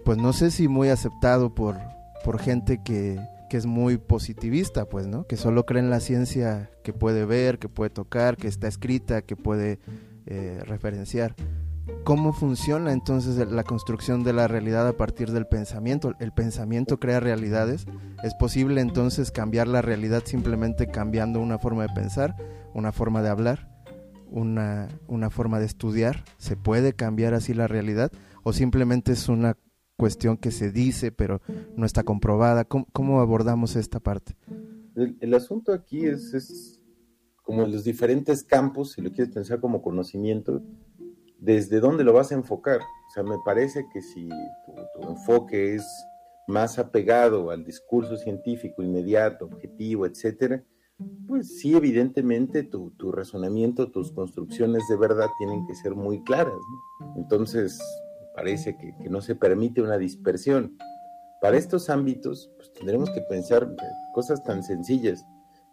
pues 0.04 0.18
no 0.18 0.34
sé 0.34 0.50
si 0.50 0.68
muy 0.68 0.90
aceptado 0.90 1.54
por, 1.54 1.78
por 2.24 2.40
gente 2.40 2.82
que, 2.84 3.20
que 3.50 3.58
es 3.58 3.66
muy 3.66 3.98
positivista, 3.98 4.86
pues, 4.86 5.08
¿no? 5.08 5.26
Que 5.26 5.38
solo 5.38 5.66
cree 5.66 5.82
en 5.82 5.90
la 5.90 6.00
ciencia 6.00 6.70
que 6.84 6.94
puede 6.94 7.26
ver, 7.26 7.60
que 7.60 7.70
puede 7.70 7.90
tocar, 7.90 8.38
que 8.38 8.48
está 8.48 8.68
escrita, 8.68 9.22
que 9.22 9.36
puede 9.36 9.80
eh, 10.26 10.60
referenciar. 10.66 11.36
¿Cómo 12.04 12.34
funciona 12.34 12.92
entonces 12.92 13.38
la 13.50 13.64
construcción 13.64 14.24
de 14.24 14.34
la 14.34 14.48
realidad 14.48 14.88
a 14.88 14.98
partir 14.98 15.32
del 15.32 15.48
pensamiento? 15.48 16.14
¿El 16.20 16.32
pensamiento 16.32 17.00
crea 17.00 17.20
realidades? 17.20 17.86
¿Es 18.24 18.34
posible 18.34 18.82
entonces 18.82 19.32
cambiar 19.32 19.68
la 19.68 19.82
realidad 19.82 20.24
simplemente 20.26 20.88
cambiando 20.88 21.40
una 21.40 21.60
forma 21.60 21.84
de 21.84 21.94
pensar, 21.94 22.36
una 22.74 22.92
forma 22.92 23.22
de 23.22 23.30
hablar, 23.30 23.70
una, 24.30 24.88
una 25.08 25.30
forma 25.30 25.60
de 25.60 25.66
estudiar? 25.66 26.24
¿Se 26.38 26.58
puede 26.58 26.94
cambiar 26.94 27.34
así 27.34 27.54
la 27.54 27.68
realidad? 27.68 28.12
¿O 28.44 28.54
simplemente 28.54 29.14
es 29.14 29.30
una 29.30 29.56
cuestión 29.98 30.38
que 30.38 30.52
se 30.52 30.72
dice, 30.72 31.12
pero 31.12 31.42
no 31.76 31.86
está 31.86 32.04
comprobada. 32.04 32.66
¿Cómo, 32.66 33.20
abordamos 33.20 33.76
esta 33.76 34.00
parte? 34.00 34.36
El, 34.96 35.34
asunto 35.34 35.74
aquí 35.74 36.06
es, 36.06 36.34
es, 36.34 36.82
como 37.44 37.66
los 37.66 37.84
diferentes 37.84 38.44
campos, 38.44 38.94
si 38.94 39.02
lo 39.02 39.12
quieres 39.12 39.34
pensar 39.34 39.60
como 39.60 39.82
conocimiento, 39.82 40.62
desde 41.40 41.80
dónde 41.80 42.04
lo 42.04 42.14
vas 42.14 42.32
a 42.32 42.36
enfocar. 42.36 42.80
O 42.80 43.12
sea, 43.14 43.24
me 43.24 43.38
parece 43.44 43.88
que 43.92 44.02
si 44.02 44.30
tu, 44.66 45.10
enfoque 45.10 45.76
es 45.76 45.86
más 46.48 46.80
apegado 46.80 47.52
al 47.52 47.66
discurso 47.66 48.18
científico 48.18 48.84
inmediato, 48.84 49.46
objetivo, 49.46 50.06
etcétera, 50.06 50.64
pues 51.28 51.60
sí, 51.60 51.76
evidentemente 51.76 52.64
tu, 52.64 52.92
tu, 52.92 53.12
razonamiento, 53.12 53.92
tus 53.92 54.12
construcciones 54.12 54.84
de 54.90 54.98
verdad 54.98 55.28
tienen 55.38 55.66
que 55.68 55.76
ser 55.76 55.94
muy 55.94 56.24
claras. 56.24 56.58
Entonces, 57.16 57.80
parece 58.38 58.78
que, 58.78 58.94
no 59.10 59.20
se 59.20 59.34
permite 59.34 59.82
una 59.82 59.98
dispersión. 59.98 60.78
Para 61.42 61.58
estos 61.58 61.90
ámbitos, 61.90 62.52
pues 62.56 62.72
tendremos 62.72 63.10
que 63.10 63.22
pensar 63.22 63.76
cosas 64.14 64.44
tan 64.44 64.62
sencillas. 64.62 65.26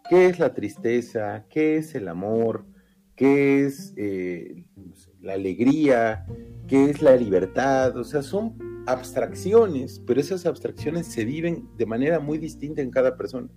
¿Qué 0.09 0.25
es 0.25 0.39
la 0.39 0.51
tristeza? 0.55 1.45
¿Qué 1.47 1.77
es 1.77 1.93
el 1.93 2.07
amor? 2.07 2.65
¿Qué 3.15 3.65
es 3.65 3.93
eh, 3.97 4.65
la 5.21 5.33
alegría? 5.33 6.25
¿Qué 6.67 6.85
es 6.89 7.03
la 7.03 7.15
libertad? 7.15 7.95
O 7.97 8.03
sea, 8.03 8.23
son 8.23 8.57
abstracciones, 8.87 10.01
pero 10.05 10.19
esas 10.19 10.47
abstracciones 10.47 11.05
se 11.05 11.23
viven 11.23 11.69
de 11.77 11.85
manera 11.85 12.19
muy 12.19 12.39
distinta 12.39 12.81
en 12.81 12.89
cada 12.89 13.15
persona. 13.15 13.47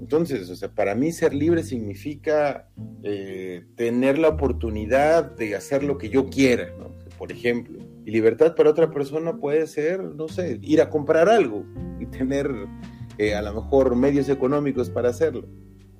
Entonces, 0.00 0.50
o 0.50 0.56
sea, 0.56 0.74
para 0.74 0.96
mí 0.96 1.12
ser 1.12 1.34
libre 1.34 1.62
significa 1.62 2.68
eh, 3.04 3.64
tener 3.76 4.18
la 4.18 4.28
oportunidad 4.30 5.36
de 5.36 5.54
hacer 5.54 5.84
lo 5.84 5.98
que 5.98 6.08
yo 6.08 6.28
quiera, 6.30 6.72
¿no? 6.78 6.90
Por 7.16 7.32
ejemplo, 7.32 7.85
y 8.06 8.12
libertad 8.12 8.54
para 8.54 8.70
otra 8.70 8.92
persona 8.92 9.36
puede 9.36 9.66
ser, 9.66 10.00
no 10.00 10.28
sé, 10.28 10.60
ir 10.62 10.80
a 10.80 10.88
comprar 10.88 11.28
algo 11.28 11.64
y 11.98 12.06
tener 12.06 12.48
eh, 13.18 13.34
a 13.34 13.42
lo 13.42 13.52
mejor 13.52 13.96
medios 13.96 14.28
económicos 14.28 14.90
para 14.90 15.08
hacerlo. 15.08 15.48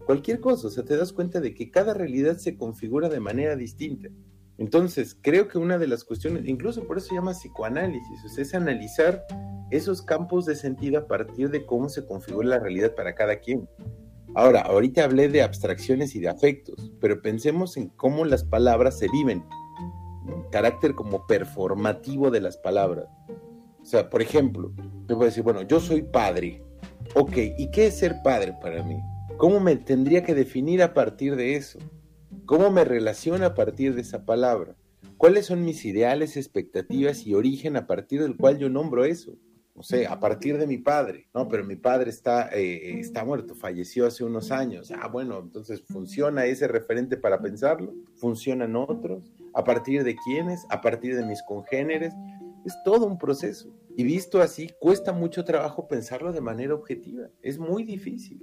Cualquier 0.07 0.39
cosa, 0.39 0.69
o 0.69 0.71
sea, 0.71 0.85
te 0.85 0.97
das 0.97 1.13
cuenta 1.13 1.41
de 1.41 1.53
que 1.53 1.69
cada 1.69 1.95
realidad 1.95 2.37
se 2.37 2.57
configura 2.57 3.09
de 3.09 3.19
manera 3.19 3.57
distinta. 3.57 4.09
Entonces, 4.57 5.19
creo 5.21 5.49
que 5.49 5.59
una 5.59 5.79
de 5.79 5.89
las 5.89 6.05
cuestiones, 6.05 6.47
incluso 6.47 6.87
por 6.87 6.99
eso 6.99 7.09
se 7.09 7.17
llama 7.17 7.33
psicoanálisis, 7.33 8.39
es 8.39 8.55
analizar 8.55 9.25
esos 9.73 10.01
campos 10.01 10.47
de 10.47 10.55
sentido 10.55 10.99
a 10.99 11.09
partir 11.09 11.51
de 11.51 11.67
cómo 11.67 11.89
se 11.89 12.07
configura 12.07 12.47
la 12.47 12.61
realidad 12.61 12.95
para 12.95 13.17
cada 13.17 13.41
quien. 13.41 13.69
Ahora, 14.37 14.61
ahorita 14.61 15.03
hablé 15.03 15.29
de 15.29 15.43
abstracciones 15.43 16.15
y 16.15 16.21
de 16.21 16.29
afectos, 16.29 16.93
pero 17.01 17.21
pensemos 17.21 17.77
en 17.77 17.89
cómo 17.89 18.25
las 18.25 18.45
palabras 18.45 18.97
se 18.97 19.09
viven 19.09 19.43
carácter 20.51 20.95
como 20.95 21.27
performativo 21.27 22.31
de 22.31 22.41
las 22.41 22.57
palabras. 22.57 23.07
O 23.81 23.85
sea, 23.85 24.11
por 24.11 24.23
ejemplo, 24.23 24.73
yo 25.07 25.17
puedo 25.17 25.25
decir, 25.25 25.43
bueno, 25.43 25.63
yo 25.63 25.81
soy 25.81 26.03
padre. 26.03 26.63
Ok, 27.15 27.37
¿y 27.57 27.71
qué 27.71 27.87
es 27.87 27.99
ser 27.99 28.17
padre 28.25 28.55
para 28.61 28.83
mí? 28.83 28.97
¿Cómo 29.37 29.61
me 29.61 29.77
tendría 29.77 30.25
que 30.25 30.35
definir 30.35 30.83
a 30.83 30.95
partir 30.95 31.37
de 31.37 31.57
eso? 31.57 31.79
¿Cómo 32.47 32.71
me 32.71 32.85
relaciona 32.85 33.47
a 33.47 33.55
partir 33.55 33.95
de 33.95 34.01
esa 34.01 34.25
palabra? 34.25 34.77
¿Cuáles 35.17 35.47
son 35.47 35.65
mis 35.65 35.85
ideales, 35.85 36.37
expectativas 36.37 37.27
y 37.27 37.35
origen 37.35 37.77
a 37.77 37.87
partir 37.87 38.23
del 38.23 38.37
cual 38.37 38.59
yo 38.59 38.69
nombro 38.69 39.05
eso? 39.05 39.37
no 39.77 39.83
sé, 39.83 40.07
a 40.07 40.19
partir 40.19 40.57
de 40.57 40.67
mi 40.67 40.79
padre, 40.79 41.29
¿no? 41.35 41.49
Pero 41.49 41.63
mi 41.63 41.77
padre 41.77 42.09
está, 42.09 42.49
eh, 42.49 42.99
está 42.99 43.27
muerto, 43.27 43.55
falleció 43.55 44.07
hace 44.07 44.25
unos 44.25 44.51
años. 44.51 44.91
Ah, 44.91 45.07
bueno, 45.09 45.39
entonces 45.39 45.83
funciona 45.87 46.47
ese 46.47 46.67
referente 46.67 47.19
para 47.19 47.43
pensarlo, 47.43 47.93
funcionan 48.15 48.75
otros, 48.75 49.31
a 49.57 49.65
partir 49.65 50.05
de 50.05 50.15
quiénes, 50.17 50.67
a 50.69 50.83
partir 50.83 51.17
de 51.17 51.25
mis 51.25 51.43
congéneres, 51.43 52.15
es 52.67 52.75
todo 52.85 53.07
un 53.07 53.19
proceso. 53.19 53.75
Y 53.97 54.05
visto 54.05 54.43
así, 54.43 54.71
cuesta 54.79 55.15
mucho 55.15 55.45
trabajo 55.45 55.89
pensarlo 55.89 56.33
de 56.33 56.43
manera 56.43 56.75
objetiva, 56.75 57.31
es 57.41 57.59
muy 57.59 57.83
difícil. 57.83 58.39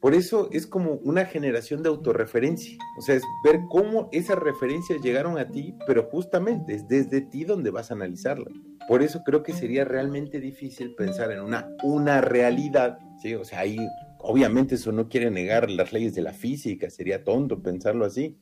Por 0.00 0.14
eso 0.14 0.48
es 0.52 0.66
como 0.66 0.94
una 1.04 1.24
generación 1.24 1.82
de 1.82 1.88
autorreferencia, 1.88 2.78
o 2.98 3.02
sea, 3.02 3.14
es 3.14 3.22
ver 3.44 3.60
cómo 3.70 4.08
esas 4.12 4.38
referencias 4.38 5.00
llegaron 5.00 5.38
a 5.38 5.50
ti, 5.50 5.74
pero 5.86 6.02
justamente 6.10 6.74
es 6.74 6.86
desde 6.88 7.20
ti 7.22 7.44
donde 7.44 7.70
vas 7.70 7.90
a 7.90 7.94
analizarla. 7.94 8.50
Por 8.88 9.02
eso 9.02 9.22
creo 9.24 9.42
que 9.42 9.52
sería 9.52 9.84
realmente 9.84 10.40
difícil 10.40 10.94
pensar 10.96 11.30
en 11.30 11.40
una, 11.40 11.68
una 11.82 12.20
realidad, 12.20 12.98
¿sí? 13.22 13.34
O 13.34 13.44
sea, 13.44 13.60
ahí 13.60 13.78
obviamente 14.18 14.74
eso 14.74 14.92
no 14.92 15.08
quiere 15.08 15.30
negar 15.30 15.70
las 15.70 15.92
leyes 15.92 16.14
de 16.14 16.22
la 16.22 16.32
física, 16.32 16.90
sería 16.90 17.24
tonto 17.24 17.62
pensarlo 17.62 18.04
así, 18.04 18.36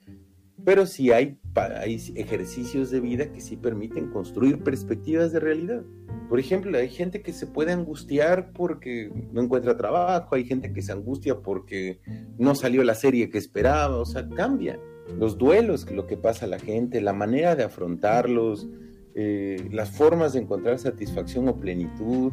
pero 0.65 0.87
sí 0.87 1.13
hay, 1.13 1.39
hay 1.55 2.01
ejercicios 2.15 2.91
de 2.91 3.01
vida 3.01 3.33
que 3.33 3.41
sí 3.41 3.57
permiten 3.57 4.11
construir 4.11 4.63
perspectivas 4.63 5.33
de 5.33 5.41
realidad. 5.41 5.83
Por 6.29 6.41
ejemplo, 6.41 6.77
hay 6.79 6.89
gente 6.89 7.23
que 7.23 7.33
se 7.33 7.47
puede 7.47 7.73
angustiar 7.73 8.53
porque 8.53 9.11
no 9.33 9.43
encuentra 9.43 9.77
trabajo, 9.77 10.35
hay 10.35 10.45
gente 10.45 10.73
que 10.73 10.83
se 10.83 10.93
angustia 10.93 11.41
porque 11.41 12.01
no 12.39 12.55
salió 12.55 12.83
la 12.83 12.95
serie 12.95 13.29
que 13.29 13.39
esperaba, 13.39 13.97
o 13.97 14.07
sea, 14.07 14.29
cambia. 14.29 14.81
Los 15.19 15.37
duelos, 15.37 15.91
lo 15.91 16.07
que 16.07 16.17
pasa 16.17 16.47
a 16.47 16.49
la 16.49 16.59
gente, 16.59 17.01
la 17.03 17.13
manera 17.13 17.55
de 17.57 17.65
afrontarlos, 17.65 18.67
eh, 19.15 19.69
las 19.71 19.91
formas 19.91 20.33
de 20.33 20.41
encontrar 20.41 20.79
satisfacción 20.79 21.47
o 21.49 21.57
plenitud, 21.61 22.33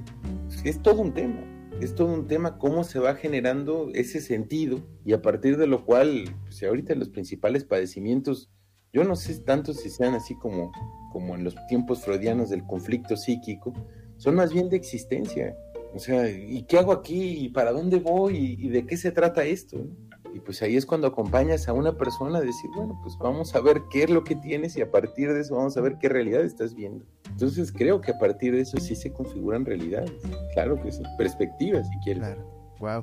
es 0.64 0.82
todo 0.82 1.02
un 1.02 1.14
tema. 1.14 1.61
Es 1.82 1.96
todo 1.96 2.14
un 2.14 2.28
tema 2.28 2.58
cómo 2.60 2.84
se 2.84 3.00
va 3.00 3.16
generando 3.16 3.90
ese 3.94 4.22
sentido 4.22 4.82
y 5.04 5.14
a 5.14 5.22
partir 5.22 5.58
de 5.58 5.68
lo 5.68 5.84
cual, 5.84 6.26
pues 6.44 6.62
ahorita 6.64 6.94
los 6.96 7.10
principales 7.10 7.66
padecimientos, 7.66 8.52
yo 8.94 9.04
no 9.04 9.16
sé 9.16 9.40
tanto 9.40 9.74
si 9.74 9.90
sean 9.90 10.14
así 10.14 10.36
como 10.36 10.72
como 11.12 11.36
en 11.36 11.44
los 11.44 11.56
tiempos 11.68 12.04
freudianos 12.04 12.50
del 12.50 12.66
conflicto 12.66 13.16
psíquico, 13.16 13.74
son 14.18 14.36
más 14.36 14.54
bien 14.54 14.70
de 14.70 14.78
existencia. 14.78 15.56
O 15.94 16.00
sea, 16.00 16.30
¿y 16.30 16.64
qué 16.64 16.78
hago 16.78 16.94
aquí? 16.94 17.46
¿Y 17.46 17.50
para 17.50 17.72
dónde 17.72 18.00
voy? 18.00 18.56
¿Y, 18.58 18.70
de 18.70 18.86
qué 18.86 18.96
se 18.96 19.12
trata 19.12 19.44
esto? 19.44 19.86
Y 20.34 20.40
pues 20.40 20.62
ahí 20.62 20.78
es 20.78 20.86
cuando 20.86 21.08
acompañas 21.08 21.68
a 21.68 21.74
una 21.74 21.98
persona 21.98 22.40
a 22.40 22.42
decir, 22.42 22.70
bueno, 22.76 23.00
pues 23.04 23.18
vamos 23.18 23.54
a 23.56 23.62
ver 23.62 23.84
qué 23.90 24.04
es 24.04 24.10
lo 24.10 24.24
que 24.24 24.36
tienes 24.36 24.78
y 24.78 24.82
a 24.82 24.90
partir 24.90 25.34
de 25.34 25.42
eso 25.42 25.56
vamos 25.56 25.76
a 25.78 25.82
ver 25.82 25.98
qué 26.00 26.10
realidad 26.10 26.42
estás 26.42 26.74
viendo. 26.74 27.06
Entonces 27.30 27.72
creo 27.72 28.02
que 28.02 28.12
a 28.12 28.20
partir 28.20 28.54
de 28.54 28.62
eso 28.62 28.78
sí 28.80 28.96
se 28.96 29.12
configuran 29.12 29.66
realidades. 29.66 30.12
Claro 30.54 30.82
que 30.82 30.92
sí. 30.92 31.04
Perspectivas, 31.18 31.88
si 31.88 31.98
quieres. 32.04 32.24
Claro. 32.24 32.76
Wow. 32.80 33.02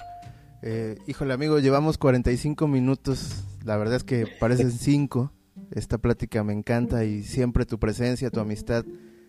Eh, 0.62 0.96
híjole, 1.06 1.34
amigo, 1.34 1.58
llevamos 1.58 1.98
45 1.98 2.66
minutos. 2.66 3.44
La 3.64 3.76
verdad 3.76 3.96
es 3.96 4.04
que 4.04 4.26
parecen 4.40 4.72
5. 4.72 5.32
Esta 5.70 5.98
plática 5.98 6.42
me 6.44 6.52
encanta 6.52 7.04
y 7.04 7.22
siempre 7.22 7.66
tu 7.66 7.78
presencia, 7.78 8.30
tu 8.30 8.40
amistad 8.40 8.84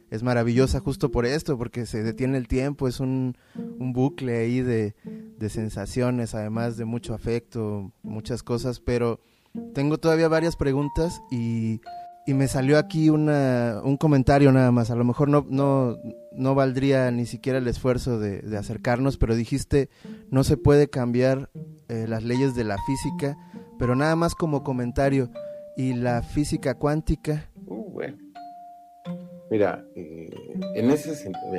es 0.10 0.24
maravillosa 0.24 0.80
justo 0.80 1.12
por 1.12 1.26
esto, 1.26 1.57
porque 1.57 1.86
se 1.86 2.03
detiene 2.03 2.38
el 2.38 2.47
tiempo, 2.47 2.88
es 2.88 2.99
un, 2.99 3.36
bucle 3.55 4.38
ahí 4.38 4.62
de, 4.62 4.95
sensaciones, 5.49 6.36
además 6.36 6.78
de 6.78 6.86
mucho 6.86 7.14
afecto, 7.14 7.91
muchas 8.03 8.43
cosas, 8.43 8.80
pero 8.80 9.20
tengo 9.74 9.97
todavía 9.97 10.28
varias 10.28 10.55
preguntas 10.55 11.22
y, 11.32 11.82
me 12.28 12.47
salió 12.47 12.78
aquí 12.78 13.10
una, 13.10 13.82
un 13.84 13.97
comentario 13.97 14.51
nada 14.51 14.72
más, 14.72 14.91
a 14.91 14.95
lo 14.95 15.03
mejor 15.03 15.30
no, 15.30 15.47
no, 15.49 15.97
no 16.32 16.53
valdría 16.53 17.10
ni 17.10 17.26
siquiera 17.26 17.57
el 17.57 17.68
esfuerzo 17.68 18.20
de, 18.20 18.55
acercarnos, 18.55 19.18
pero 19.18 19.36
dijiste, 19.36 19.89
no 20.30 20.43
se 20.43 20.55
puede 20.55 20.91
cambiar 20.91 21.49
eh, 21.88 22.05
las 22.07 22.24
leyes 22.24 22.53
de 22.53 22.66
la 22.66 22.78
física 22.86 23.36
pero 23.80 23.95
nada 23.95 24.16
más 24.16 24.36
como 24.36 24.64
comentario. 24.64 25.32
¿Y 25.76 25.93
la 25.93 26.22
física 26.22 26.76
cuántica? 26.76 27.49
Uh, 27.66 27.89
bueno. 27.89 28.18
Mira, 29.50 29.86
eh, 29.95 30.30
en 30.76 30.91
ese 30.91 31.16
sentido, 31.16 31.52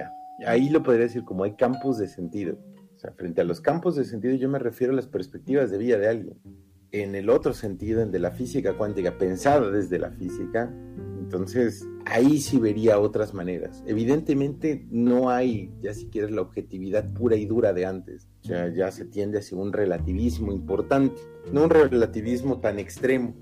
ahí 0.46 0.68
lo 0.68 0.82
podría 0.82 1.04
decir 1.04 1.24
como 1.24 1.44
hay 1.44 1.52
campos 1.54 1.98
de 1.98 2.08
sentido. 2.08 2.58
O 2.96 2.98
sea, 2.98 3.12
frente 3.12 3.40
a 3.40 3.44
los 3.44 3.60
campos 3.60 3.96
de 3.96 4.04
sentido 4.04 4.34
yo 4.34 4.48
me 4.48 4.58
refiero 4.58 4.92
a 4.92 4.96
las 4.96 5.06
perspectivas 5.06 5.70
de 5.70 5.78
vida 5.78 5.98
de 5.98 6.08
alguien. 6.08 6.38
En 6.92 7.14
el 7.14 7.30
otro 7.30 7.54
sentido, 7.54 8.02
en 8.02 8.10
de 8.10 8.18
la 8.18 8.30
física 8.30 8.74
cuántica, 8.74 9.16
pensada 9.16 9.70
desde 9.70 9.98
la 9.98 10.10
física, 10.10 10.72
entonces 11.18 11.86
ahí 12.06 12.40
sí 12.40 12.58
vería 12.58 12.98
otras 12.98 13.32
maneras. 13.32 13.84
Evidentemente 13.86 14.84
no 14.90 15.30
hay, 15.30 15.72
ya 15.80 15.94
si 15.94 16.08
quieres, 16.08 16.32
la 16.32 16.42
objetividad 16.42 17.12
pura 17.12 17.36
y 17.36 17.46
dura 17.46 17.72
de 17.72 17.86
antes. 17.86 18.28
O 18.42 18.48
sea, 18.48 18.68
ya 18.74 18.90
se 18.90 19.04
tiende 19.04 19.38
hacia 19.38 19.56
un 19.56 19.72
relativismo 19.72 20.52
importante, 20.52 21.20
no 21.52 21.64
un 21.64 21.70
relativismo 21.70 22.58
tan 22.58 22.80
extremo, 22.80 23.34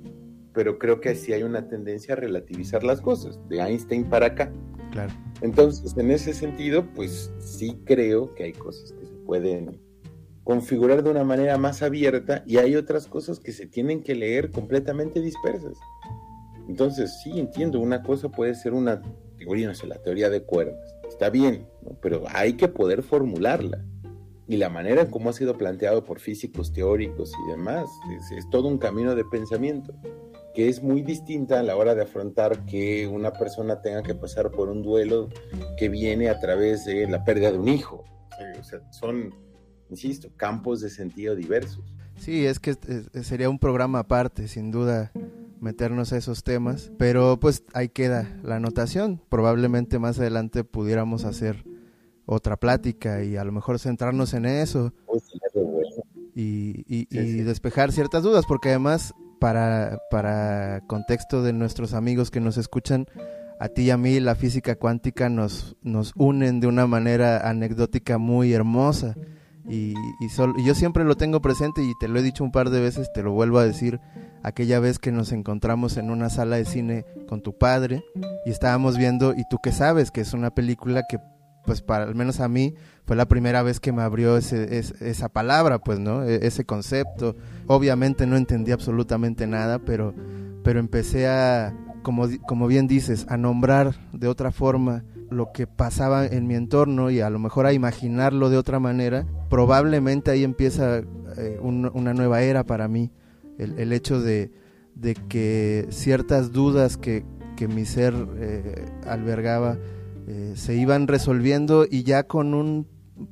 pero 0.59 0.77
creo 0.77 1.01
que 1.01 1.15
sí 1.15 1.33
hay 1.33 1.45
una 1.45 1.69
tendencia 1.69 2.15
a 2.15 2.17
relativizar 2.17 2.83
las 2.83 3.01
cosas, 3.01 3.39
de 3.49 3.61
Einstein 3.61 4.03
para 4.11 4.27
acá. 4.27 4.53
Claro. 4.91 5.13
Entonces, 5.41 5.97
en 5.97 6.11
ese 6.11 6.35
sentido, 6.35 6.85
pues 6.97 7.33
sí 7.39 7.81
creo 7.85 8.35
que 8.35 8.43
hay 8.43 8.53
cosas 8.55 8.91
que 8.91 9.07
se 9.07 9.15
pueden 9.25 9.81
configurar 10.43 11.05
de 11.05 11.11
una 11.11 11.23
manera 11.23 11.57
más 11.59 11.81
abierta 11.81 12.43
y 12.45 12.57
hay 12.57 12.75
otras 12.75 13.07
cosas 13.07 13.39
que 13.39 13.53
se 13.53 13.67
tienen 13.67 14.03
que 14.03 14.17
leer 14.17 14.51
completamente 14.51 15.21
dispersas. 15.21 15.79
Entonces, 16.69 17.21
sí 17.23 17.39
entiendo, 17.39 17.79
una 17.79 18.03
cosa 18.03 18.29
puede 18.29 18.57
ser 18.57 18.73
una 18.73 19.01
teoría, 19.39 19.69
no 19.69 19.77
sé, 19.77 19.87
la 19.87 20.03
teoría 20.03 20.29
de 20.29 20.43
cuerdas. 20.43 20.93
Está 21.09 21.31
bien, 21.31 21.69
pero 22.03 22.25
hay 22.35 22.55
que 22.55 22.67
poder 22.67 23.05
formularla. 23.05 23.85
Y 24.49 24.57
la 24.57 24.71
manera 24.71 25.03
en 25.03 25.11
cómo 25.13 25.31
ha 25.31 25.35
sido 25.35 25.57
planteado 25.57 26.03
por 26.03 26.19
físicos 26.19 26.73
teóricos 26.73 27.33
y 27.47 27.51
demás, 27.53 27.89
es 28.37 28.51
todo 28.51 28.67
un 28.67 28.79
camino 28.79 29.15
de 29.15 29.25
pensamiento 29.25 29.95
que 30.59 30.69
es 30.69 30.83
muy 30.83 31.03
distinta 31.03 31.61
a 31.61 31.63
la 31.63 31.77
hora 31.77 31.95
de 31.95 32.03
afrontar 32.03 32.67
que 32.67 33.07
una 33.07 33.33
persona 33.33 33.81
tenga 33.81 34.03
que 34.03 34.17
pasar 34.17 34.51
por 34.51 34.69
un 34.69 34.83
duelo 34.83 35.29
que 35.77 35.89
viene 35.89 36.29
a 36.31 36.41
través 36.41 36.85
de 36.85 37.07
la 37.07 37.23
pérdida 37.23 37.53
de 37.53 37.59
un 37.59 37.69
hijo. 37.69 38.05
O 38.59 38.65
sea, 38.65 38.81
son, 38.91 39.33
insisto, 39.89 40.31
campos 40.37 40.81
de 40.81 40.91
sentido 40.91 41.37
diversos. 41.37 41.85
Sí, 42.17 42.45
es 42.45 42.59
que 42.59 42.75
sería 43.23 43.49
un 43.49 43.61
programa 43.61 44.01
aparte, 44.01 44.49
sin 44.49 44.73
duda, 44.73 45.13
meternos 45.61 46.13
a 46.13 46.17
esos 46.17 46.43
temas, 46.43 46.91
pero 46.99 47.39
pues 47.39 47.63
ahí 47.73 47.89
queda 47.89 48.41
la 48.43 48.57
anotación. 48.57 49.23
Probablemente 49.29 50.01
más 50.01 50.19
adelante 50.19 50.65
pudiéramos 50.65 51.25
hacer 51.25 51.65
otra 52.27 52.57
plática 52.57 53.23
y 53.23 53.37
a 53.37 53.45
lo 53.45 53.53
mejor 53.53 53.79
centrarnos 53.79 54.35
en 54.35 54.45
eso 54.45 54.93
y, 56.35 56.83
y 56.89 57.43
despejar 57.45 57.93
ciertas 57.93 58.25
dudas, 58.25 58.45
porque 58.49 58.71
además 58.71 59.15
para, 59.39 59.99
para 60.11 60.81
contexto 60.87 61.43
de 61.43 61.53
nuestros 61.53 61.95
amigos 61.95 62.31
que 62.31 62.41
nos 62.41 62.57
escuchan, 62.57 63.07
a 63.61 63.69
ti 63.69 63.83
y 63.83 63.91
a 63.91 63.97
mí 63.97 64.21
la 64.21 64.35
física 64.35 64.77
cuántica 64.77 65.29
nos, 65.29 65.77
nos 65.83 66.13
unen 66.17 66.61
de 66.61 66.67
una 66.67 66.87
manera 66.87 67.49
anecdótica 67.49 68.19
muy 68.19 68.53
hermosa. 68.53 69.15
Y, 69.69 69.95
y, 70.21 70.65
yo 70.65 70.75
siempre 70.75 71.05
lo 71.05 71.17
tengo 71.17 71.43
presente 71.43 71.83
y 71.83 71.93
te 72.01 72.09
lo 72.09 72.19
he 72.19 72.23
dicho 72.23 72.45
un 72.45 72.53
par 72.53 72.71
de 72.71 72.81
veces, 72.81 73.11
te 73.13 73.23
lo 73.23 73.33
vuelvo 73.33 73.59
a 73.59 73.67
decir, 73.67 74.01
aquella 74.43 74.81
vez 74.81 74.99
que 74.99 75.13
nos 75.13 75.33
encontramos 75.33 75.97
en 75.97 76.11
una 76.11 76.31
sala 76.31 76.57
de 76.57 76.65
cine 76.65 77.05
con 77.29 77.43
tu 77.43 77.59
padre 77.59 78.03
y 78.47 78.51
estábamos 78.51 78.97
viendo, 78.97 79.35
y 79.35 79.45
tú 79.51 79.59
que 79.63 79.73
sabes 79.73 80.11
que 80.11 80.23
es 80.23 80.33
una 80.33 80.51
película 80.51 81.03
que 81.09 81.19
pues 81.69 81.83
para 81.83 82.05
al 82.05 82.15
menos 82.15 82.41
a 82.41 82.49
mí 82.49 82.77
fue 83.05 83.15
la 83.15 83.29
primera 83.29 83.63
vez 83.63 83.79
que 83.79 83.93
me 83.93 84.01
abrió 84.01 84.39
ese, 84.39 84.79
esa 84.79 85.29
palabra, 85.29 85.81
pues, 85.81 85.99
¿no? 85.99 86.25
E, 86.25 86.47
ese 86.47 86.65
concepto. 86.65 87.37
Obviamente 87.67 88.27
no 88.27 88.39
entendí 88.39 88.73
absolutamente 88.73 89.47
nada, 89.47 89.79
pero, 89.79 90.15
pero 90.65 90.81
empecé 90.81 91.29
a, 91.29 91.77
como, 92.03 92.27
como 92.47 92.69
bien 92.69 92.87
dices, 92.87 93.27
a 93.29 93.37
nombrar 93.37 93.97
de 94.15 94.29
otra 94.29 94.51
forma 94.51 95.05
lo 95.29 95.53
que 95.53 95.67
pasaba 95.67 96.25
en 96.25 96.47
mi 96.47 96.55
entorno 96.55 97.11
y 97.11 97.21
a 97.21 97.29
lo 97.29 97.39
mejor 97.39 97.67
a 97.67 97.75
imaginarlo 97.75 98.49
de 98.49 98.57
otra 98.57 98.81
manera, 98.81 99.27
probablemente 99.51 100.31
ahí 100.31 100.43
empieza 100.43 101.01
eh, 101.37 101.59
una 101.61 102.15
nueva 102.15 102.41
era 102.41 102.65
para 102.65 102.89
mí. 102.89 103.11
El, 103.59 103.93
hecho 103.93 104.23
de, 104.23 104.53
de, 104.95 105.15
que 105.15 105.87
ciertas 105.91 106.51
dudas 106.51 106.97
que, 106.97 107.27
que 107.57 107.69
mi 107.69 107.85
ser 107.85 108.15
eh, 108.39 108.87
albergaba, 109.07 109.77
eh, 110.29 110.53
se 110.57 110.75
iban 110.75 111.09
resolviendo 111.09 111.87
y 111.91 112.03
ya 112.03 112.25
con 112.25 112.53
un 112.53 112.87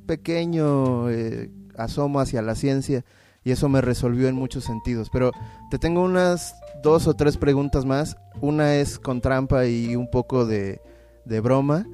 pequeño 0.07 1.11
eh, 1.11 1.51
asomo 1.77 2.19
hacia 2.19 2.41
la 2.41 2.55
ciencia 2.55 3.05
y 3.43 3.51
eso 3.51 3.69
me 3.69 3.81
resolvió 3.81 4.27
en 4.27 4.33
muchos 4.33 4.63
sentidos. 4.63 5.11
Pero 5.11 5.29
te 5.69 5.77
tengo 5.77 6.01
unas 6.01 6.55
dos 6.81 7.05
o 7.05 7.13
tres 7.13 7.37
preguntas 7.37 7.85
más. 7.85 8.17
Una 8.41 8.75
es 8.75 8.97
con 8.97 9.21
trampa 9.21 9.67
y 9.67 9.95
un 9.95 10.09
poco 10.09 10.47
de, 10.47 10.81
de 11.25 11.39
broma, 11.39 11.85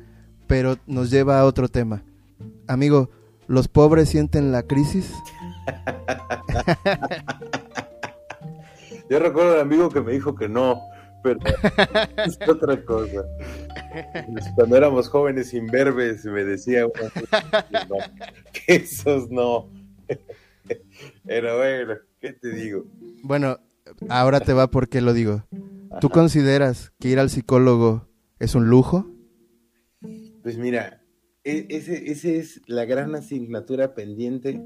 pero 0.48 0.78
nos 0.88 1.12
lleva 1.12 1.38
a 1.38 1.46
otro 1.46 1.68
tema. 1.68 2.02
Amigo, 2.68 3.10
¿los 3.48 3.68
pobres 3.68 4.08
sienten 4.08 4.54
la 4.54 4.64
crisis? 4.64 5.12
Yo 9.10 9.20
recuerdo 9.20 9.56
al 9.56 9.60
amigo 9.60 9.90
que 9.90 10.00
me 10.00 10.14
dijo 10.14 10.34
que 10.34 10.48
no, 10.48 10.80
pero 11.24 11.40
es 12.26 12.38
otra 12.48 12.84
cosa. 12.84 13.26
Cuando 14.56 14.78
éramos 14.78 15.08
jóvenes 15.08 15.54
imberbes 15.54 16.26
me 16.26 16.44
decía 16.44 16.86
que 18.52 18.76
esos 18.76 19.32
no. 19.32 19.70
Pero 21.26 21.58
bueno, 21.58 21.96
¿qué 22.20 22.34
te 22.34 22.50
digo? 22.50 22.86
Bueno, 23.24 23.60
ahora 24.10 24.40
te 24.40 24.54
va 24.54 24.68
porque 24.68 25.02
lo 25.02 25.14
digo. 25.14 25.46
¿Tú 26.00 26.10
consideras 26.10 26.92
que 27.00 27.10
ir 27.10 27.20
al 27.20 27.30
psicólogo 27.30 28.08
es 28.40 28.56
un 28.56 28.70
lujo? 28.70 29.08
Pues 30.42 30.58
mira, 30.58 31.04
e, 31.44 31.68
ese, 31.70 32.12
ese 32.12 32.38
es 32.38 32.62
la 32.68 32.86
gran 32.86 33.16
asignatura 33.16 33.94
pendiente 33.94 34.62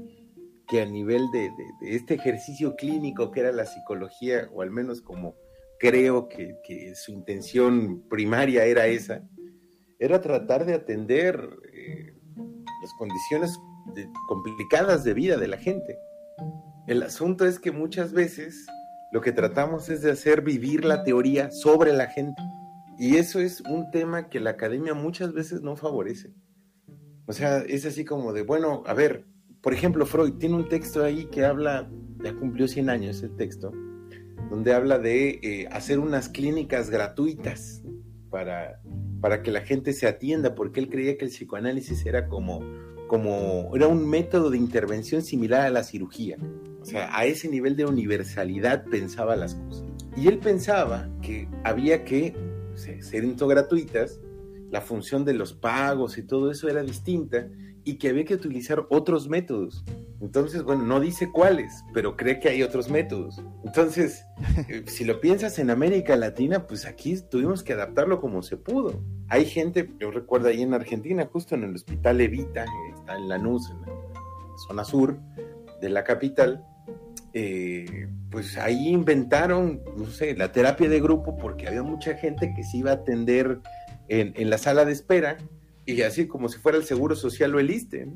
que 0.68 0.82
a 0.82 0.86
nivel 0.86 1.30
de, 1.32 1.50
de, 1.80 1.96
este 1.96 2.14
ejercicio 2.14 2.76
clínico 2.76 3.30
que 3.30 3.40
era 3.40 3.52
la 3.52 3.66
psicología, 3.66 4.48
o 4.52 4.62
al 4.62 4.70
menos 4.70 5.00
como 5.00 5.34
creo 5.78 6.28
que, 6.28 6.94
su 6.94 7.12
intención 7.12 8.02
primaria 8.08 8.64
era 8.64 8.86
esa, 8.86 9.22
era 9.98 10.20
tratar 10.20 10.64
de 10.64 10.74
atender 10.74 11.40
eh, 11.72 12.14
las 12.82 12.92
condiciones 12.98 13.58
complicadas 14.28 15.04
de 15.04 15.14
vida 15.14 15.36
de 15.36 15.48
la 15.48 15.58
gente. 15.58 15.96
El 16.86 17.02
asunto 17.02 17.46
es 17.46 17.58
que 17.58 17.72
muchas 17.72 18.12
veces 18.12 18.66
lo 19.12 19.20
que 19.20 19.32
tratamos 19.32 19.88
es 19.88 20.02
de 20.02 20.10
hacer 20.10 20.42
vivir 20.42 20.84
la 20.84 21.02
teoría 21.02 21.50
sobre 21.50 21.92
la 21.92 22.06
gente. 22.08 22.42
Y 22.98 23.16
eso 23.16 23.40
es 23.40 23.60
un 23.62 23.90
tema 23.90 24.28
que 24.28 24.40
la 24.40 24.50
academia 24.50 24.94
muchas 24.94 25.32
veces 25.32 25.62
no 25.62 25.76
favorece. 25.76 26.32
O 27.26 27.32
sea, 27.32 27.58
es 27.58 27.84
así 27.86 28.04
como 28.04 28.32
de, 28.32 28.42
bueno, 28.42 28.82
a 28.86 28.94
ver, 28.94 29.26
por 29.60 29.72
ejemplo, 29.72 30.06
Freud 30.06 30.34
tiene 30.34 30.56
un 30.56 30.68
texto 30.68 31.04
ahí 31.04 31.26
que 31.26 31.44
habla, 31.44 31.88
ya 32.22 32.34
cumplió 32.34 32.66
100 32.66 32.90
años 32.90 33.22
el 33.22 33.36
texto, 33.36 33.72
donde 34.50 34.72
habla 34.72 34.98
de 34.98 35.40
eh, 35.42 35.68
hacer 35.70 35.98
unas 35.98 36.28
clínicas 36.28 36.90
gratuitas 36.90 37.82
para, 38.30 38.80
para 39.20 39.42
que 39.42 39.50
la 39.50 39.60
gente 39.60 39.92
se 39.92 40.06
atienda, 40.06 40.54
porque 40.54 40.80
él 40.80 40.88
creía 40.88 41.16
que 41.16 41.24
el 41.24 41.30
psicoanálisis 41.30 42.04
era 42.06 42.28
como, 42.28 42.60
como, 43.08 43.70
era 43.74 43.86
un 43.86 44.08
método 44.08 44.50
de 44.50 44.58
intervención 44.58 45.22
similar 45.22 45.62
a 45.62 45.70
la 45.70 45.84
cirugía. 45.84 46.36
O 46.80 46.84
sea, 46.84 47.16
a 47.16 47.26
ese 47.26 47.48
nivel 47.48 47.76
de 47.76 47.84
universalidad 47.84 48.84
pensaba 48.84 49.36
las 49.36 49.54
cosas. 49.54 49.84
Y 50.16 50.28
él 50.28 50.38
pensaba 50.38 51.08
que 51.22 51.48
había 51.64 52.04
que 52.04 52.34
ser 52.74 53.36
gratuitas, 53.36 54.20
la 54.70 54.80
función 54.80 55.24
de 55.24 55.34
los 55.34 55.54
pagos 55.54 56.18
y 56.18 56.22
todo 56.22 56.50
eso 56.50 56.68
era 56.68 56.82
distinta 56.82 57.48
y 57.84 57.94
que 57.94 58.08
había 58.08 58.24
que 58.24 58.34
utilizar 58.34 58.86
otros 58.90 59.28
métodos. 59.28 59.84
Entonces, 60.20 60.64
bueno, 60.64 60.84
no 60.84 60.98
dice 60.98 61.30
cuáles, 61.30 61.84
pero 61.94 62.16
cree 62.16 62.40
que 62.40 62.48
hay 62.48 62.62
otros 62.62 62.90
métodos. 62.90 63.40
Entonces, 63.64 64.24
eh, 64.68 64.84
si 64.86 65.04
lo 65.04 65.20
piensas 65.20 65.58
en 65.58 65.70
América 65.70 66.16
Latina, 66.16 66.66
pues 66.66 66.86
aquí 66.86 67.20
tuvimos 67.30 67.62
que 67.62 67.74
adaptarlo 67.74 68.20
como 68.20 68.42
se 68.42 68.56
pudo. 68.56 69.00
Hay 69.28 69.44
gente, 69.46 69.90
yo 70.00 70.10
recuerdo 70.10 70.48
ahí 70.48 70.62
en 70.62 70.74
Argentina, 70.74 71.28
justo 71.32 71.54
en 71.54 71.64
el 71.64 71.74
hospital 71.74 72.20
Evita, 72.20 72.64
está 72.94 73.16
en 73.16 73.28
Lanús, 73.28 73.70
en 73.70 73.80
la 73.82 73.92
zona 74.66 74.84
sur 74.84 75.18
de 75.80 75.88
la 75.88 76.02
capital, 76.02 76.64
eh, 77.32 78.08
pues 78.30 78.56
ahí 78.56 78.88
inventaron, 78.88 79.82
no 79.96 80.06
sé, 80.06 80.34
la 80.34 80.50
terapia 80.50 80.88
de 80.88 81.00
grupo 81.00 81.36
porque 81.36 81.68
había 81.68 81.82
mucha 81.82 82.14
gente 82.14 82.52
que 82.56 82.64
se 82.64 82.78
iba 82.78 82.90
a 82.90 82.94
atender 82.94 83.60
en, 84.08 84.32
en 84.36 84.50
la 84.50 84.58
sala 84.58 84.84
de 84.84 84.92
espera 84.92 85.36
y 85.86 86.02
así 86.02 86.26
como 86.26 86.48
si 86.48 86.58
fuera 86.58 86.76
el 86.76 86.84
Seguro 86.84 87.14
Social 87.16 87.54
o 87.54 87.60
el 87.60 87.70
ISTE. 87.70 88.08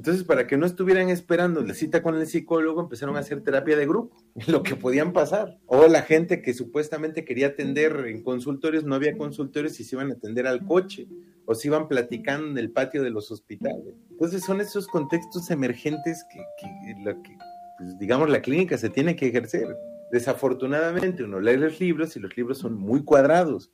Entonces, 0.00 0.24
para 0.24 0.46
que 0.46 0.56
no 0.56 0.64
estuvieran 0.64 1.10
esperando 1.10 1.60
la 1.60 1.74
cita 1.74 2.02
con 2.02 2.16
el 2.16 2.26
psicólogo, 2.26 2.80
empezaron 2.80 3.16
a 3.16 3.18
hacer 3.18 3.42
terapia 3.42 3.76
de 3.76 3.86
grupo, 3.86 4.16
lo 4.48 4.62
que 4.62 4.74
podían 4.74 5.12
pasar. 5.12 5.58
O 5.66 5.88
la 5.88 6.00
gente 6.00 6.40
que 6.40 6.54
supuestamente 6.54 7.22
quería 7.26 7.48
atender 7.48 8.06
en 8.06 8.22
consultorios, 8.22 8.84
no 8.84 8.94
había 8.94 9.18
consultorios 9.18 9.78
y 9.78 9.84
se 9.84 9.96
iban 9.96 10.10
a 10.10 10.14
atender 10.14 10.46
al 10.46 10.64
coche, 10.64 11.06
o 11.44 11.54
se 11.54 11.68
iban 11.68 11.86
platicando 11.86 12.48
en 12.48 12.56
el 12.56 12.70
patio 12.70 13.02
de 13.02 13.10
los 13.10 13.30
hospitales. 13.30 13.94
Entonces, 14.10 14.42
son 14.42 14.62
esos 14.62 14.86
contextos 14.86 15.50
emergentes 15.50 16.24
que, 16.32 16.38
que, 16.58 17.04
que 17.22 17.36
pues, 17.76 17.98
digamos, 17.98 18.30
la 18.30 18.40
clínica 18.40 18.78
se 18.78 18.88
tiene 18.88 19.14
que 19.14 19.26
ejercer. 19.26 19.76
desafortunadamente 20.12 21.24
uno 21.24 21.40
lee 21.40 21.58
los 21.58 21.78
libros 21.78 22.16
y 22.16 22.20
los 22.20 22.34
libros 22.38 22.56
son 22.56 22.74
muy 22.74 23.04
cuadrados. 23.04 23.70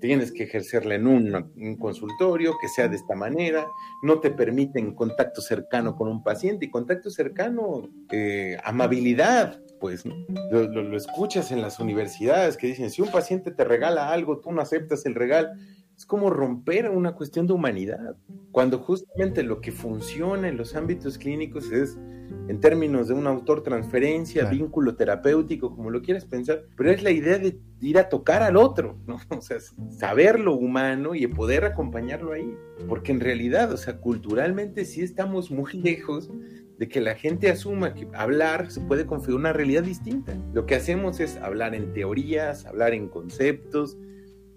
Tienes 0.00 0.32
que 0.32 0.44
ejercerla 0.44 0.96
en 0.96 1.06
un, 1.06 1.76
consultorio 1.76 2.56
que 2.60 2.68
sea 2.68 2.88
de 2.88 2.96
esta 2.96 3.14
manera, 3.14 3.66
no 4.02 4.20
te 4.20 4.30
permiten 4.30 4.94
contacto 4.94 5.40
cercano 5.40 5.96
con 5.96 6.08
un 6.08 6.22
paciente 6.22 6.66
y 6.66 6.70
contacto 6.70 7.10
cercano, 7.10 7.88
eh, 8.10 8.56
amabilidad, 8.64 9.60
pues 9.80 10.04
lo, 10.50 10.66
lo, 10.66 10.96
escuchas 10.96 11.52
en 11.52 11.62
las 11.62 11.78
universidades 11.78 12.56
que 12.56 12.68
dicen, 12.68 12.90
si 12.90 13.02
un 13.02 13.10
paciente 13.10 13.50
te 13.50 13.64
regala 13.64 14.10
algo, 14.10 14.40
tú 14.40 14.52
no 14.52 14.60
aceptas 14.60 15.06
el 15.06 15.14
regalo 15.14 15.50
es 15.98 16.06
como 16.06 16.30
romper 16.30 16.88
una 16.90 17.16
cuestión 17.16 17.48
de 17.48 17.54
humanidad, 17.54 18.14
cuando 18.52 18.78
justamente 18.78 19.42
lo 19.42 19.60
que 19.60 19.72
funciona 19.72 20.46
en 20.46 20.56
los 20.56 20.76
ámbitos 20.76 21.18
clínicos 21.18 21.72
es, 21.72 21.98
en 22.46 22.60
términos 22.60 23.08
de 23.08 23.14
un 23.14 23.26
autor 23.26 23.64
transferencia, 23.64 24.48
vínculo 24.48 24.94
terapéutico, 24.94 25.74
como 25.74 25.90
lo 25.90 26.00
quieras 26.00 26.24
pensar, 26.24 26.62
pero 26.76 26.92
es 26.92 27.02
la 27.02 27.10
idea 27.10 27.38
de 27.38 27.58
ir 27.80 27.98
a 27.98 28.08
tocar 28.08 28.44
al 28.44 28.56
otro, 28.56 28.96
¿no? 29.08 29.18
O 29.36 29.40
sea, 29.40 29.58
saber 29.90 30.38
lo 30.38 30.54
humano 30.54 31.16
y 31.16 31.26
poder 31.26 31.64
acompañarlo 31.64 32.32
ahí, 32.32 32.54
porque 32.88 33.10
en 33.10 33.18
realidad, 33.18 33.72
o 33.72 33.76
sea, 33.76 33.96
culturalmente 33.96 34.84
sí 34.84 35.02
estamos 35.02 35.50
muy 35.50 35.72
lejos 35.82 36.30
de 36.78 36.88
que 36.88 37.00
la 37.00 37.16
gente 37.16 37.50
asuma 37.50 37.94
que 37.94 38.06
hablar 38.14 38.70
se 38.70 38.80
puede 38.82 39.04
configurar 39.04 39.40
una 39.40 39.52
realidad 39.52 39.82
distinta. 39.82 40.36
Lo 40.54 40.64
que 40.64 40.76
hacemos 40.76 41.18
es 41.18 41.38
hablar 41.38 41.74
en 41.74 41.92
teorías, 41.92 42.66
hablar 42.66 42.94
en 42.94 43.08
conceptos, 43.08 43.98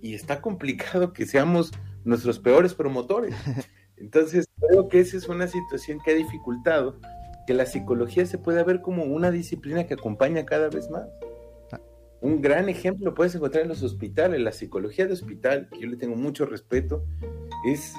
y 0.01 0.15
está 0.15 0.41
complicado 0.41 1.13
que 1.13 1.25
seamos 1.25 1.71
nuestros 2.03 2.39
peores 2.39 2.73
promotores. 2.73 3.35
Entonces, 3.97 4.47
creo 4.67 4.87
que 4.87 4.99
esa 4.99 5.17
es 5.17 5.27
una 5.29 5.47
situación 5.47 5.99
que 6.03 6.11
ha 6.11 6.15
dificultado 6.15 6.99
que 7.45 7.53
la 7.53 7.65
psicología 7.65 8.25
se 8.25 8.37
pueda 8.37 8.63
ver 8.63 8.81
como 8.81 9.03
una 9.03 9.31
disciplina 9.31 9.85
que 9.85 9.93
acompaña 9.93 10.45
cada 10.45 10.69
vez 10.69 10.89
más. 10.89 11.07
Ah. 11.71 11.79
Un 12.21 12.41
gran 12.41 12.69
ejemplo 12.69 13.13
puedes 13.13 13.35
encontrar 13.35 13.63
en 13.63 13.69
los 13.69 13.83
hospitales, 13.83 14.39
la 14.39 14.51
psicología 14.51 15.05
de 15.05 15.13
hospital, 15.13 15.67
que 15.71 15.79
yo 15.81 15.87
le 15.87 15.97
tengo 15.97 16.15
mucho 16.15 16.45
respeto, 16.45 17.03
es 17.65 17.93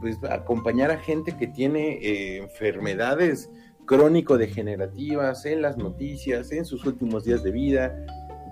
pues, 0.00 0.16
acompañar 0.30 0.90
a 0.90 0.98
gente 0.98 1.36
que 1.36 1.48
tiene 1.48 1.98
eh, 2.02 2.36
enfermedades 2.38 3.50
crónico-degenerativas 3.86 5.46
en 5.46 5.62
las 5.62 5.76
noticias, 5.76 6.52
en 6.52 6.64
sus 6.64 6.84
últimos 6.84 7.24
días 7.24 7.42
de 7.42 7.50
vida, 7.50 7.96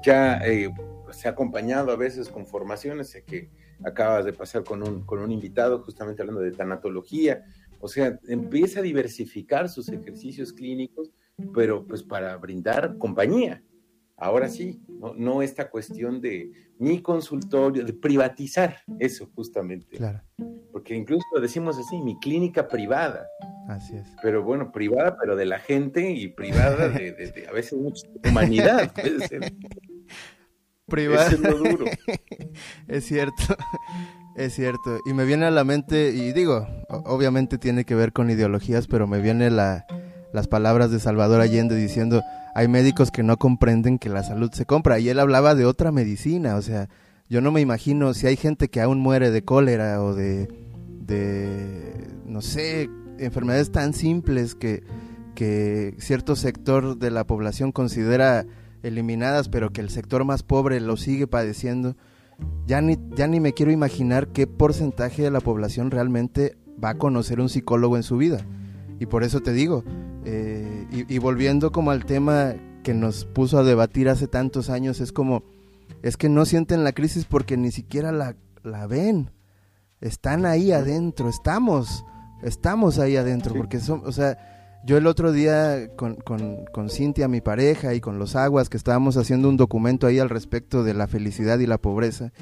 ya 0.02 0.38
eh, 0.38 0.72
se 1.16 1.28
ha 1.28 1.30
acompañado 1.30 1.90
a 1.90 1.96
veces 1.96 2.28
con 2.28 2.44
formaciones, 2.44 3.08
sé 3.08 3.24
que 3.24 3.48
acabas 3.82 4.26
de 4.26 4.34
pasar 4.34 4.64
con 4.64 4.86
un, 4.86 5.04
con 5.06 5.18
un 5.20 5.32
invitado 5.32 5.82
justamente 5.82 6.20
hablando 6.20 6.42
de 6.42 6.52
tanatología, 6.52 7.44
o 7.80 7.88
sea, 7.88 8.18
empieza 8.28 8.80
a 8.80 8.82
diversificar 8.82 9.70
sus 9.70 9.88
ejercicios 9.88 10.52
clínicos, 10.52 11.10
pero 11.54 11.86
pues 11.86 12.02
para 12.02 12.36
brindar 12.36 12.98
compañía. 12.98 13.62
Ahora 14.18 14.48
sí, 14.48 14.82
no, 14.88 15.14
no 15.14 15.42
esta 15.42 15.70
cuestión 15.70 16.20
de 16.20 16.52
mi 16.78 17.00
consultorio, 17.00 17.84
de 17.84 17.92
privatizar 17.94 18.76
eso 18.98 19.30
justamente. 19.34 19.96
Claro. 19.96 20.22
Porque 20.72 20.94
incluso 20.94 21.24
decimos 21.40 21.78
así, 21.78 22.00
mi 22.02 22.18
clínica 22.18 22.68
privada. 22.68 23.26
Así 23.68 23.96
es. 23.96 24.06
Pero 24.22 24.42
bueno, 24.42 24.70
privada, 24.70 25.16
pero 25.18 25.34
de 25.34 25.46
la 25.46 25.58
gente 25.58 26.10
y 26.10 26.28
privada 26.28 26.88
de, 26.88 27.12
de 27.12 27.46
a 27.48 27.52
veces 27.52 27.78
mucha 27.78 28.06
humanidad. 28.28 28.92
Privada. 30.86 31.30
es 32.88 33.04
cierto, 33.04 33.56
es 34.36 34.54
cierto. 34.54 35.00
Y 35.04 35.14
me 35.14 35.24
viene 35.24 35.46
a 35.46 35.50
la 35.50 35.64
mente, 35.64 36.10
y 36.10 36.32
digo, 36.32 36.66
obviamente 36.88 37.58
tiene 37.58 37.84
que 37.84 37.96
ver 37.96 38.12
con 38.12 38.30
ideologías, 38.30 38.86
pero 38.86 39.06
me 39.06 39.20
viene 39.20 39.50
la, 39.50 39.86
las 40.32 40.46
palabras 40.46 40.90
de 40.92 41.00
Salvador 41.00 41.40
Allende 41.40 41.74
diciendo, 41.74 42.22
hay 42.54 42.68
médicos 42.68 43.10
que 43.10 43.24
no 43.24 43.36
comprenden 43.36 43.98
que 43.98 44.08
la 44.08 44.22
salud 44.22 44.50
se 44.52 44.64
compra. 44.64 45.00
Y 45.00 45.08
él 45.08 45.18
hablaba 45.18 45.54
de 45.56 45.66
otra 45.66 45.90
medicina, 45.90 46.54
o 46.54 46.62
sea, 46.62 46.88
yo 47.28 47.40
no 47.40 47.50
me 47.50 47.60
imagino 47.60 48.14
si 48.14 48.28
hay 48.28 48.36
gente 48.36 48.68
que 48.68 48.80
aún 48.80 49.00
muere 49.00 49.32
de 49.32 49.42
cólera 49.42 50.00
o 50.00 50.14
de, 50.14 50.48
de 51.00 52.08
no 52.24 52.42
sé, 52.42 52.88
enfermedades 53.18 53.72
tan 53.72 53.92
simples 53.92 54.54
que, 54.54 54.84
que 55.34 55.96
cierto 55.98 56.36
sector 56.36 56.96
de 56.96 57.10
la 57.10 57.26
población 57.26 57.72
considera 57.72 58.46
eliminadas, 58.86 59.48
pero 59.48 59.70
que 59.70 59.80
el 59.80 59.90
sector 59.90 60.24
más 60.24 60.42
pobre 60.42 60.80
lo 60.80 60.96
sigue 60.96 61.26
padeciendo, 61.26 61.96
ya 62.66 62.80
ni, 62.80 62.98
ya 63.16 63.26
ni 63.26 63.40
me 63.40 63.52
quiero 63.52 63.72
imaginar 63.72 64.28
qué 64.28 64.46
porcentaje 64.46 65.22
de 65.22 65.30
la 65.30 65.40
población 65.40 65.90
realmente 65.90 66.56
va 66.82 66.90
a 66.90 66.98
conocer 66.98 67.40
un 67.40 67.48
psicólogo 67.48 67.96
en 67.96 68.02
su 68.02 68.16
vida. 68.16 68.44
Y 68.98 69.06
por 69.06 69.24
eso 69.24 69.40
te 69.40 69.52
digo, 69.52 69.84
eh, 70.24 70.86
y, 70.90 71.18
volviendo 71.18 71.70
como 71.70 71.90
al 71.90 72.04
tema 72.04 72.54
que 72.82 72.94
nos 72.94 73.24
puso 73.24 73.58
a 73.58 73.64
debatir 73.64 74.08
hace 74.08 74.26
tantos 74.26 74.70
años, 74.70 75.00
es 75.00 75.12
como, 75.12 75.42
es 76.02 76.16
que 76.16 76.28
no 76.28 76.44
sienten 76.44 76.84
la 76.84 76.92
crisis 76.92 77.24
porque 77.24 77.56
ni 77.56 77.70
siquiera 77.70 78.12
la, 78.12 78.36
la 78.62 78.86
ven. 78.86 79.30
Están 80.00 80.46
ahí 80.46 80.72
adentro, 80.72 81.28
estamos, 81.28 82.04
estamos 82.42 82.98
ahí 82.98 83.16
adentro, 83.16 83.54
porque 83.54 83.80
son, 83.80 84.02
o 84.04 84.12
sea, 84.12 84.55
yo 84.86 84.96
el 84.96 85.08
otro 85.08 85.32
día 85.32 85.88
con, 85.96 86.14
con, 86.14 86.90
Cintia, 86.90 87.26
mi 87.26 87.40
pareja, 87.40 87.94
y 87.94 88.00
con 88.00 88.20
los 88.20 88.36
aguas, 88.36 88.68
que 88.68 88.76
estábamos 88.76 89.16
haciendo 89.16 89.48
un 89.48 89.56
documento 89.56 90.06
ahí 90.06 90.20
al 90.20 90.30
respecto 90.30 90.84
de 90.84 90.94
la 90.94 91.08
felicidad 91.08 91.58
y 91.58 91.66
la 91.66 91.78
pobreza, 91.78 92.32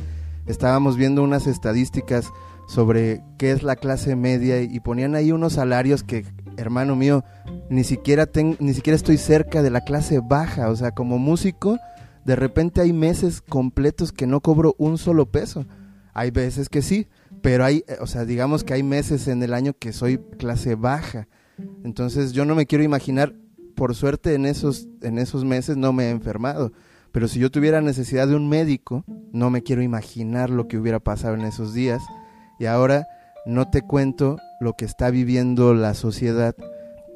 estábamos 0.46 0.98
viendo 0.98 1.22
unas 1.22 1.46
estadísticas 1.46 2.30
sobre 2.68 3.22
qué 3.38 3.50
es 3.50 3.62
la 3.62 3.76
clase 3.76 4.14
media 4.14 4.60
y 4.60 4.78
ponían 4.80 5.14
ahí 5.14 5.32
unos 5.32 5.54
salarios 5.54 6.02
que, 6.02 6.26
hermano 6.58 6.96
mío, 6.96 7.24
ni 7.70 7.82
siquiera, 7.82 8.28
ni 8.58 8.74
siquiera 8.74 8.94
estoy 8.94 9.16
cerca 9.16 9.62
de 9.62 9.70
la 9.70 9.80
clase 9.80 10.20
baja. 10.22 10.68
O 10.68 10.76
sea, 10.76 10.90
como 10.90 11.18
músico, 11.18 11.78
de 12.26 12.36
repente 12.36 12.82
hay 12.82 12.92
meses 12.92 13.40
completos 13.40 14.12
que 14.12 14.26
no 14.26 14.40
cobro 14.40 14.74
un 14.76 14.98
solo 14.98 15.30
peso. 15.30 15.64
Hay 16.12 16.30
veces 16.30 16.68
que 16.68 16.82
sí, 16.82 17.08
pero 17.40 17.64
hay, 17.64 17.86
o 18.00 18.06
sea, 18.06 18.26
digamos 18.26 18.64
que 18.64 18.74
hay 18.74 18.82
meses 18.82 19.28
en 19.28 19.42
el 19.42 19.54
año 19.54 19.72
que 19.72 19.94
soy 19.94 20.18
clase 20.38 20.74
baja. 20.74 21.26
Entonces 21.84 22.32
yo 22.32 22.44
no 22.44 22.54
me 22.54 22.66
quiero 22.66 22.84
imaginar, 22.84 23.34
por 23.74 23.94
suerte 23.94 24.34
en 24.34 24.46
esos, 24.46 24.88
en 25.02 25.18
esos 25.18 25.44
meses 25.44 25.76
no 25.76 25.92
me 25.92 26.04
he 26.04 26.10
enfermado, 26.10 26.72
pero 27.12 27.28
si 27.28 27.38
yo 27.38 27.50
tuviera 27.50 27.80
necesidad 27.80 28.26
de 28.26 28.34
un 28.34 28.48
médico, 28.48 29.04
no 29.32 29.48
me 29.48 29.62
quiero 29.62 29.82
imaginar 29.82 30.50
lo 30.50 30.66
que 30.66 30.78
hubiera 30.78 30.98
pasado 30.98 31.34
en 31.34 31.42
esos 31.42 31.72
días. 31.72 32.02
Y 32.58 32.66
ahora 32.66 33.06
no 33.46 33.70
te 33.70 33.82
cuento 33.82 34.38
lo 34.60 34.72
que 34.72 34.84
está 34.84 35.10
viviendo 35.10 35.74
la 35.74 35.94
sociedad 35.94 36.56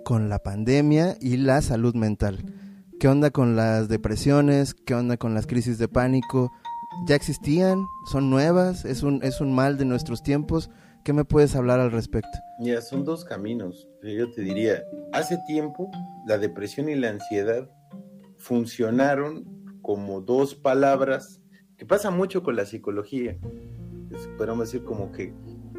con 0.05 0.28
la 0.28 0.39
pandemia 0.39 1.16
y 1.20 1.36
la 1.36 1.62
salud 1.62 1.95
mental. 1.95 2.45
¿Qué 3.01 3.09
onda 3.09 3.30
con 3.30 3.57
las 3.57 3.89
depresiones? 3.89 4.74
¿Qué 4.74 4.95
onda 4.95 5.16
con 5.16 5.34
las 5.34 5.47
crisis 5.47 5.78
de 5.78 5.89
pánico? 5.89 6.53
¿Ya 7.07 7.14
existían? 7.14 7.84
¿Son 8.11 8.30
nuevas? 8.30 8.84
¿Es 8.84 9.03
un, 9.03 9.22
es 9.22 9.41
un 9.41 9.53
mal 9.53 9.78
de 9.78 9.84
nuestros 9.84 10.22
tiempos? 10.22 10.70
¿Qué 11.05 11.12
me 11.12 11.24
puedes 11.24 11.57
hablar 11.57 11.80
al 11.80 11.90
respecto? 11.90 12.30
Mira, 12.59 12.80
son 12.82 13.05
dos 13.05 13.24
caminos. 13.24 13.88
Yo 14.03 14.30
te 14.30 14.42
diría, 14.42 14.82
hace 15.12 15.38
tiempo 15.46 15.90
la 16.26 16.38
depresión 16.38 16.88
y 16.88 16.94
la 16.94 17.11
ansiedad 17.11 17.70
funcionaron 18.36 19.80
como 19.82 20.20
dos 20.20 20.55
palabras 20.55 21.40
que 21.76 21.86
pasa 21.86 22.11
mucho 22.11 22.42
con 22.42 22.57
la 22.57 22.66
psicología. 22.66 23.38
Podemos 24.36 24.70
decir 24.70 24.84
como 24.84 25.12
que 25.12 25.32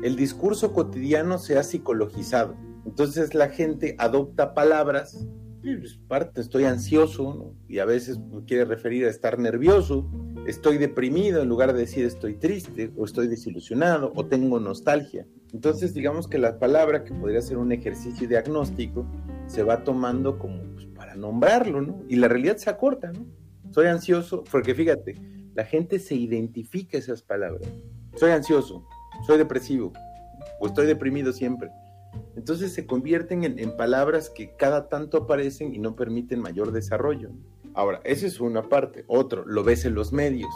el 0.03 0.15
discurso 0.15 0.73
cotidiano 0.73 1.37
se 1.37 1.57
ha 1.57 1.63
psicologizado. 1.63 2.55
Entonces 2.85 3.33
la 3.33 3.49
gente 3.49 3.95
adopta 3.99 4.53
palabras, 4.53 5.27
pues, 5.61 5.99
parte, 6.07 6.41
estoy 6.41 6.63
ansioso, 6.63 7.53
y 7.67 7.79
a 7.79 7.85
veces 7.85 8.19
quiere 8.47 8.65
referir 8.65 9.05
a 9.05 9.09
estar 9.09 9.37
nervioso, 9.37 10.09
estoy 10.49 10.79
deprimido 10.79 11.43
en 11.43 11.49
lugar 11.49 11.73
de 11.73 11.81
decir 11.81 12.05
estoy 12.05 12.33
triste 12.33 12.91
o 12.97 13.05
estoy 13.05 13.27
desilusionado 13.27 14.11
o 14.15 14.25
tengo 14.25 14.59
nostalgia. 14.59 15.27
Entonces 15.53 15.93
digamos 15.93 16.27
que 16.27 16.39
la 16.39 16.57
palabra 16.57 17.03
que 17.03 17.13
podría 17.13 17.41
ser 17.41 17.57
un 17.57 17.71
ejercicio 17.71 18.27
diagnóstico 18.27 19.05
se 19.45 19.61
va 19.61 19.83
tomando 19.83 20.39
como 20.39 20.63
pues, 20.73 20.87
para 20.87 21.15
nombrarlo, 21.15 21.81
¿no? 21.81 22.03
Y 22.07 22.15
la 22.15 22.27
realidad 22.27 22.57
se 22.57 22.69
acorta, 22.69 23.11
¿no? 23.11 23.27
Soy 23.69 23.85
ansioso, 23.85 24.43
porque 24.51 24.73
fíjate, 24.73 25.15
la 25.53 25.65
gente 25.65 25.99
se 25.99 26.15
identifica 26.15 26.97
esas 26.97 27.21
palabras. 27.21 27.69
Soy 28.15 28.31
ansioso, 28.31 28.87
soy 29.27 29.37
depresivo 29.37 29.93
o 30.59 30.65
estoy 30.65 30.87
deprimido 30.87 31.31
siempre. 31.31 31.69
Entonces 32.35 32.73
se 32.73 32.87
convierten 32.87 33.43
en, 33.43 33.59
en 33.59 33.77
palabras 33.77 34.31
que 34.31 34.55
cada 34.55 34.89
tanto 34.89 35.17
aparecen 35.17 35.75
y 35.75 35.77
no 35.77 35.95
permiten 35.95 36.39
mayor 36.39 36.71
desarrollo. 36.71 37.29
Ahora, 37.79 38.01
esa 38.03 38.27
es 38.27 38.41
una 38.41 38.67
parte. 38.67 39.05
Otro, 39.07 39.45
lo 39.45 39.63
ves 39.63 39.85
en 39.85 39.95
los 39.95 40.11
medios. 40.11 40.53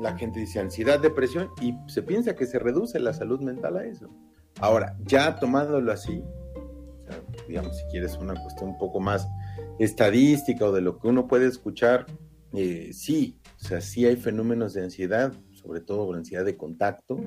La 0.00 0.16
gente 0.16 0.40
dice 0.40 0.58
ansiedad, 0.58 0.98
depresión 0.98 1.50
y 1.60 1.74
se 1.86 2.02
piensa 2.02 2.34
que 2.34 2.46
se 2.46 2.58
reduce 2.58 2.98
la 2.98 3.12
salud 3.12 3.42
mental 3.42 3.76
a 3.76 3.84
eso. 3.84 4.08
Ahora, 4.58 4.96
ya 5.04 5.38
tomándolo 5.38 5.92
así, 5.92 6.24
digamos, 7.46 7.76
si 7.76 7.84
quieres 7.90 8.16
una 8.16 8.40
cuestión 8.40 8.70
un 8.70 8.78
poco 8.78 9.00
más 9.00 9.28
estadística 9.78 10.64
o 10.64 10.72
de 10.72 10.80
lo 10.80 10.98
que 10.98 11.08
uno 11.08 11.28
puede 11.28 11.46
escuchar, 11.46 12.06
eh, 12.54 12.88
sí, 12.94 13.36
o 13.60 13.64
sea, 13.64 13.82
sí 13.82 14.06
hay 14.06 14.16
fenómenos 14.16 14.72
de 14.72 14.84
ansiedad, 14.84 15.34
sobre 15.52 15.82
todo 15.82 16.10
la 16.10 16.20
ansiedad 16.20 16.46
de 16.46 16.56
contacto. 16.56 17.20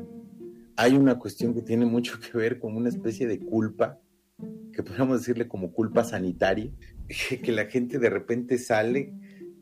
Hay 0.76 0.96
una 0.96 1.20
cuestión 1.20 1.54
que 1.54 1.62
tiene 1.62 1.86
mucho 1.86 2.20
que 2.20 2.36
ver 2.36 2.58
con 2.58 2.76
una 2.76 2.90
especie 2.90 3.28
de 3.28 3.40
culpa, 3.40 4.00
que 4.74 4.82
podríamos 4.82 5.20
decirle 5.20 5.48
como 5.48 5.72
culpa 5.72 6.04
sanitaria, 6.04 6.72
que 7.44 7.52
la 7.52 7.66
gente 7.66 8.00
de 8.00 8.10
repente 8.10 8.58
sale 8.58 9.14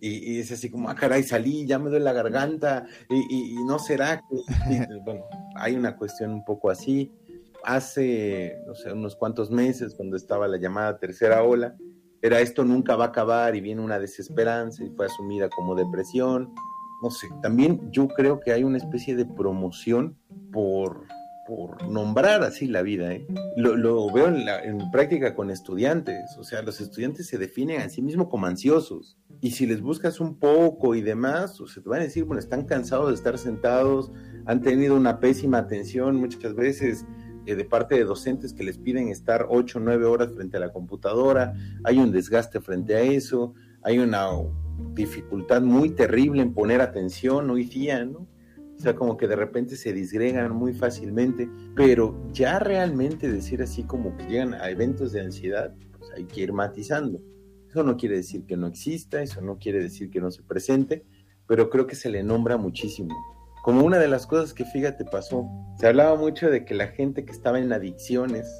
Y, 0.06 0.38
es 0.38 0.51
así 0.51 0.70
como, 0.70 0.89
ah, 0.89 0.95
caray, 0.95 1.24
salí, 1.24 1.66
ya 1.66 1.80
me 1.80 1.89
duele 1.89 2.04
la 2.04 2.12
garganta, 2.12 2.86
y, 3.10 3.56
no 3.66 3.80
será 3.80 4.22
que... 4.22 4.36
bueno, 5.06 5.24
hay 5.56 5.76
una 5.76 5.95
cuestión 5.95 6.32
un 6.32 6.43
poco 6.43 6.70
así. 6.70 7.10
Hace, 7.64 8.58
no 8.68 8.76
sé, 8.76 8.91
unos 8.91 9.16
cuantos 9.16 9.49
meses, 9.49 9.95
cuando 9.95 10.18
estaba 10.18 10.49
la 10.49 10.58
llamada 10.58 10.99
tercera 10.99 11.43
ola, 11.43 11.78
era 12.22 12.41
esto 12.41 12.66
nunca 12.66 12.97
va 12.97 13.06
a 13.06 13.08
acabar 13.08 13.56
y 13.56 13.62
viene 13.62 13.82
una 13.82 13.97
desesperanza 13.97 14.84
y 14.84 14.89
fue 14.89 15.06
asumida 15.06 15.47
como 15.47 15.74
depresión. 15.74 16.54
No 17.01 17.10
sé, 17.10 17.30
también 17.41 17.89
yo 17.89 18.10
creo 18.10 18.41
que 18.41 18.51
hay 18.51 18.66
una 18.66 18.80
especie 18.80 19.16
de 19.16 19.26
promoción 19.26 20.18
por 20.51 21.08
por 21.48 21.88
nombrar 21.89 22.44
así 22.44 22.68
la 22.68 22.82
vida. 22.82 23.14
¿eh? 23.14 23.26
Lo, 23.58 24.12
veo 24.12 24.28
en, 24.28 24.91
práctica 24.91 25.36
con 25.36 25.50
estudiantes, 25.50 26.38
o 26.38 26.44
sea, 26.44 26.62
los 26.62 26.80
estudiantes 26.82 27.28
se 27.28 27.38
definen 27.38 27.82
a 27.82 27.89
sí 27.89 28.02
mismos 28.02 28.28
como 28.30 28.46
ansiosos. 28.46 29.18
Y 29.41 29.52
si 29.52 29.66
les 29.66 29.82
buscas 29.82 30.20
un 30.20 30.39
poco 30.39 30.96
y 30.96 31.02
demás, 31.02 31.60
o 31.60 31.68
se 31.68 31.82
te 31.82 31.89
van 31.89 32.02
a 32.02 32.06
decir, 32.06 32.24
bueno, 32.24 32.39
están 32.39 32.66
cansados 32.66 33.10
de 33.10 33.16
estar 33.16 33.38
sentados, 33.38 34.12
han 34.46 34.62
tenido 34.62 34.96
una 34.96 35.20
pésima 35.20 35.58
atención 35.58 36.16
muchas 36.16 36.56
veces 36.56 37.06
eh, 37.46 37.56
de 37.56 37.66
parte 37.66 37.96
de 37.96 38.06
docentes 38.06 38.54
que 38.54 38.64
les 38.64 38.78
piden 38.78 39.10
estar 39.10 39.48
8 39.50 39.80
o 39.80 39.82
9 39.82 40.06
horas 40.06 40.34
frente 40.34 40.58
a 40.58 40.60
la 40.62 40.72
computadora, 40.72 41.54
hay 41.84 42.00
un 42.00 42.12
desgaste 42.12 42.62
frente 42.62 42.96
a 42.96 43.02
eso, 43.02 43.54
hay 43.82 44.00
una 44.00 44.28
dificultad 44.94 45.62
muy 45.62 45.89
terrible 45.89 46.41
en 46.41 46.54
poner 46.54 46.82
atención 46.82 47.50
hoy 47.50 47.66
día, 47.66 48.06
¿no? 48.06 48.28
Sea, 48.84 48.96
como 48.96 49.16
que 49.16 49.30
de 49.30 49.38
repente 49.38 49.78
se 49.78 49.94
disgregan 49.94 50.52
muy 50.52 50.74
fácilmente, 50.74 51.50
pero 51.74 52.22
ya 52.34 52.60
realmente 52.60 53.32
decir 53.32 53.62
así 53.62 53.84
como 53.84 54.18
que 54.18 54.26
llegan 54.26 54.56
a 54.56 54.70
eventos 54.70 55.14
de 55.14 55.22
ansiedad, 55.22 55.74
pues 55.98 56.12
hay 56.18 56.26
que 56.26 56.42
ir 56.42 56.52
matizando. 56.52 57.22
Eso 57.70 57.82
no 57.84 57.96
quiere 57.96 58.18
decir 58.18 58.46
que 58.46 58.58
no 58.58 58.68
exista, 58.68 59.22
eso 59.22 59.40
no 59.40 59.58
quiere 59.58 59.82
decir 59.82 60.10
que 60.10 60.20
no 60.20 60.32
se 60.32 60.44
presente, 60.44 61.06
pero 61.48 61.70
creo 61.70 61.88
que 61.88 61.96
se 61.96 62.10
le 62.10 62.24
nombra 62.24 62.58
muchísimo. 62.58 63.16
Como 63.64 63.86
una 63.86 64.00
de 64.00 64.10
las 64.10 64.28
cosas 64.28 64.54
que 64.54 64.66
fíjate 64.66 65.06
pasó, 65.06 65.48
se 65.80 65.88
hablaba 65.88 66.18
mucho 66.18 66.50
de 66.50 66.66
que 66.66 66.74
la 66.74 66.88
gente 66.88 67.24
que 67.24 67.32
estaba 67.32 67.60
en 67.60 67.72
adicciones 67.72 68.52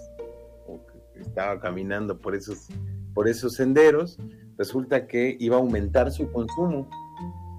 o 0.66 0.86
que 0.86 1.20
estaba 1.20 1.60
caminando 1.60 2.22
por 2.22 2.34
esos, 2.34 2.70
por 3.14 3.28
esos 3.28 3.56
senderos, 3.56 4.18
resulta 4.58 5.06
que 5.06 5.36
iba 5.38 5.58
a 5.58 5.60
aumentar 5.60 6.14
su 6.14 6.32
consumo 6.32 6.90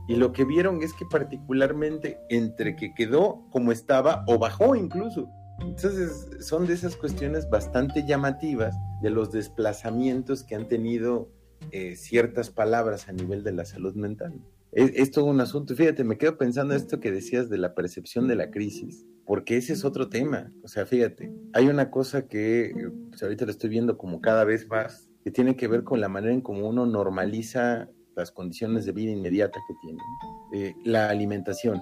y 0.08 0.16
lo 0.16 0.32
que 0.32 0.44
vieron 0.44 0.82
es 0.82 0.92
que 0.92 1.04
particularmente 1.10 2.18
entre 2.28 2.76
que 2.76 2.94
quedó 2.94 3.46
como 3.50 3.72
estaba 3.72 4.24
o 4.26 4.38
bajó 4.38 4.76
incluso. 4.76 5.28
Entonces 5.60 6.28
son 6.40 6.66
de 6.66 6.74
esas 6.74 6.96
cuestiones 6.96 7.48
bastante 7.48 8.04
llamativas 8.06 8.74
de 9.02 9.10
los 9.10 9.30
desplazamientos 9.30 10.42
que 10.42 10.56
han 10.56 10.68
tenido 10.68 11.30
eh, 11.70 11.96
ciertas 11.96 12.50
palabras 12.50 13.08
a 13.08 13.12
nivel 13.12 13.44
de 13.44 13.52
la 13.52 13.64
salud 13.64 13.94
mental. 13.94 14.40
Es, 14.72 15.12
todo 15.12 15.26
un 15.26 15.40
asunto. 15.40 15.76
Fíjate, 15.76 16.02
me 16.02 16.18
quedo 16.18 16.36
pensando 16.36 16.74
esto 16.74 16.98
que 16.98 17.12
decías 17.12 17.48
de 17.48 17.58
la 17.58 17.74
percepción 17.74 18.26
de 18.26 18.34
la 18.34 18.50
crisis, 18.50 19.06
porque 19.24 19.56
ese 19.56 19.72
es 19.72 19.84
otro 19.84 20.08
tema. 20.08 20.52
O 20.64 20.68
sea, 20.68 20.84
fíjate, 20.84 21.32
hay 21.52 21.68
una 21.68 21.92
cosa 21.92 22.26
que 22.26 22.72
pues, 23.08 23.22
ahorita 23.22 23.44
lo 23.44 23.52
estoy 23.52 23.70
viendo 23.70 23.96
como 23.96 24.20
cada 24.20 24.42
vez 24.42 24.66
más, 24.66 25.08
que 25.22 25.30
tiene 25.30 25.54
que 25.54 25.68
ver 25.68 25.84
con 25.84 26.00
la 26.00 26.08
manera 26.08 26.34
en 26.34 26.40
cómo 26.40 26.68
uno 26.68 26.86
normaliza 26.86 27.88
las 28.16 28.30
condiciones 28.30 28.84
de 28.84 28.92
vida 28.92 29.12
inmediata 29.12 29.60
que 29.66 29.74
tienen. 29.82 30.04
Eh, 30.52 30.74
la 30.84 31.08
alimentación. 31.08 31.80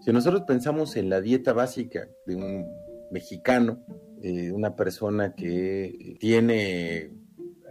Si 0.00 0.12
nosotros 0.12 0.42
pensamos 0.46 0.96
en 0.96 1.10
la 1.10 1.20
dieta 1.20 1.52
básica 1.52 2.08
de 2.26 2.36
un 2.36 2.66
mexicano, 3.10 3.84
eh, 4.22 4.52
una 4.52 4.76
persona 4.76 5.34
que 5.34 6.16
tiene 6.20 7.10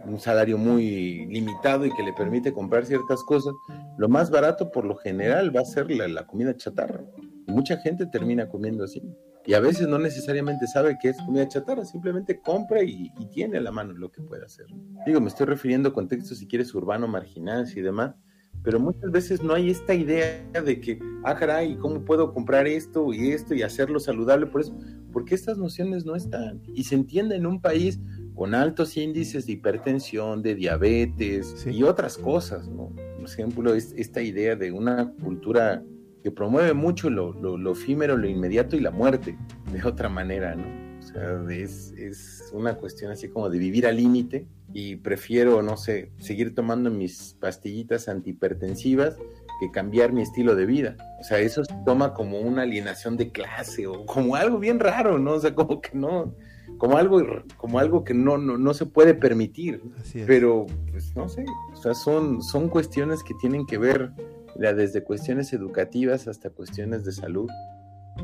un 0.04 0.18
salario 0.18 0.56
muy 0.56 1.26
limitado 1.26 1.86
y 1.86 1.94
que 1.94 2.02
le 2.02 2.12
permite 2.12 2.52
comprar 2.52 2.86
ciertas 2.86 3.22
cosas, 3.24 3.52
lo 3.98 4.08
más 4.08 4.30
barato 4.30 4.70
por 4.70 4.84
lo 4.84 4.96
general 4.96 5.54
va 5.54 5.60
a 5.60 5.64
ser 5.64 5.90
la, 5.90 6.08
la 6.08 6.26
comida 6.26 6.56
chatarra. 6.56 7.04
Mucha 7.46 7.76
gente 7.78 8.06
termina 8.06 8.48
comiendo 8.48 8.84
así 8.84 9.02
y 9.46 9.54
a 9.54 9.60
veces 9.60 9.88
no 9.88 9.98
necesariamente 9.98 10.66
sabe 10.66 10.98
que 11.00 11.08
es 11.08 11.16
comida 11.18 11.48
chatarra, 11.48 11.84
simplemente 11.84 12.40
compra 12.40 12.82
y, 12.82 13.10
tiene 13.32 13.58
a 13.58 13.60
la 13.60 13.70
mano 13.70 13.92
lo 13.92 14.10
que 14.10 14.22
puede 14.22 14.44
hacer. 14.44 14.66
Digo, 15.06 15.20
me 15.20 15.28
estoy 15.28 15.46
refiriendo 15.46 15.88
a 15.88 15.92
contextos, 15.92 16.38
si 16.38 16.46
quieres, 16.46 16.74
urbano, 16.74 17.06
marginal 17.08 17.66
y 17.74 17.80
demás, 17.80 18.14
pero 18.62 18.78
muchas 18.78 19.10
veces 19.10 19.42
no 19.42 19.54
hay 19.54 19.70
esta 19.70 19.94
idea 19.94 20.44
de 20.52 20.80
que, 20.80 20.98
ah, 21.24 21.34
caray, 21.34 21.76
¿cómo 21.76 22.04
puedo 22.04 22.34
comprar 22.34 22.66
esto 22.66 23.12
y 23.14 23.30
esto 23.30 23.54
y 23.54 23.62
hacerlo 23.62 23.98
saludable? 24.00 24.46
Por 24.46 24.60
eso, 24.60 24.76
porque 25.12 25.34
estas 25.34 25.56
nociones 25.56 26.04
no 26.04 26.14
están. 26.14 26.60
Y 26.74 26.84
se 26.84 26.94
entiende 26.94 27.36
en 27.36 27.46
un 27.46 27.60
país 27.60 27.98
con 28.34 28.54
altos 28.54 28.96
índices 28.96 29.46
de 29.46 29.52
hipertensión, 29.52 30.42
de 30.42 30.54
diabetes 30.54 31.66
y 31.66 31.82
otras 31.82 32.18
cosas, 32.18 32.68
¿no? 32.68 32.92
Por 33.16 33.24
ejemplo, 33.24 33.74
esta 33.74 34.22
idea 34.22 34.56
de 34.56 34.72
una 34.72 35.12
cultura 35.22 35.82
que 36.22 36.30
promueve 36.30 36.74
mucho 36.74 37.10
lo, 37.10 37.32
lo, 37.32 37.72
efímero, 37.72 38.16
lo 38.16 38.28
inmediato 38.28 38.76
y 38.76 38.80
la 38.80 38.90
muerte, 38.90 39.36
de 39.72 39.82
otra 39.84 40.08
manera, 40.08 40.54
¿no? 40.54 40.90
O 40.98 41.02
sea, 41.02 41.42
es, 41.50 41.92
es 41.92 42.50
una 42.52 42.74
cuestión 42.74 43.10
así 43.10 43.28
como 43.28 43.48
de 43.48 43.58
vivir 43.58 43.86
al 43.86 43.96
límite 43.96 44.46
y 44.72 44.96
prefiero, 44.96 45.62
no 45.62 45.76
sé, 45.76 46.12
seguir 46.18 46.54
tomando 46.54 46.90
mis 46.90 47.36
pastillitas 47.40 48.08
antihipertensivas 48.08 49.16
que 49.60 49.70
cambiar 49.70 50.12
mi 50.12 50.22
estilo 50.22 50.54
de 50.54 50.66
vida. 50.66 50.96
O 51.20 51.24
sea, 51.24 51.38
eso 51.38 51.64
se 51.64 51.74
toma 51.84 52.14
como 52.14 52.40
una 52.40 52.62
alienación 52.62 53.16
de 53.16 53.30
clase 53.30 53.86
o 53.86 54.06
como 54.06 54.34
algo 54.36 54.58
bien 54.58 54.80
raro, 54.80 55.18
¿no? 55.18 55.32
O 55.32 55.40
sea, 55.40 55.54
como 55.54 55.80
que 55.80 55.90
no, 55.92 56.34
como 56.78 56.96
algo, 56.96 57.22
como 57.58 57.78
algo 57.78 58.02
que 58.02 58.14
no, 58.14 58.38
no, 58.38 58.56
no 58.56 58.74
se 58.74 58.86
puede 58.86 59.14
permitir. 59.14 59.82
Pero, 60.26 60.66
pues 60.90 61.14
no 61.14 61.28
sé, 61.28 61.44
o 61.72 61.76
sea, 61.76 61.94
son, 61.94 62.42
son 62.42 62.68
cuestiones 62.68 63.22
que 63.22 63.34
tienen 63.34 63.66
que 63.66 63.76
ver 63.76 64.12
desde 64.56 65.02
cuestiones 65.02 65.52
educativas 65.52 66.28
hasta 66.28 66.50
cuestiones 66.50 67.04
de 67.04 67.12
salud. 67.12 67.50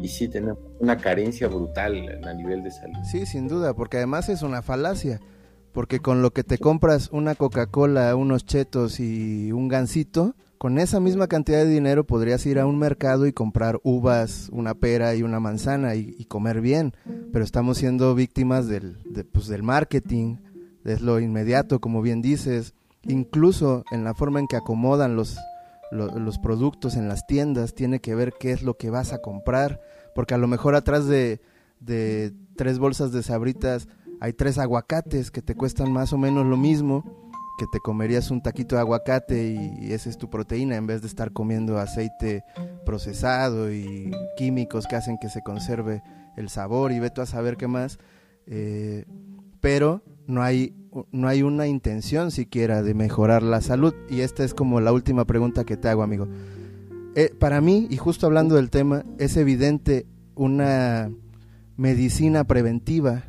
Y 0.02 0.08
sí, 0.08 0.28
tenemos 0.28 0.58
una 0.78 0.98
carencia 0.98 1.48
brutal 1.48 2.20
a 2.24 2.32
nivel 2.34 2.62
de 2.62 2.70
salud. 2.70 2.98
Sí, 3.04 3.24
sin 3.26 3.48
duda, 3.48 3.74
porque 3.74 3.96
además 3.98 4.28
es 4.28 4.42
una 4.42 4.62
falacia. 4.62 5.20
Porque 5.72 6.00
con 6.00 6.22
lo 6.22 6.32
que 6.32 6.42
te 6.42 6.58
compras 6.58 7.10
una 7.12 7.34
Coca-Cola, 7.34 8.16
unos 8.16 8.46
chetos 8.46 8.98
y 8.98 9.52
un 9.52 9.68
gansito, 9.68 10.34
con 10.58 10.78
esa 10.78 11.00
misma 11.00 11.26
cantidad 11.26 11.58
de 11.58 11.68
dinero 11.68 12.06
podrías 12.06 12.46
ir 12.46 12.58
a 12.58 12.66
un 12.66 12.78
mercado 12.78 13.26
y 13.26 13.32
comprar 13.32 13.78
uvas, 13.82 14.48
una 14.52 14.74
pera 14.74 15.14
y 15.14 15.22
una 15.22 15.38
manzana 15.38 15.94
y, 15.94 16.24
comer 16.24 16.62
bien. 16.62 16.94
Pero 17.32 17.44
estamos 17.44 17.76
siendo 17.78 18.14
víctimas 18.14 18.66
del, 18.68 18.96
pues, 19.32 19.48
del 19.48 19.62
marketing, 19.62 20.36
de 20.82 20.98
lo 21.00 21.20
inmediato, 21.20 21.78
como 21.78 22.00
bien 22.00 22.22
dices. 22.22 22.74
Incluso 23.02 23.84
en 23.90 24.02
la 24.02 24.14
forma 24.14 24.40
en 24.40 24.46
que 24.46 24.56
acomodan 24.56 25.14
los, 25.14 25.36
los 25.90 26.38
productos 26.38 26.96
en 26.96 27.08
las 27.08 27.26
tiendas, 27.26 27.74
tiene 27.74 28.00
que 28.00 28.14
ver 28.14 28.34
qué 28.38 28.52
es 28.52 28.62
lo 28.62 28.76
que 28.76 28.90
vas 28.90 29.12
a 29.12 29.18
comprar, 29.18 29.80
porque 30.14 30.34
a 30.34 30.38
lo 30.38 30.48
mejor 30.48 30.74
atrás 30.74 31.06
de, 31.06 31.40
de 31.80 32.32
tres 32.56 32.78
bolsas 32.78 33.12
de 33.12 33.22
sabritas 33.22 33.88
hay 34.20 34.32
tres 34.32 34.58
aguacates 34.58 35.30
que 35.30 35.42
te 35.42 35.54
cuestan 35.54 35.92
más 35.92 36.12
o 36.12 36.18
menos 36.18 36.46
lo 36.46 36.56
mismo, 36.56 37.04
que 37.58 37.66
te 37.66 37.80
comerías 37.80 38.30
un 38.30 38.42
taquito 38.42 38.76
de 38.76 38.82
aguacate 38.82 39.48
y, 39.80 39.92
esa 39.92 40.10
es 40.10 40.18
tu 40.18 40.28
proteína 40.28 40.76
en 40.76 40.86
vez 40.86 41.00
de 41.00 41.08
estar 41.08 41.32
comiendo 41.32 41.78
aceite 41.78 42.44
procesado 42.84 43.72
y 43.72 44.10
químicos 44.36 44.86
que 44.86 44.96
hacen 44.96 45.18
que 45.18 45.28
se 45.28 45.42
conserve 45.42 46.02
el 46.36 46.48
sabor 46.48 46.92
y 46.92 47.00
ve 47.00 47.10
tú 47.10 47.22
a 47.22 47.26
saber 47.26 47.56
qué 47.56 47.66
más. 47.66 47.98
Eh, 48.46 49.04
pero 49.60 50.02
no 50.26 50.42
hay, 50.42 50.74
no 51.10 51.28
hay 51.28 51.42
una 51.42 51.66
intención 51.66 52.30
siquiera 52.30 52.82
de 52.82 52.94
mejorar 52.94 53.42
la 53.42 53.60
salud. 53.60 53.94
Y 54.08 54.20
esta 54.20 54.44
es 54.44 54.54
como 54.54 54.80
la 54.80 54.92
última 54.92 55.24
pregunta 55.24 55.64
que 55.64 55.76
te 55.76 55.88
hago, 55.88 56.02
amigo. 56.02 56.28
Eh, 57.14 57.32
para 57.38 57.60
mí, 57.60 57.86
y 57.90 57.96
justo 57.96 58.26
hablando 58.26 58.56
del 58.56 58.70
tema, 58.70 59.04
es 59.18 59.36
evidente 59.36 60.06
una 60.34 61.10
medicina 61.76 62.44
preventiva 62.44 63.24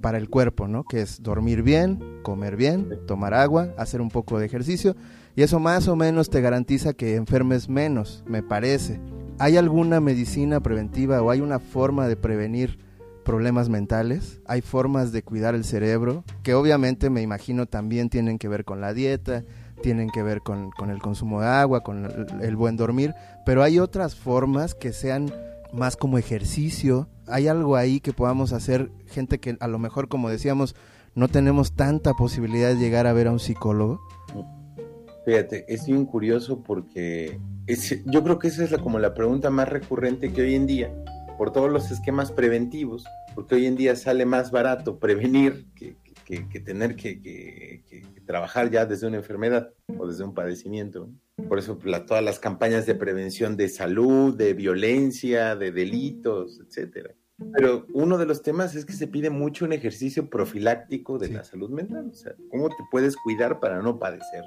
para 0.00 0.18
el 0.18 0.28
cuerpo, 0.28 0.66
¿no? 0.66 0.84
Que 0.84 1.02
es 1.02 1.22
dormir 1.22 1.62
bien, 1.62 2.20
comer 2.22 2.56
bien, 2.56 2.98
tomar 3.06 3.34
agua, 3.34 3.74
hacer 3.76 4.00
un 4.00 4.08
poco 4.08 4.38
de 4.38 4.46
ejercicio. 4.46 4.96
Y 5.36 5.42
eso 5.42 5.60
más 5.60 5.86
o 5.86 5.94
menos 5.94 6.30
te 6.30 6.40
garantiza 6.40 6.94
que 6.94 7.14
enfermes 7.14 7.68
menos, 7.68 8.24
me 8.26 8.42
parece. 8.42 9.00
¿Hay 9.38 9.56
alguna 9.56 10.00
medicina 10.00 10.60
preventiva 10.60 11.22
o 11.22 11.30
hay 11.30 11.40
una 11.40 11.60
forma 11.60 12.08
de 12.08 12.16
prevenir 12.16 12.87
problemas 13.28 13.68
mentales, 13.68 14.40
hay 14.46 14.62
formas 14.62 15.12
de 15.12 15.22
cuidar 15.22 15.54
el 15.54 15.62
cerebro, 15.62 16.24
que 16.42 16.54
obviamente 16.54 17.10
me 17.10 17.20
imagino 17.20 17.66
también 17.66 18.08
tienen 18.08 18.38
que 18.38 18.48
ver 18.48 18.64
con 18.64 18.80
la 18.80 18.94
dieta, 18.94 19.44
tienen 19.82 20.08
que 20.08 20.22
ver 20.22 20.40
con, 20.40 20.70
el 20.88 20.98
consumo 20.98 21.42
de 21.42 21.46
agua, 21.46 21.82
con 21.82 22.08
el, 22.40 22.56
buen 22.56 22.78
dormir, 22.78 23.14
pero 23.44 23.62
hay 23.62 23.80
otras 23.80 24.14
formas 24.14 24.74
que 24.74 24.94
sean 24.94 25.30
más 25.74 25.94
como 25.98 26.16
ejercicio, 26.16 27.06
hay 27.26 27.48
algo 27.48 27.76
ahí 27.76 28.00
que 28.00 28.14
podamos 28.14 28.54
hacer, 28.54 28.90
gente 29.08 29.38
que 29.38 29.58
a 29.60 29.68
lo 29.68 29.78
mejor, 29.78 30.08
como 30.08 30.30
decíamos, 30.30 30.74
no 31.14 31.28
tenemos 31.28 31.76
tanta 31.76 32.14
posibilidad 32.14 32.70
de 32.70 32.76
llegar 32.76 33.06
a 33.06 33.12
ver 33.12 33.26
a 33.26 33.32
un 33.32 33.40
psicólogo. 33.40 34.00
Fíjate, 35.26 35.66
es 35.68 35.84
bien 35.84 36.06
curioso 36.06 36.62
porque 36.62 37.38
yo 38.06 38.24
creo 38.24 38.38
que 38.38 38.48
esa 38.48 38.64
es 38.64 38.70
la, 38.70 38.78
como 38.78 38.98
la 38.98 39.12
pregunta 39.12 39.50
más 39.50 39.68
recurrente 39.68 40.32
que 40.32 40.40
hoy 40.40 40.54
en 40.54 40.66
día 40.66 40.90
por 41.38 41.52
todos 41.52 41.70
los 41.70 41.90
esquemas 41.92 42.32
preventivos, 42.32 43.06
porque 43.34 43.54
hoy 43.54 43.66
en 43.66 43.76
día 43.76 43.94
sale 43.94 44.26
más 44.26 44.50
barato 44.50 44.98
prevenir 44.98 45.66
que, 45.76 45.96
tener 46.60 46.96
que, 46.96 47.84
trabajar 48.26 48.70
ya 48.70 48.84
desde 48.84 49.06
una 49.06 49.18
enfermedad 49.18 49.72
o 49.96 50.08
desde 50.08 50.24
un 50.24 50.34
padecimiento. 50.34 51.08
Por 51.48 51.60
eso 51.60 51.78
todas 52.06 52.24
las 52.24 52.40
campañas 52.40 52.84
de 52.84 52.96
prevención 52.96 53.56
de 53.56 53.68
salud, 53.68 54.36
de 54.36 54.52
violencia, 54.52 55.54
de 55.54 55.70
delitos, 55.70 56.60
etcétera. 56.60 57.14
Pero 57.54 57.86
uno 57.94 58.18
de 58.18 58.26
los 58.26 58.42
temas 58.42 58.74
es 58.74 58.84
que 58.84 58.92
se 58.92 59.06
pide 59.06 59.30
mucho 59.30 59.64
un 59.64 59.72
ejercicio 59.72 60.28
profiláctico 60.28 61.18
de 61.18 61.28
la 61.28 61.44
salud 61.44 61.70
mental, 61.70 62.08
o 62.10 62.14
sea, 62.14 62.34
cómo 62.50 62.68
te 62.68 62.82
puedes 62.90 63.16
cuidar 63.16 63.60
para 63.60 63.80
no 63.80 64.00
padecer. 64.00 64.42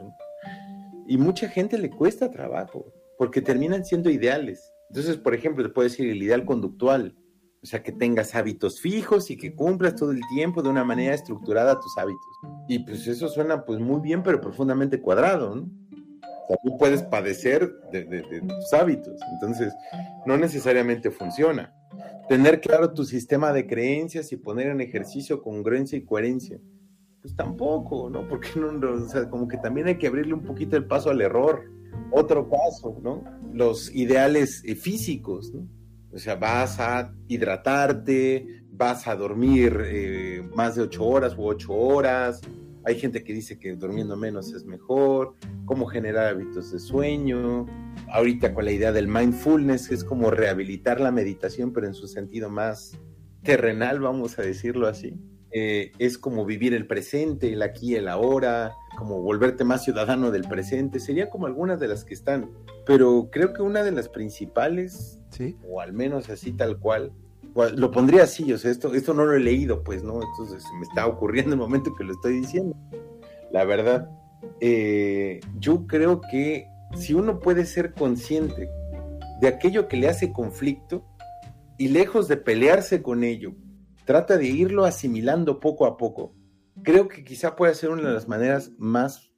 Y 1.07 1.17
mucha 1.17 1.47
gente 1.47 1.77
le 1.77 1.89
cuesta 1.89 2.29
trabajo, 2.29 2.93
porque 3.17 3.41
terminan 3.41 3.85
siendo 3.85 4.09
ideales. 4.09 4.70
Entonces, 4.91 5.17
por 5.17 5.33
ejemplo, 5.33 5.63
te 5.63 5.69
puedo 5.69 5.87
decir 5.87 6.09
el 6.09 6.21
ideal 6.21 6.45
conductual, 6.45 7.15
o 7.63 7.65
sea, 7.65 7.81
que 7.81 7.91
tengas 7.91 8.35
hábitos 8.35 8.81
fijos 8.81 9.31
y 9.31 9.37
que 9.37 9.55
cumplas 9.55 9.95
todo 9.95 10.11
el 10.11 10.21
tiempo 10.33 10.61
de 10.61 10.69
una 10.69 10.83
manera 10.83 11.13
estructurada 11.13 11.79
tus 11.79 11.97
hábitos. 11.97 12.39
Y 12.67 12.79
pues 12.79 13.07
eso 13.07 13.29
suena 13.29 13.63
pues 13.63 13.79
muy 13.79 14.01
bien, 14.01 14.23
pero 14.23 14.41
profundamente 14.41 14.99
cuadrado, 14.99 15.55
¿no? 15.55 15.63
O 15.63 16.47
sea, 16.47 16.57
tú 16.63 16.77
puedes 16.77 17.03
padecer 17.03 17.71
de, 17.91 18.03
de 18.03 18.41
tus 18.41 18.73
hábitos, 18.73 19.15
entonces 19.33 19.73
no 20.25 20.37
necesariamente 20.37 21.09
funciona 21.11 21.73
tener 22.31 22.61
claro 22.61 22.93
tu 22.93 23.03
sistema 23.03 23.51
de 23.51 23.67
creencias 23.67 24.31
y 24.31 24.37
poner 24.37 24.67
en 24.67 24.79
ejercicio 24.79 25.41
congruencia 25.41 25.97
y 25.97 26.05
coherencia. 26.05 26.59
Pues 27.21 27.35
tampoco, 27.35 28.09
¿no? 28.09 28.25
Porque 28.29 28.49
no, 28.55 28.69
o 28.89 29.09
sea, 29.09 29.29
como 29.29 29.49
que 29.49 29.57
también 29.57 29.87
hay 29.87 29.97
que 29.97 30.07
abrirle 30.07 30.33
un 30.33 30.43
poquito 30.43 30.77
el 30.77 30.85
paso 30.85 31.09
al 31.09 31.21
error. 31.21 31.69
Otro 32.11 32.49
paso, 32.49 32.99
¿no? 33.01 33.23
Los 33.53 33.93
ideales 33.93 34.63
eh, 34.65 34.75
físicos, 34.75 35.53
¿no? 35.53 35.67
O 36.13 36.17
sea, 36.17 36.35
vas 36.35 36.79
a 36.79 37.13
hidratarte, 37.27 38.63
vas 38.71 39.07
a 39.07 39.15
dormir 39.15 39.81
eh, 39.85 40.43
más 40.53 40.75
de 40.75 40.83
ocho 40.83 41.05
horas 41.05 41.37
u 41.37 41.45
ocho 41.45 41.73
horas. 41.73 42.41
Hay 42.83 42.99
gente 42.99 43.23
que 43.23 43.33
dice 43.33 43.59
que 43.59 43.75
durmiendo 43.75 44.17
menos 44.17 44.51
es 44.53 44.65
mejor. 44.65 45.35
Cómo 45.65 45.85
generar 45.85 46.27
hábitos 46.27 46.71
de 46.71 46.79
sueño 46.79 47.67
ahorita 48.09 48.53
con 48.53 48.65
la 48.65 48.71
idea 48.71 48.91
del 48.91 49.07
mindfulness, 49.07 49.87
que 49.87 49.95
es 49.95 50.03
como 50.03 50.31
rehabilitar 50.31 50.99
la 50.99 51.11
meditación, 51.11 51.71
pero 51.71 51.87
en 51.87 51.93
su 51.93 52.07
sentido 52.07 52.49
más 52.49 52.97
terrenal, 53.43 53.99
vamos 53.99 54.37
a 54.37 54.41
decirlo 54.41 54.87
así. 54.87 55.17
Eh, 55.51 55.91
es 55.99 56.17
como 56.17 56.45
vivir 56.45 56.73
el 56.73 56.87
presente, 56.87 57.53
el 57.53 57.61
aquí 57.61 57.95
el 57.95 58.07
ahora, 58.07 58.73
como 58.97 59.21
volverte 59.21 59.63
más 59.63 59.83
ciudadano 59.83 60.31
del 60.31 60.43
presente, 60.43 60.99
sería 60.99 61.29
como 61.29 61.45
algunas 61.45 61.79
de 61.79 61.87
las 61.87 62.03
que 62.03 62.13
están, 62.13 62.49
pero 62.85 63.29
creo 63.31 63.53
que 63.53 63.61
una 63.61 63.83
de 63.83 63.91
las 63.91 64.09
principales, 64.09 65.19
¿Sí? 65.29 65.57
o 65.67 65.81
al 65.81 65.93
menos 65.93 66.29
así 66.29 66.51
tal 66.51 66.79
cual, 66.79 67.13
lo 67.75 67.91
pondría 67.91 68.23
así, 68.23 68.51
o 68.53 68.57
sea, 68.57 68.71
esto, 68.71 68.93
esto 68.93 69.13
no 69.13 69.25
lo 69.25 69.33
he 69.33 69.39
leído, 69.39 69.83
pues, 69.83 70.03
¿no? 70.03 70.21
Entonces 70.21 70.63
me 70.79 70.83
está 70.83 71.05
ocurriendo 71.05 71.51
el 71.51 71.59
momento 71.59 71.93
que 71.95 72.03
lo 72.03 72.13
estoy 72.13 72.39
diciendo. 72.39 72.75
La 73.51 73.65
verdad, 73.65 74.09
eh, 74.61 75.41
yo 75.59 75.85
creo 75.85 76.21
que 76.21 76.67
si 76.95 77.13
uno 77.13 77.39
puede 77.39 77.65
ser 77.65 77.93
consciente 77.93 78.69
de 79.41 79.47
aquello 79.47 79.87
que 79.87 79.97
le 79.97 80.07
hace 80.07 80.31
conflicto 80.31 81.05
y 81.77 81.89
lejos 81.89 82.27
de 82.27 82.37
pelearse 82.37 83.01
con 83.01 83.23
ello, 83.23 83.53
trata 84.05 84.37
de 84.37 84.45
irlo 84.45 84.85
asimilando 84.85 85.59
poco 85.59 85.85
a 85.85 85.97
poco, 85.97 86.33
creo 86.83 87.07
que 87.07 87.23
quizá 87.23 87.55
puede 87.55 87.75
ser 87.75 87.89
una 87.89 88.07
de 88.07 88.13
las 88.13 88.27
maneras 88.27 88.71
más 88.77 89.31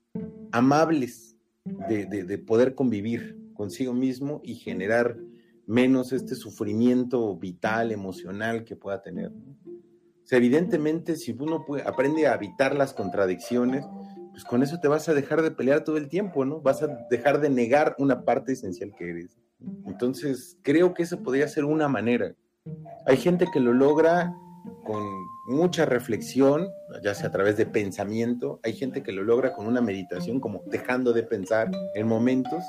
amables 0.52 1.38
de, 1.66 2.38
poder 2.40 2.76
convivir 2.76 3.38
consigo 3.54 3.94
mismo 3.94 4.42
y 4.44 4.56
generar 4.56 5.18
menos 5.66 6.12
este 6.12 6.36
sufrimiento 6.36 7.36
vital, 7.38 7.92
emocional 7.92 8.64
que 8.66 8.76
pueda 8.76 9.02
tener. 9.02 9.32
evidentemente, 10.30 11.16
si 11.16 11.32
uno 11.32 11.66
aprende 11.86 12.28
a 12.28 12.36
evitar 12.36 12.76
las 12.76 12.94
contradicciones, 12.94 13.86
pues 14.32 14.44
con 14.44 14.64
eso 14.64 14.80
te 14.80 14.88
vas 14.88 15.08
a 15.10 15.14
dejar 15.14 15.44
de 15.44 15.52
pelear 15.52 15.84
todo 15.84 15.98
el 15.98 16.10
tiempo, 16.10 16.44
¿no? 16.44 16.60
Vas 16.60 16.82
a 16.82 16.88
dejar 17.10 17.40
de 17.40 17.50
negar 17.50 17.96
una 18.00 18.26
parte 18.26 18.54
esencial 18.54 18.94
que 18.98 19.12
eres. 19.12 19.38
Entonces, 19.86 20.58
creo 20.64 20.94
que 20.94 21.04
eso 21.04 21.22
podría 21.22 21.48
ser 21.48 21.66
una 21.66 21.88
manera. 21.88 22.34
Hay 23.06 23.18
gente 23.18 23.46
que 23.54 23.60
lo 23.60 23.74
logra 23.74 24.34
con 24.86 25.04
mucha 25.48 25.86
reflexión, 25.86 26.68
ya 27.02 27.14
sea 27.14 27.30
a 27.30 27.32
través 27.32 27.58
de 27.58 27.66
pensamiento, 27.66 28.60
hay 28.64 28.74
gente 28.74 29.04
que 29.04 29.12
lo 29.12 29.24
logra 29.24 29.54
con 29.54 29.68
una 29.68 29.82
meditación, 29.82 30.40
como 30.40 30.64
dejando 30.68 31.14
de 31.14 31.24
pensar 31.24 31.72
en 31.96 32.08
momentos, 32.08 32.64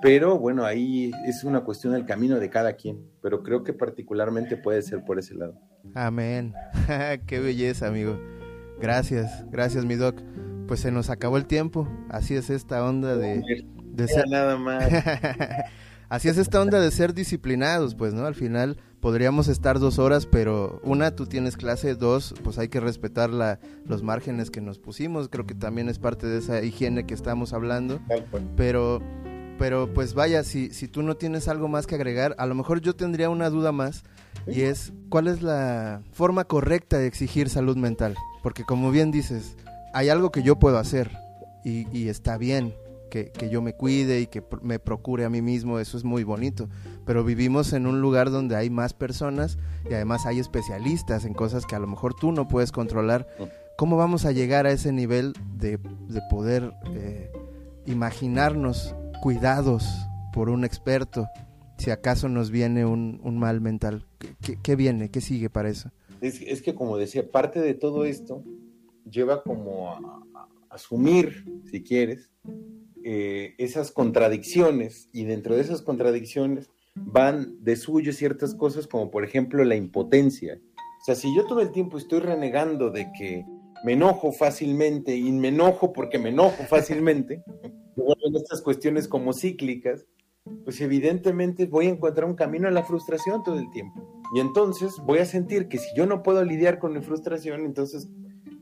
pero 0.00 0.38
bueno, 0.38 0.64
ahí 0.64 1.10
es 1.26 1.44
una 1.44 1.62
cuestión 1.62 1.92
del 1.92 2.04
camino 2.04 2.38
de 2.38 2.50
cada 2.50 2.74
quien, 2.74 3.04
pero 3.20 3.42
creo 3.42 3.64
que 3.64 3.72
particularmente 3.72 4.56
puede 4.56 4.82
ser 4.82 5.04
por 5.04 5.18
ese 5.18 5.34
lado. 5.34 5.60
Amén. 5.94 6.54
Qué 7.26 7.40
belleza, 7.40 7.88
amigo. 7.88 8.18
Gracias, 8.80 9.44
gracias, 9.50 9.84
mi 9.84 9.96
doc 9.96 10.20
pues 10.72 10.80
se 10.80 10.90
nos 10.90 11.10
acabó 11.10 11.36
el 11.36 11.44
tiempo. 11.44 11.86
Así 12.08 12.34
es 12.34 12.50
esta 12.50 12.82
onda 12.82 13.14
de, 13.16 13.42
ser 14.06 14.26
nada 14.28 14.56
más. 14.56 14.88
Así 16.08 16.28
es 16.28 16.38
esta 16.38 16.62
onda 16.62 16.80
de 16.80 16.90
ser 16.90 17.12
disciplinados, 17.12 17.94
pues, 17.94 18.14
¿no? 18.14 18.24
Al 18.24 18.34
final 18.34 18.78
podríamos 19.02 19.48
estar 19.48 19.80
dos 19.80 19.98
horas, 19.98 20.26
pero 20.26 20.80
una, 20.84 21.10
tú 21.10 21.26
tienes 21.26 21.56
clase, 21.56 21.96
dos, 21.96 22.34
pues 22.44 22.56
hay 22.58 22.68
que 22.68 22.78
respetar 22.78 23.30
la, 23.30 23.58
los 23.84 24.04
márgenes 24.04 24.50
que 24.50 24.60
nos 24.60 24.78
pusimos. 24.78 25.28
Creo 25.28 25.44
que 25.44 25.56
también 25.56 25.88
es 25.88 25.98
parte 25.98 26.28
de 26.28 26.38
esa 26.38 26.62
higiene 26.62 27.04
que 27.04 27.12
estamos 27.12 27.52
hablando. 27.52 28.00
Pero, 28.56 29.02
pero 29.58 29.92
pues 29.92 30.14
vaya, 30.14 30.44
si, 30.44 30.70
si 30.70 30.86
tú 30.86 31.02
no 31.02 31.16
tienes 31.16 31.48
algo 31.48 31.66
más 31.66 31.88
que 31.88 31.96
agregar, 31.96 32.36
a 32.38 32.46
lo 32.46 32.54
mejor 32.54 32.80
yo 32.80 32.94
tendría 32.94 33.28
una 33.28 33.50
duda 33.50 33.72
más 33.72 34.04
y 34.46 34.62
es, 34.62 34.92
¿cuál 35.08 35.26
es 35.26 35.42
la 35.42 36.02
forma 36.12 36.44
correcta 36.44 36.96
de 36.98 37.08
exigir 37.08 37.50
salud 37.50 37.76
mental? 37.76 38.14
Porque 38.40 38.62
como 38.62 38.92
bien 38.92 39.10
dices, 39.10 39.56
hay 39.94 40.10
algo 40.10 40.30
que 40.30 40.44
yo 40.44 40.60
puedo 40.60 40.78
hacer 40.78 41.10
y, 41.64 42.08
está 42.08 42.38
bien 42.38 42.72
que, 43.12 43.50
yo 43.50 43.60
me 43.60 43.74
cuide 43.74 44.22
y 44.22 44.26
que 44.26 44.42
me 44.62 44.78
procure 44.78 45.26
a 45.26 45.28
mí 45.28 45.42
mismo, 45.42 45.78
eso 45.78 45.98
es 45.98 46.04
muy 46.04 46.24
bonito. 46.24 46.70
Pero 47.04 47.24
vivimos 47.24 47.74
en 47.74 47.86
un 47.86 48.00
lugar 48.00 48.30
donde 48.30 48.56
hay 48.56 48.70
más 48.70 48.94
personas 48.94 49.58
y 49.88 49.92
además 49.92 50.24
hay 50.24 50.38
especialistas 50.38 51.26
en 51.26 51.34
cosas 51.34 51.66
que 51.66 51.74
a 51.74 51.78
lo 51.78 51.86
mejor 51.86 52.14
tú 52.14 52.32
no 52.32 52.48
puedes 52.48 52.72
controlar. 52.72 53.28
¿Cómo 53.76 53.98
vamos 53.98 54.24
a 54.24 54.32
llegar 54.32 54.66
a 54.66 54.72
ese 54.72 54.92
nivel 54.92 55.34
de, 55.58 55.78
poder 56.30 56.72
eh, 56.94 57.30
imaginarnos 57.84 58.94
cuidados 59.22 59.86
por 60.32 60.48
un 60.48 60.64
experto 60.64 61.26
si 61.76 61.90
acaso 61.90 62.30
nos 62.30 62.50
viene 62.50 62.86
un, 62.86 63.20
mal 63.38 63.60
mental? 63.60 64.06
¿Qué, 64.62 64.76
viene? 64.76 65.10
¿Qué 65.10 65.20
sigue 65.20 65.50
para 65.50 65.68
eso? 65.68 65.90
Es, 66.22 66.40
es 66.40 66.62
que 66.62 66.74
como 66.74 66.96
decía, 66.96 67.30
parte 67.30 67.60
de 67.60 67.74
todo 67.74 68.06
esto 68.06 68.42
lleva 69.04 69.42
como 69.42 69.90
a, 69.90 70.22
asumir, 70.70 71.44
si 71.70 71.82
quieres, 71.82 72.30
eh, 73.04 73.54
esas 73.58 73.90
contradicciones 73.90 75.08
y 75.12 75.24
dentro 75.24 75.54
de 75.54 75.62
esas 75.62 75.82
contradicciones 75.82 76.70
van 76.94 77.62
de 77.62 77.76
suyo 77.76 78.12
ciertas 78.12 78.54
cosas 78.54 78.86
como 78.86 79.10
por 79.10 79.24
ejemplo 79.24 79.64
la 79.64 79.76
impotencia. 79.76 80.60
O 81.00 81.04
sea, 81.04 81.14
si 81.14 81.34
yo 81.34 81.46
todo 81.46 81.60
el 81.60 81.72
tiempo 81.72 81.98
estoy 81.98 82.20
renegando 82.20 82.90
de 82.90 83.10
que 83.18 83.44
me 83.84 83.94
enojo 83.94 84.32
fácilmente 84.32 85.16
y 85.16 85.32
me 85.32 85.48
enojo 85.48 85.92
porque 85.92 86.18
me 86.18 86.28
enojo 86.28 86.62
fácilmente, 86.64 87.42
en 87.96 88.36
estas 88.36 88.62
cuestiones 88.62 89.08
como 89.08 89.32
cíclicas, 89.32 90.06
pues 90.64 90.80
evidentemente 90.80 91.66
voy 91.66 91.86
a 91.86 91.90
encontrar 91.90 92.28
un 92.28 92.34
camino 92.34 92.68
a 92.68 92.72
la 92.72 92.84
frustración 92.84 93.42
todo 93.42 93.58
el 93.58 93.70
tiempo. 93.70 94.22
Y 94.34 94.40
entonces 94.40 94.96
voy 95.04 95.18
a 95.18 95.26
sentir 95.26 95.68
que 95.68 95.78
si 95.78 95.88
yo 95.96 96.06
no 96.06 96.22
puedo 96.22 96.44
lidiar 96.44 96.78
con 96.78 96.94
mi 96.94 97.00
frustración, 97.00 97.64
entonces 97.64 98.08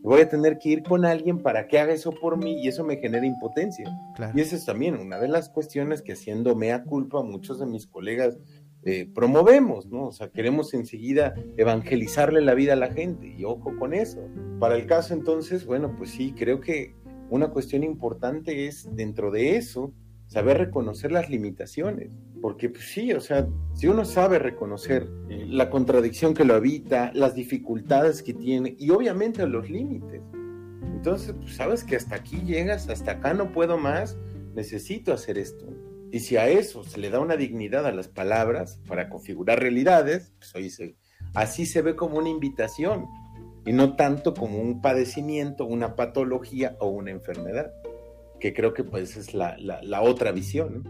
voy 0.02 0.22
a 0.22 0.28
tener 0.28 0.58
que 0.58 0.70
ir 0.70 0.82
con 0.82 1.04
alguien 1.04 1.38
para 1.38 1.66
que 1.68 1.78
haga 1.78 1.92
eso 1.92 2.12
por 2.12 2.36
mí 2.36 2.62
y 2.62 2.68
eso 2.68 2.84
me 2.84 2.96
genera 2.96 3.26
impotencia. 3.26 3.90
Y 4.34 4.40
esa 4.40 4.56
es 4.56 4.64
también 4.64 4.96
una 4.96 5.18
de 5.18 5.28
las 5.28 5.48
cuestiones 5.48 6.02
que 6.02 6.12
haciendo 6.12 6.54
mea 6.54 6.84
culpa 6.84 7.22
muchos 7.22 7.58
de 7.58 7.66
mis 7.66 7.86
colegas 7.86 8.38
eh, 8.82 9.06
promovemos, 9.14 9.86
¿no? 9.86 10.06
O 10.06 10.12
sea, 10.12 10.30
queremos 10.30 10.72
enseguida 10.72 11.34
evangelizarle 11.58 12.40
la 12.40 12.54
vida 12.54 12.72
a 12.72 12.76
la 12.76 12.88
gente 12.88 13.34
y 13.36 13.44
ojo 13.44 13.76
con 13.78 13.92
eso. 13.92 14.20
Para 14.58 14.76
el 14.76 14.86
caso 14.86 15.12
entonces, 15.12 15.66
bueno, 15.66 15.94
pues 15.98 16.10
sí, 16.10 16.32
creo 16.32 16.60
que 16.60 16.94
una 17.28 17.50
cuestión 17.50 17.84
importante 17.84 18.66
es 18.66 18.88
dentro 18.96 19.30
de 19.30 19.56
eso 19.56 19.92
saber 20.26 20.58
reconocer 20.58 21.12
las 21.12 21.28
limitaciones, 21.28 22.16
porque 22.40 22.68
pues 22.68 22.84
sí, 22.84 23.12
o 23.12 23.20
sea, 23.20 23.48
si 23.74 23.86
uno 23.86 24.04
sabe 24.04 24.38
reconocer 24.38 25.08
eh, 25.28 25.46
la 25.48 25.70
contradicción 25.70 26.34
que 26.34 26.44
lo 26.44 26.54
habita, 26.54 27.10
las 27.14 27.34
dificultades 27.34 28.22
que 28.22 28.34
tiene 28.34 28.76
y 28.78 28.90
obviamente 28.90 29.46
los 29.46 29.68
límites, 29.68 30.22
entonces 30.82 31.34
pues 31.38 31.54
sabes 31.54 31.84
que 31.84 31.96
hasta 31.96 32.16
aquí 32.16 32.42
llegas, 32.44 32.88
hasta 32.88 33.12
acá 33.12 33.34
no 33.34 33.52
puedo 33.52 33.78
más, 33.78 34.18
necesito 34.54 35.12
hacer 35.12 35.38
esto. 35.38 35.66
Y 36.12 36.20
si 36.20 36.36
a 36.36 36.48
eso 36.48 36.82
se 36.82 36.98
le 36.98 37.10
da 37.10 37.20
una 37.20 37.36
dignidad 37.36 37.86
a 37.86 37.92
las 37.92 38.08
palabras 38.08 38.80
para 38.88 39.08
configurar 39.08 39.60
realidades, 39.60 40.32
pues 40.38 40.94
así 41.34 41.66
se 41.66 41.82
ve 41.82 41.94
como 41.94 42.18
una 42.18 42.28
invitación 42.28 43.06
y 43.64 43.72
no 43.72 43.94
tanto 43.94 44.34
como 44.34 44.58
un 44.60 44.80
padecimiento, 44.80 45.66
una 45.66 45.94
patología 45.94 46.76
o 46.80 46.88
una 46.88 47.10
enfermedad 47.10 47.72
que 48.40 48.54
creo 48.54 48.74
que 48.74 48.82
pues 48.82 49.16
es 49.16 49.34
la, 49.34 49.56
otra 50.02 50.32
visión, 50.32 50.82